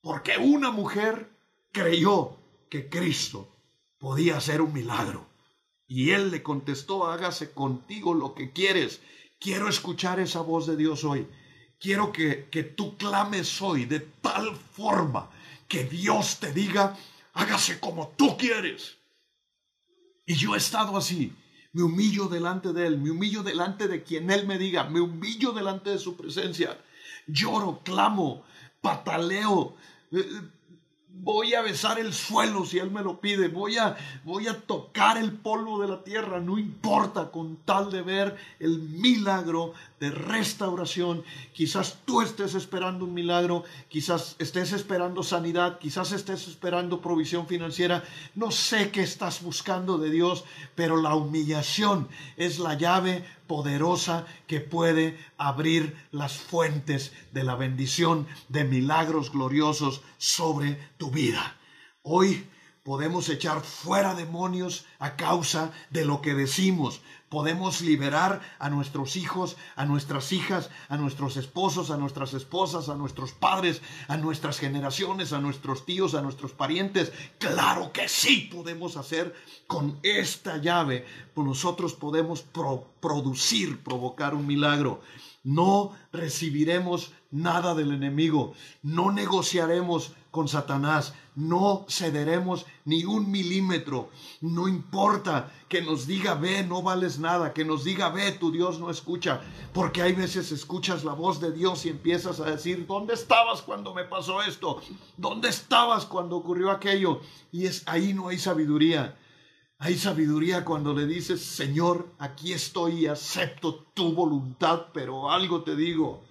porque 0.00 0.36
una 0.36 0.70
mujer 0.70 1.30
creyó 1.72 2.36
que 2.68 2.88
Cristo 2.88 3.51
podía 4.02 4.36
hacer 4.36 4.60
un 4.60 4.72
milagro. 4.72 5.24
Y 5.86 6.10
él 6.10 6.32
le 6.32 6.42
contestó, 6.42 7.06
hágase 7.06 7.52
contigo 7.52 8.14
lo 8.14 8.34
que 8.34 8.52
quieres. 8.52 9.00
Quiero 9.38 9.68
escuchar 9.68 10.18
esa 10.18 10.40
voz 10.40 10.66
de 10.66 10.76
Dios 10.76 11.04
hoy. 11.04 11.28
Quiero 11.78 12.10
que, 12.10 12.48
que 12.50 12.64
tú 12.64 12.96
clames 12.96 13.62
hoy 13.62 13.84
de 13.84 14.00
tal 14.00 14.56
forma 14.56 15.30
que 15.68 15.84
Dios 15.84 16.40
te 16.40 16.52
diga, 16.52 16.98
hágase 17.32 17.78
como 17.78 18.08
tú 18.16 18.36
quieres. 18.36 18.96
Y 20.26 20.34
yo 20.34 20.56
he 20.56 20.58
estado 20.58 20.96
así. 20.96 21.32
Me 21.72 21.84
humillo 21.84 22.26
delante 22.26 22.72
de 22.72 22.88
Él, 22.88 22.98
me 22.98 23.12
humillo 23.12 23.44
delante 23.44 23.86
de 23.86 24.02
quien 24.02 24.32
Él 24.32 24.48
me 24.48 24.58
diga, 24.58 24.82
me 24.82 25.00
humillo 25.00 25.52
delante 25.52 25.90
de 25.90 26.00
su 26.00 26.16
presencia. 26.16 26.76
Lloro, 27.28 27.82
clamo, 27.84 28.42
pataleo, 28.80 29.76
eh, 30.10 30.26
Voy 31.14 31.54
a 31.54 31.62
besar 31.62 32.00
el 32.00 32.12
suelo 32.12 32.64
si 32.64 32.78
Él 32.78 32.90
me 32.90 33.02
lo 33.02 33.20
pide. 33.20 33.48
Voy 33.48 33.76
a, 33.76 33.96
voy 34.24 34.48
a 34.48 34.60
tocar 34.60 35.18
el 35.18 35.32
polvo 35.32 35.80
de 35.80 35.86
la 35.86 36.02
tierra. 36.02 36.40
No 36.40 36.58
importa 36.58 37.30
con 37.30 37.58
tal 37.64 37.92
de 37.92 38.02
ver 38.02 38.36
el 38.58 38.80
milagro 38.80 39.72
de 40.00 40.10
restauración. 40.10 41.22
Quizás 41.52 41.98
tú 42.04 42.22
estés 42.22 42.54
esperando 42.54 43.04
un 43.04 43.14
milagro. 43.14 43.62
Quizás 43.88 44.34
estés 44.38 44.72
esperando 44.72 45.22
sanidad. 45.22 45.78
Quizás 45.78 46.10
estés 46.12 46.48
esperando 46.48 47.00
provisión 47.00 47.46
financiera. 47.46 48.02
No 48.34 48.50
sé 48.50 48.90
qué 48.90 49.02
estás 49.02 49.42
buscando 49.42 49.98
de 49.98 50.10
Dios, 50.10 50.44
pero 50.74 50.96
la 50.96 51.14
humillación 51.14 52.08
es 52.36 52.58
la 52.58 52.74
llave 52.74 53.24
poderosa 53.52 54.24
que 54.46 54.60
puede 54.60 55.18
abrir 55.36 55.94
las 56.10 56.38
fuentes 56.38 57.12
de 57.32 57.44
la 57.44 57.54
bendición 57.54 58.26
de 58.48 58.64
milagros 58.64 59.30
gloriosos 59.30 60.00
sobre 60.16 60.78
tu 60.96 61.10
vida. 61.10 61.58
Hoy 62.02 62.46
podemos 62.82 63.28
echar 63.28 63.60
fuera 63.60 64.14
demonios 64.14 64.86
a 64.98 65.16
causa 65.16 65.72
de 65.90 66.04
lo 66.04 66.20
que 66.20 66.34
decimos. 66.34 67.00
Podemos 67.28 67.80
liberar 67.80 68.42
a 68.58 68.68
nuestros 68.68 69.16
hijos, 69.16 69.56
a 69.76 69.86
nuestras 69.86 70.32
hijas, 70.32 70.68
a 70.88 70.96
nuestros 70.96 71.36
esposos, 71.36 71.90
a 71.90 71.96
nuestras 71.96 72.34
esposas, 72.34 72.88
a 72.88 72.94
nuestros 72.94 73.32
padres, 73.32 73.80
a 74.08 74.16
nuestras 74.16 74.58
generaciones, 74.58 75.32
a 75.32 75.40
nuestros 75.40 75.86
tíos, 75.86 76.14
a 76.14 76.22
nuestros 76.22 76.52
parientes. 76.52 77.12
Claro 77.38 77.92
que 77.92 78.08
sí 78.08 78.50
podemos 78.52 78.96
hacer 78.96 79.34
con 79.66 79.98
esta 80.02 80.58
llave. 80.58 81.06
Nosotros 81.36 81.94
podemos 81.94 82.44
producir, 83.00 83.82
provocar 83.82 84.34
un 84.34 84.46
milagro. 84.46 85.00
No 85.44 85.92
recibiremos 86.12 87.12
nada 87.32 87.74
del 87.74 87.92
enemigo. 87.92 88.54
No 88.82 89.10
negociaremos 89.10 90.12
con 90.30 90.46
Satanás. 90.46 91.14
No 91.34 91.84
cederemos 91.88 92.66
ni 92.84 93.04
un 93.04 93.30
milímetro. 93.30 94.10
No 94.40 94.68
importa 94.68 95.50
que 95.68 95.82
nos 95.82 96.06
diga 96.06 96.34
ve, 96.34 96.62
no 96.62 96.82
vales 96.82 97.18
nada. 97.18 97.52
Que 97.52 97.64
nos 97.64 97.82
diga 97.82 98.10
ve, 98.10 98.32
tu 98.32 98.52
Dios 98.52 98.78
no 98.78 98.88
escucha. 98.88 99.40
Porque 99.72 100.02
hay 100.02 100.12
veces 100.12 100.52
escuchas 100.52 101.02
la 101.02 101.14
voz 101.14 101.40
de 101.40 101.50
Dios 101.50 101.86
y 101.86 101.88
empiezas 101.88 102.38
a 102.38 102.44
decir, 102.44 102.86
¿dónde 102.86 103.14
estabas 103.14 103.62
cuando 103.62 103.94
me 103.94 104.04
pasó 104.04 104.42
esto? 104.42 104.80
¿Dónde 105.16 105.48
estabas 105.48 106.06
cuando 106.06 106.36
ocurrió 106.36 106.70
aquello? 106.70 107.20
Y 107.50 107.66
es 107.66 107.82
ahí 107.86 108.14
no 108.14 108.28
hay 108.28 108.38
sabiduría. 108.38 109.16
Hay 109.84 109.98
sabiduría 109.98 110.64
cuando 110.64 110.94
le 110.94 111.08
dices, 111.08 111.42
Señor, 111.42 112.06
aquí 112.20 112.52
estoy 112.52 113.00
y 113.00 113.06
acepto 113.08 113.84
tu 113.94 114.12
voluntad, 114.12 114.86
pero 114.94 115.28
algo 115.28 115.64
te 115.64 115.74
digo, 115.74 116.22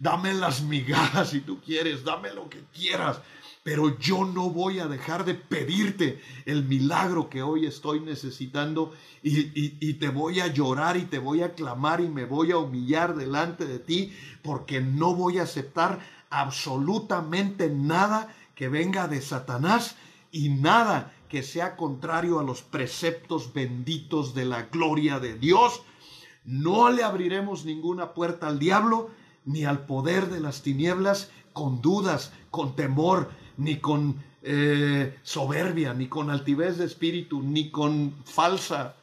dame 0.00 0.34
las 0.34 0.62
migajas 0.62 1.30
si 1.30 1.38
tú 1.38 1.60
quieres, 1.60 2.02
dame 2.02 2.34
lo 2.34 2.50
que 2.50 2.58
quieras, 2.74 3.20
pero 3.62 3.96
yo 4.00 4.24
no 4.24 4.50
voy 4.50 4.80
a 4.80 4.88
dejar 4.88 5.24
de 5.24 5.36
pedirte 5.36 6.20
el 6.44 6.64
milagro 6.64 7.30
que 7.30 7.40
hoy 7.40 7.66
estoy 7.66 8.00
necesitando 8.00 8.92
y, 9.22 9.92
te 9.92 10.08
voy 10.08 10.40
a 10.40 10.48
llorar 10.48 10.96
y 10.96 11.02
te 11.02 11.20
voy 11.20 11.42
a 11.42 11.54
clamar 11.54 12.00
y 12.00 12.08
me 12.08 12.24
voy 12.24 12.50
a 12.50 12.58
humillar 12.58 13.14
delante 13.14 13.64
de 13.64 13.78
ti 13.78 14.12
porque 14.42 14.80
no 14.80 15.14
voy 15.14 15.38
a 15.38 15.44
aceptar 15.44 16.00
absolutamente 16.30 17.70
nada 17.70 18.34
que 18.56 18.68
venga 18.68 19.06
de 19.06 19.22
Satanás 19.22 19.94
y 20.32 20.48
nada 20.48 21.14
que 21.28 21.42
sea 21.42 21.76
contrario 21.76 22.38
a 22.38 22.42
los 22.42 22.62
preceptos 22.62 23.52
benditos 23.52 24.34
de 24.34 24.44
la 24.44 24.62
gloria 24.64 25.18
de 25.18 25.38
Dios. 25.38 25.82
No 26.44 26.90
le 26.90 27.04
abriremos 27.04 27.64
ninguna 27.64 28.14
puerta 28.14 28.48
al 28.48 28.58
diablo 28.58 29.10
ni 29.44 29.64
al 29.64 29.86
poder 29.86 30.28
de 30.28 30.40
las 30.40 30.62
tinieblas 30.62 31.30
con 31.52 31.80
dudas, 31.80 32.32
con 32.50 32.76
temor, 32.76 33.30
ni 33.56 33.76
con 33.76 34.22
eh, 34.42 35.18
soberbia, 35.22 35.94
ni 35.94 36.06
con 36.06 36.30
altivez 36.30 36.78
de 36.78 36.84
espíritu, 36.84 37.42
ni 37.42 37.70
con 37.70 38.14
falsa 38.24 38.94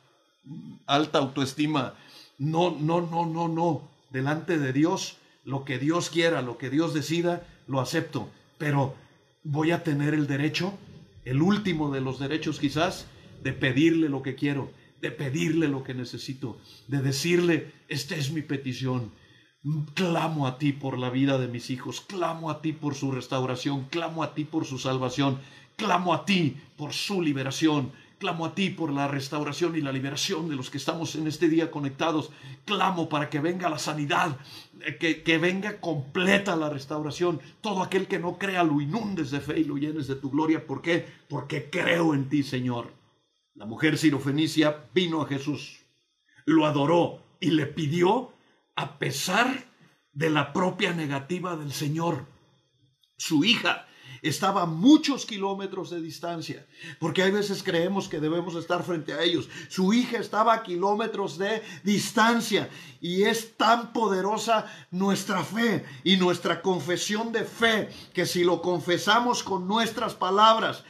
alta 0.86 1.20
autoestima. 1.20 1.96
No, 2.38 2.76
no, 2.80 3.02
no, 3.02 3.26
no, 3.26 3.48
no. 3.48 3.82
Delante 4.10 4.58
de 4.58 4.72
Dios, 4.72 5.18
lo 5.44 5.66
que 5.66 5.80
Dios 5.80 6.10
quiera, 6.10 6.42
lo 6.42 6.58
que 6.58 6.70
Dios 6.70 6.94
decida, 6.94 7.46
lo 7.68 7.82
acepto. 7.82 8.30
Pero 8.58 8.96
voy 9.44 9.72
a 9.72 9.84
tener 9.84 10.14
el 10.14 10.28
derecho, 10.28 10.74
el 11.26 11.42
último 11.42 11.92
de 11.92 12.02
los 12.02 12.20
derechos 12.20 12.60
quizás, 12.60 13.08
de 13.44 13.52
pedirle 13.52 14.10
lo 14.10 14.22
que 14.22 14.36
quiero, 14.36 14.72
de 15.02 15.12
pedirle 15.12 15.68
lo 15.68 15.84
que 15.84 15.94
necesito, 15.94 16.58
de 16.88 17.02
decirle, 17.02 17.72
esta 17.88 18.16
es 18.16 18.32
mi 18.32 18.42
petición. 18.42 19.12
Clamo 19.96 20.48
a 20.48 20.60
ti 20.60 20.72
por 20.72 20.98
la 21.00 21.10
vida 21.10 21.40
de 21.40 21.48
mis 21.48 21.72
hijos, 21.72 22.02
clamo 22.02 22.52
a 22.52 22.62
ti 22.62 22.72
por 22.72 22.94
su 22.94 23.12
restauración, 23.12 23.86
clamo 23.86 24.24
a 24.24 24.36
ti 24.36 24.46
por 24.46 24.66
su 24.66 24.78
salvación, 24.78 25.40
clamo 25.76 26.14
a 26.14 26.26
ti 26.26 26.58
por 26.78 26.94
su 26.94 27.22
liberación, 27.22 27.92
clamo 28.26 28.48
a 28.48 28.56
ti 28.56 28.72
por 28.72 28.92
la 28.92 29.08
restauración 29.08 29.76
y 29.76 29.82
la 29.82 29.92
liberación 29.92 30.50
de 30.50 30.56
los 30.56 30.72
que 30.72 30.80
estamos 30.80 31.14
en 31.14 31.28
este 31.28 31.48
día 31.48 31.70
conectados, 31.70 32.32
clamo 32.66 33.08
para 33.08 33.30
que 33.30 33.40
venga 33.40 33.70
la 33.70 33.78
sanidad, 33.78 34.40
eh, 34.82 35.22
que, 35.24 35.38
venga 35.38 35.80
completa 35.80 36.56
la 36.56 36.72
restauración, 36.72 37.40
todo 37.62 37.84
aquel 37.84 38.08
que 38.08 38.18
no 38.18 38.40
crea 38.40 38.64
lo 38.64 38.82
inundes 38.82 39.30
de 39.30 39.42
fe 39.42 39.60
y 39.60 39.64
lo 39.64 39.78
llenes 39.78 40.08
de 40.08 40.16
tu 40.16 40.32
gloria, 40.32 40.66
¿por 40.66 40.82
qué? 40.82 41.06
Porque 41.30 41.70
creo 41.70 42.16
en 42.16 42.28
ti, 42.28 42.42
Señor. 42.42 42.92
La 43.54 43.68
mujer 43.68 43.96
sirofenicia 43.96 44.88
vino 44.92 45.22
a 45.22 45.28
Jesús, 45.28 45.86
lo 46.48 46.66
adoró 46.66 47.22
y 47.40 47.52
le 47.52 47.68
pidió 47.68 48.34
a 48.76 48.98
pesar 48.98 49.66
de 50.14 50.32
la 50.32 50.52
propia 50.52 50.94
negativa 50.94 51.56
del 51.56 51.72
Señor. 51.72 52.26
Su 53.18 53.44
hija 53.44 53.86
estaba 54.22 54.64
a 54.64 54.66
muchos 54.66 55.26
kilómetros 55.26 55.90
de 55.90 56.02
distancia, 56.02 56.66
porque 57.00 57.24
hay 57.24 57.32
veces 57.32 57.64
creemos 57.64 58.08
que 58.08 58.20
debemos 58.20 58.56
estar 58.56 58.84
frente 58.84 59.14
a 59.14 59.22
ellos. 59.22 59.50
Su 59.70 59.94
hija 59.94 60.18
estaba 60.18 60.54
a 60.54 60.64
kilómetros 60.64 61.38
de 61.38 61.62
distancia 61.84 62.70
y 63.02 63.24
es 63.24 63.56
tan 63.58 63.94
poderosa 63.94 64.66
nuestra 64.92 65.44
fe 65.44 65.86
y 66.04 66.18
nuestra 66.18 66.62
confesión 66.62 67.32
de 67.32 67.44
fe 67.44 67.90
que 68.14 68.26
si 68.26 68.44
lo 68.44 68.62
confesamos 68.62 69.44
con 69.44 69.68
nuestras 69.68 70.14
palabras, 70.14 70.84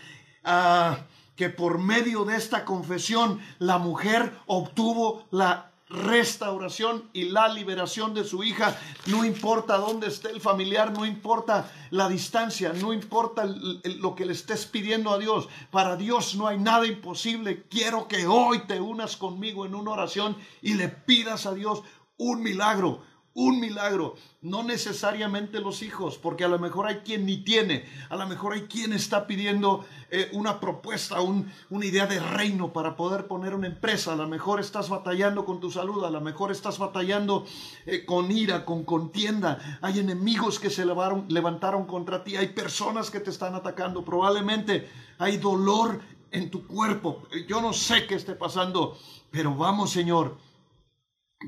ah, 0.43 0.99
que 1.35 1.49
por 1.49 1.79
medio 1.79 2.23
de 2.25 2.37
esta 2.37 2.65
confesión 2.65 3.39
la 3.59 3.77
mujer 3.77 4.39
obtuvo 4.45 5.27
la 5.31 5.71
restauración 5.89 7.09
y 7.13 7.25
la 7.25 7.47
liberación 7.47 8.13
de 8.13 8.23
su 8.23 8.43
hija. 8.43 8.77
No 9.05 9.23
importa 9.23 9.77
dónde 9.77 10.07
esté 10.07 10.31
el 10.31 10.41
familiar, 10.41 10.91
no 10.91 11.05
importa 11.05 11.71
la 11.91 12.09
distancia, 12.09 12.73
no 12.73 12.91
importa 12.91 13.45
lo 13.45 14.15
que 14.15 14.25
le 14.25 14.33
estés 14.33 14.65
pidiendo 14.65 15.11
a 15.11 15.19
Dios. 15.19 15.47
Para 15.71 15.95
Dios 15.95 16.35
no 16.35 16.47
hay 16.47 16.57
nada 16.57 16.87
imposible. 16.87 17.63
Quiero 17.69 18.07
que 18.07 18.25
hoy 18.25 18.59
te 18.67 18.81
unas 18.81 19.15
conmigo 19.15 19.65
en 19.65 19.75
una 19.75 19.91
oración 19.91 20.35
y 20.61 20.73
le 20.73 20.89
pidas 20.89 21.45
a 21.45 21.53
Dios 21.53 21.83
un 22.17 22.41
milagro, 22.41 23.03
un 23.35 23.59
milagro, 23.59 24.15
no 24.41 24.63
necesariamente 24.63 25.59
los 25.59 25.83
hijos, 25.83 26.17
porque 26.17 26.45
a 26.45 26.47
lo 26.47 26.57
mejor 26.57 26.87
hay 26.87 26.99
quien 26.99 27.25
ni 27.25 27.43
tiene, 27.43 27.85
a 28.09 28.15
lo 28.15 28.25
mejor 28.27 28.53
hay 28.53 28.61
quien 28.61 28.93
está 28.93 29.27
pidiendo 29.27 29.85
eh, 30.09 30.29
una 30.31 30.61
propuesta, 30.61 31.17
una 31.19 31.85
idea 31.85 32.07
de 32.07 32.21
reino 32.21 32.71
para 32.71 32.95
poder 32.95 33.27
poner 33.27 33.53
una 33.53 33.67
empresa, 33.67 34.13
a 34.13 34.15
lo 34.15 34.25
mejor 34.29 34.61
estás 34.61 34.87
batallando 34.87 35.43
con 35.43 35.59
tu 35.59 35.69
salud, 35.69 36.05
a 36.05 36.09
lo 36.09 36.21
mejor 36.21 36.49
estás 36.49 36.79
batallando 36.79 37.45
eh, 37.85 38.05
con 38.05 38.31
ira, 38.31 38.63
con 38.63 38.85
contienda, 38.85 39.79
hay 39.81 39.99
enemigos 39.99 40.57
que 40.57 40.69
se 40.69 40.85
levantaron 40.85 41.85
contra 41.85 42.23
ti, 42.23 42.37
hay 42.37 42.47
personas 42.47 43.11
que 43.11 43.19
te 43.19 43.31
están 43.31 43.53
atacando, 43.53 44.05
probablemente 44.05 44.89
hay 45.17 45.35
dolor 45.35 45.99
en 46.31 46.49
tu 46.49 46.65
cuerpo, 46.65 47.23
yo 47.49 47.61
no 47.61 47.73
sé 47.73 48.07
qué 48.07 48.15
esté 48.15 48.33
pasando, 48.33 48.97
pero 49.29 49.53
vamos 49.53 49.91
Señor, 49.91 50.37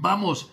vamos 0.02 0.50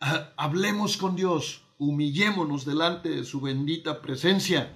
hablemos 0.00 0.96
con 0.96 1.16
Dios, 1.16 1.62
humillémonos 1.78 2.64
delante 2.64 3.08
de 3.08 3.24
su 3.24 3.40
bendita 3.40 4.00
presencia 4.02 4.72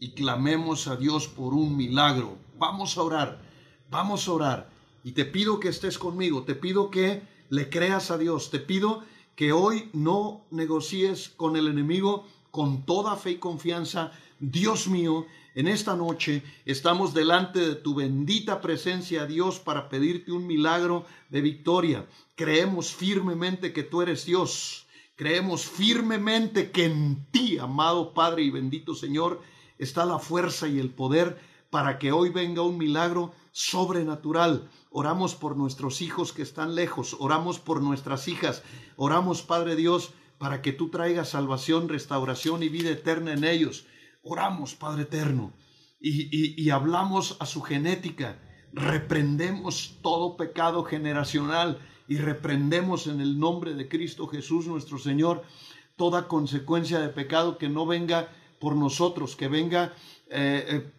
y 0.00 0.10
clamemos 0.10 0.88
a 0.88 0.96
Dios 0.96 1.28
por 1.28 1.54
un 1.54 1.76
milagro. 1.76 2.36
Vamos 2.58 2.96
a 2.96 3.02
orar, 3.02 3.42
vamos 3.90 4.28
a 4.28 4.32
orar. 4.32 4.70
Y 5.04 5.12
te 5.12 5.24
pido 5.24 5.60
que 5.60 5.68
estés 5.68 5.98
conmigo, 5.98 6.44
te 6.44 6.54
pido 6.54 6.90
que 6.90 7.22
le 7.48 7.68
creas 7.68 8.10
a 8.10 8.18
Dios, 8.18 8.50
te 8.50 8.58
pido 8.58 9.02
que 9.36 9.52
hoy 9.52 9.90
no 9.92 10.44
negocies 10.50 11.28
con 11.30 11.56
el 11.56 11.68
enemigo 11.68 12.26
con 12.50 12.84
toda 12.84 13.16
fe 13.16 13.32
y 13.32 13.38
confianza. 13.38 14.12
Dios 14.38 14.86
mío, 14.86 15.26
en 15.54 15.68
esta 15.68 15.96
noche 15.96 16.42
estamos 16.64 17.14
delante 17.14 17.60
de 17.60 17.74
tu 17.74 17.94
bendita 17.94 18.60
presencia, 18.60 19.26
Dios, 19.26 19.58
para 19.58 19.88
pedirte 19.88 20.32
un 20.32 20.46
milagro 20.46 21.04
de 21.28 21.40
victoria. 21.40 22.06
Creemos 22.34 22.94
firmemente 22.94 23.72
que 23.72 23.82
tú 23.82 24.02
eres 24.02 24.24
Dios. 24.24 24.86
Creemos 25.16 25.66
firmemente 25.66 26.70
que 26.70 26.86
en 26.86 27.26
ti, 27.30 27.58
amado 27.58 28.14
Padre 28.14 28.42
y 28.42 28.50
bendito 28.50 28.94
Señor, 28.94 29.42
está 29.78 30.04
la 30.04 30.18
fuerza 30.18 30.68
y 30.68 30.78
el 30.78 30.90
poder 30.90 31.38
para 31.70 31.98
que 31.98 32.12
hoy 32.12 32.30
venga 32.30 32.62
un 32.62 32.78
milagro 32.78 33.32
sobrenatural. 33.52 34.68
Oramos 34.90 35.34
por 35.34 35.56
nuestros 35.56 36.02
hijos 36.02 36.32
que 36.32 36.42
están 36.42 36.74
lejos, 36.74 37.16
oramos 37.18 37.58
por 37.58 37.82
nuestras 37.82 38.28
hijas, 38.28 38.62
oramos, 38.96 39.42
Padre 39.42 39.76
Dios, 39.76 40.12
para 40.38 40.60
que 40.60 40.72
tú 40.72 40.90
traigas 40.90 41.30
salvación, 41.30 41.88
restauración 41.88 42.62
y 42.62 42.68
vida 42.68 42.90
eterna 42.90 43.32
en 43.32 43.44
ellos. 43.44 43.86
Oramos, 44.22 44.74
Padre 44.74 45.02
eterno, 45.02 45.52
y, 46.00 46.60
y 46.60 46.70
hablamos 46.70 47.36
a 47.40 47.46
su 47.46 47.62
genética, 47.62 48.38
reprendemos 48.72 49.98
todo 50.02 50.36
pecado 50.36 50.84
generacional 50.84 51.78
y 52.08 52.16
reprendemos 52.16 53.06
en 53.06 53.20
el 53.20 53.38
nombre 53.38 53.74
de 53.74 53.88
Cristo 53.88 54.26
Jesús 54.26 54.66
nuestro 54.66 54.98
Señor 54.98 55.42
toda 55.96 56.28
consecuencia 56.28 57.00
de 57.00 57.08
pecado 57.08 57.58
que 57.58 57.68
no 57.68 57.86
venga 57.86 58.28
por 58.60 58.76
nosotros, 58.76 59.36
que 59.36 59.48
venga 59.48 59.92
eh, 60.30 60.64
eh, 60.68 60.92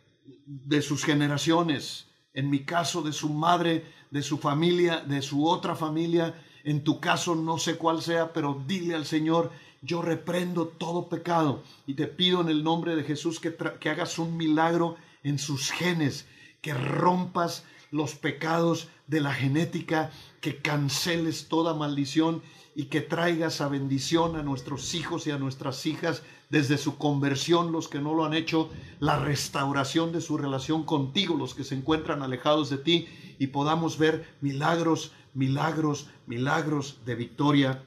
de 0.45 0.81
sus 0.81 1.03
generaciones, 1.03 2.07
en 2.33 2.49
mi 2.49 2.65
caso 2.65 3.01
de 3.01 3.13
su 3.13 3.29
madre, 3.29 3.85
de 4.11 4.21
su 4.21 4.37
familia, 4.37 4.99
de 4.99 5.21
su 5.21 5.47
otra 5.47 5.75
familia, 5.75 6.35
en 6.63 6.83
tu 6.83 6.99
caso 6.99 7.35
no 7.35 7.57
sé 7.57 7.77
cuál 7.77 8.01
sea, 8.01 8.33
pero 8.33 8.63
dile 8.67 8.95
al 8.95 9.05
Señor, 9.05 9.51
yo 9.83 10.01
reprendo 10.01 10.67
todo 10.67 11.09
pecado 11.09 11.61
y 11.85 11.93
te 11.93 12.07
pido 12.07 12.41
en 12.41 12.49
el 12.49 12.63
nombre 12.63 12.95
de 12.95 13.03
Jesús 13.03 13.39
que, 13.39 13.55
que 13.79 13.89
hagas 13.89 14.17
un 14.17 14.37
milagro 14.37 14.95
en 15.23 15.37
sus 15.37 15.71
genes, 15.71 16.25
que 16.61 16.73
rompas 16.73 17.65
los 17.91 18.15
pecados 18.15 18.87
de 19.07 19.21
la 19.21 19.33
genética, 19.33 20.11
que 20.41 20.57
canceles 20.57 21.47
toda 21.47 21.73
maldición 21.73 22.41
y 22.75 22.85
que 22.85 23.01
traigas 23.01 23.61
a 23.61 23.67
bendición 23.67 24.35
a 24.35 24.41
nuestros 24.41 24.95
hijos 24.95 25.27
y 25.27 25.31
a 25.31 25.37
nuestras 25.37 25.85
hijas 25.85 26.23
desde 26.49 26.77
su 26.77 26.97
conversión, 26.97 27.71
los 27.71 27.87
que 27.87 27.99
no 27.99 28.13
lo 28.13 28.25
han 28.25 28.33
hecho, 28.33 28.69
la 28.99 29.19
restauración 29.19 30.11
de 30.11 30.21
su 30.21 30.37
relación 30.37 30.83
contigo, 30.83 31.35
los 31.35 31.53
que 31.53 31.63
se 31.63 31.75
encuentran 31.75 32.23
alejados 32.23 32.69
de 32.69 32.77
ti, 32.77 33.07
y 33.37 33.47
podamos 33.47 33.97
ver 33.97 34.27
milagros, 34.41 35.11
milagros, 35.33 36.07
milagros 36.25 36.99
de 37.05 37.15
victoria 37.15 37.83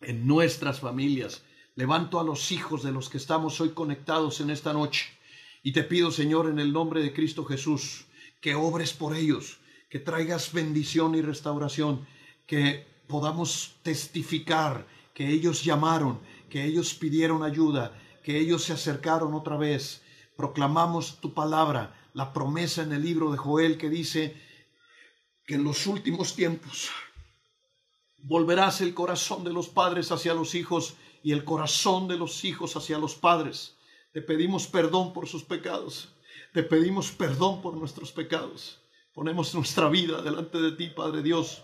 en 0.00 0.26
nuestras 0.26 0.80
familias. 0.80 1.42
Levanto 1.74 2.18
a 2.20 2.24
los 2.24 2.52
hijos 2.52 2.82
de 2.82 2.92
los 2.92 3.08
que 3.08 3.18
estamos 3.18 3.60
hoy 3.60 3.70
conectados 3.70 4.40
en 4.40 4.50
esta 4.50 4.72
noche 4.72 5.06
y 5.62 5.72
te 5.72 5.82
pido, 5.82 6.10
Señor, 6.10 6.48
en 6.48 6.58
el 6.58 6.72
nombre 6.72 7.02
de 7.02 7.12
Cristo 7.12 7.44
Jesús, 7.44 8.06
que 8.40 8.54
obres 8.54 8.92
por 8.92 9.14
ellos, 9.14 9.58
que 9.88 9.98
traigas 9.98 10.52
bendición 10.52 11.14
y 11.14 11.22
restauración, 11.22 12.06
que 12.46 12.86
podamos 13.06 13.76
testificar 13.82 14.86
que 15.14 15.28
ellos 15.28 15.64
llamaron, 15.64 16.20
que 16.48 16.64
ellos 16.64 16.94
pidieron 16.94 17.42
ayuda, 17.42 17.92
que 18.22 18.38
ellos 18.38 18.64
se 18.64 18.72
acercaron 18.72 19.34
otra 19.34 19.56
vez. 19.56 20.02
Proclamamos 20.36 21.20
tu 21.20 21.34
palabra, 21.34 21.94
la 22.14 22.32
promesa 22.32 22.82
en 22.82 22.92
el 22.92 23.02
libro 23.02 23.30
de 23.30 23.38
Joel 23.38 23.76
que 23.76 23.90
dice 23.90 24.36
que 25.46 25.56
en 25.56 25.64
los 25.64 25.86
últimos 25.86 26.34
tiempos 26.34 26.90
volverás 28.22 28.80
el 28.80 28.94
corazón 28.94 29.44
de 29.44 29.52
los 29.52 29.68
padres 29.68 30.12
hacia 30.12 30.34
los 30.34 30.54
hijos 30.54 30.94
y 31.22 31.32
el 31.32 31.44
corazón 31.44 32.08
de 32.08 32.16
los 32.16 32.44
hijos 32.44 32.76
hacia 32.76 32.98
los 32.98 33.14
padres. 33.14 33.76
Te 34.12 34.22
pedimos 34.22 34.66
perdón 34.66 35.12
por 35.12 35.28
sus 35.28 35.44
pecados 35.44 36.08
te 36.52 36.62
pedimos 36.62 37.12
perdón 37.12 37.62
por 37.62 37.76
nuestros 37.76 38.12
pecados. 38.12 38.80
Ponemos 39.14 39.54
nuestra 39.54 39.88
vida 39.88 40.22
delante 40.22 40.58
de 40.58 40.72
ti, 40.72 40.88
Padre 40.88 41.22
Dios, 41.22 41.62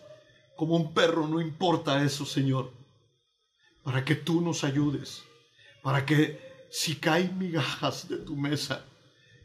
como 0.56 0.76
un 0.76 0.94
perro, 0.94 1.26
no 1.26 1.40
importa 1.40 2.02
eso, 2.04 2.24
Señor, 2.24 2.72
para 3.82 4.04
que 4.04 4.14
tú 4.14 4.40
nos 4.40 4.64
ayudes, 4.64 5.24
para 5.82 6.06
que 6.06 6.40
si 6.70 6.96
caen 6.96 7.38
migajas 7.38 8.08
de 8.08 8.18
tu 8.18 8.36
mesa, 8.36 8.84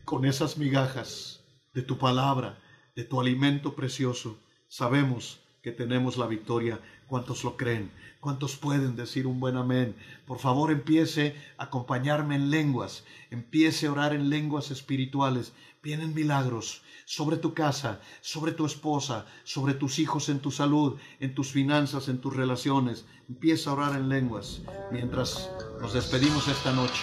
con 0.05 0.25
esas 0.25 0.57
migajas 0.57 1.43
de 1.73 1.81
tu 1.81 1.97
palabra, 1.97 2.59
de 2.95 3.03
tu 3.03 3.19
alimento 3.19 3.75
precioso, 3.75 4.37
sabemos 4.67 5.39
que 5.61 5.71
tenemos 5.71 6.17
la 6.17 6.27
victoria. 6.27 6.79
¿Cuántos 7.11 7.43
lo 7.43 7.57
creen? 7.57 7.91
¿Cuántos 8.21 8.55
pueden 8.55 8.95
decir 8.95 9.27
un 9.27 9.41
buen 9.41 9.57
amén? 9.57 9.97
Por 10.25 10.39
favor, 10.39 10.71
empiece 10.71 11.35
a 11.57 11.65
acompañarme 11.65 12.35
en 12.35 12.49
lenguas, 12.49 13.03
empiece 13.31 13.87
a 13.87 13.91
orar 13.91 14.13
en 14.13 14.29
lenguas 14.29 14.71
espirituales. 14.71 15.51
Vienen 15.83 16.13
milagros 16.13 16.83
sobre 17.03 17.35
tu 17.35 17.53
casa, 17.53 17.99
sobre 18.21 18.53
tu 18.53 18.65
esposa, 18.65 19.25
sobre 19.43 19.73
tus 19.73 19.99
hijos, 19.99 20.29
en 20.29 20.39
tu 20.39 20.51
salud, 20.51 20.97
en 21.19 21.35
tus 21.35 21.51
finanzas, 21.51 22.07
en 22.07 22.21
tus 22.21 22.33
relaciones. 22.33 23.03
Empieza 23.27 23.71
a 23.71 23.73
orar 23.73 23.97
en 23.97 24.07
lenguas 24.07 24.61
mientras 24.89 25.51
nos 25.81 25.91
despedimos 25.91 26.47
esta 26.47 26.71
noche. 26.71 27.01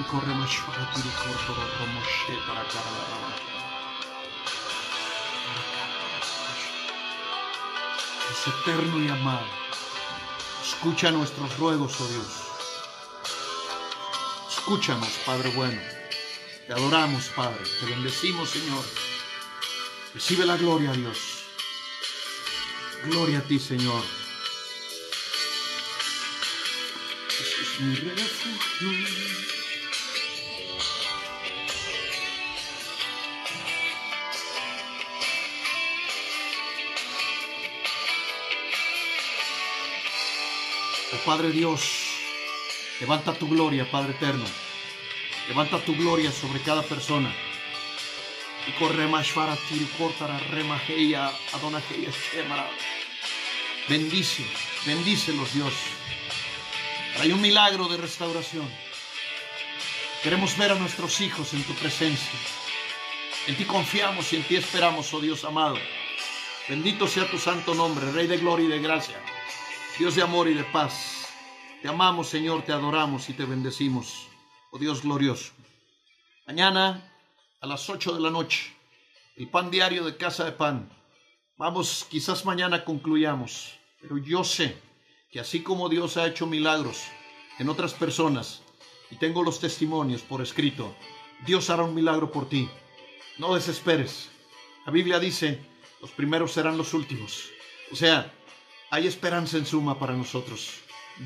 Y 0.00 0.02
corremos 0.10 0.50
para 0.66 0.90
eterno 8.46 9.02
y 9.02 9.08
amado. 9.08 9.46
Escucha 10.66 11.10
nuestros 11.10 11.58
ruegos, 11.58 12.00
oh 12.00 12.06
Dios. 12.08 12.26
Escúchanos, 14.50 15.08
Padre 15.24 15.50
bueno. 15.50 15.80
Te 16.66 16.72
adoramos, 16.72 17.24
Padre. 17.36 17.60
Te 17.80 17.86
bendecimos, 17.86 18.50
Señor. 18.50 18.84
Recibe 20.14 20.46
la 20.46 20.56
gloria, 20.56 20.92
Dios. 20.92 21.18
Gloria 23.04 23.38
a 23.38 23.42
ti, 23.42 23.58
Señor. 23.58 24.02
Padre 41.18 41.50
Dios, 41.50 41.82
levanta 43.00 43.34
tu 43.34 43.48
gloria, 43.48 43.90
Padre 43.90 44.12
eterno. 44.12 44.44
Levanta 45.48 45.78
tu 45.84 45.94
gloria 45.94 46.32
sobre 46.32 46.60
cada 46.60 46.82
persona. 46.82 47.34
Y 48.66 48.72
corre 48.72 49.06
más 49.06 49.28
para 49.30 49.56
ti, 49.56 49.86
cortará 49.98 50.38
remajeya, 50.38 51.30
adonajeya, 51.52 52.10
shemara. 52.10 52.70
Bendice, 53.88 54.44
bendícelos, 54.86 55.52
Dios. 55.52 55.74
Hay 57.20 57.32
un 57.32 57.40
milagro 57.40 57.88
de 57.88 57.98
restauración. 57.98 58.68
Queremos 60.22 60.56
ver 60.56 60.72
a 60.72 60.74
nuestros 60.76 61.20
hijos 61.20 61.52
en 61.52 61.62
tu 61.64 61.74
presencia. 61.74 62.38
En 63.46 63.56
ti 63.56 63.64
confiamos 63.64 64.32
y 64.32 64.36
en 64.36 64.42
ti 64.44 64.56
esperamos, 64.56 65.12
oh 65.12 65.20
Dios 65.20 65.44
amado. 65.44 65.76
Bendito 66.66 67.06
sea 67.06 67.30
tu 67.30 67.38
santo 67.38 67.74
nombre, 67.74 68.10
Rey 68.10 68.26
de 68.26 68.38
gloria 68.38 68.64
y 68.64 68.68
de 68.68 68.78
gracia. 68.78 69.20
Dios 69.96 70.16
de 70.16 70.22
amor 70.22 70.48
y 70.48 70.54
de 70.54 70.64
paz, 70.64 71.28
te 71.80 71.86
amamos 71.86 72.28
Señor, 72.28 72.62
te 72.62 72.72
adoramos 72.72 73.28
y 73.28 73.32
te 73.32 73.44
bendecimos, 73.44 74.26
oh 74.72 74.78
Dios 74.78 75.02
glorioso. 75.02 75.52
Mañana 76.48 77.12
a 77.60 77.66
las 77.68 77.88
8 77.88 78.12
de 78.12 78.20
la 78.20 78.30
noche, 78.30 78.74
el 79.36 79.48
pan 79.48 79.70
diario 79.70 80.04
de 80.04 80.16
Casa 80.16 80.46
de 80.46 80.50
Pan. 80.50 80.90
Vamos, 81.56 82.06
quizás 82.10 82.44
mañana 82.44 82.84
concluyamos, 82.84 83.78
pero 84.00 84.18
yo 84.18 84.42
sé 84.42 84.76
que 85.30 85.38
así 85.38 85.62
como 85.62 85.88
Dios 85.88 86.16
ha 86.16 86.26
hecho 86.26 86.48
milagros 86.48 87.04
en 87.60 87.68
otras 87.68 87.94
personas, 87.94 88.62
y 89.12 89.16
tengo 89.16 89.44
los 89.44 89.60
testimonios 89.60 90.22
por 90.22 90.42
escrito, 90.42 90.92
Dios 91.46 91.70
hará 91.70 91.84
un 91.84 91.94
milagro 91.94 92.32
por 92.32 92.48
ti. 92.48 92.68
No 93.38 93.54
desesperes. 93.54 94.28
La 94.86 94.90
Biblia 94.90 95.20
dice, 95.20 95.64
los 96.00 96.10
primeros 96.10 96.52
serán 96.52 96.76
los 96.76 96.94
últimos. 96.94 97.48
O 97.92 97.96
sea, 97.96 98.32
hay 98.94 99.08
esperanza 99.08 99.58
en 99.58 99.66
suma 99.66 99.98
para 99.98 100.14
nosotros. 100.14 100.70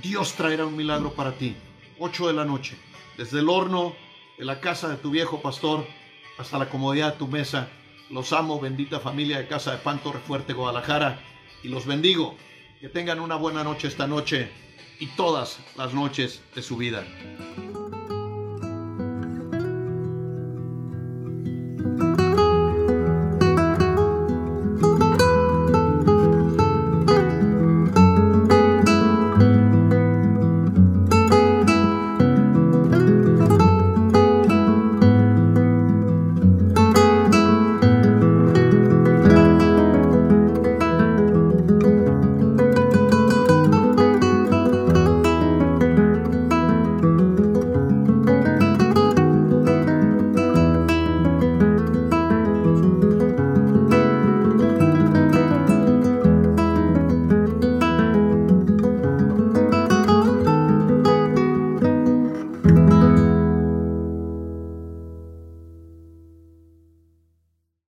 Dios 0.02 0.32
traerá 0.32 0.64
un 0.64 0.74
milagro 0.74 1.12
para 1.12 1.32
ti. 1.32 1.54
8 1.98 2.28
de 2.28 2.32
la 2.32 2.46
noche, 2.46 2.78
desde 3.18 3.40
el 3.40 3.50
horno 3.50 3.94
de 4.38 4.46
la 4.46 4.58
casa 4.58 4.88
de 4.88 4.96
tu 4.96 5.10
viejo 5.10 5.42
pastor 5.42 5.86
hasta 6.38 6.58
la 6.58 6.70
comodidad 6.70 7.12
de 7.12 7.18
tu 7.18 7.28
mesa. 7.28 7.68
Los 8.08 8.32
amo, 8.32 8.58
bendita 8.58 9.00
familia 9.00 9.36
de 9.36 9.48
Casa 9.48 9.72
de 9.72 9.78
Pan 9.78 10.00
Fuerte, 10.00 10.54
Guadalajara, 10.54 11.20
y 11.62 11.68
los 11.68 11.84
bendigo. 11.84 12.36
Que 12.80 12.88
tengan 12.88 13.20
una 13.20 13.34
buena 13.34 13.62
noche 13.62 13.88
esta 13.88 14.06
noche 14.06 14.50
y 14.98 15.08
todas 15.08 15.58
las 15.76 15.92
noches 15.92 16.40
de 16.54 16.62
su 16.62 16.78
vida. 16.78 17.04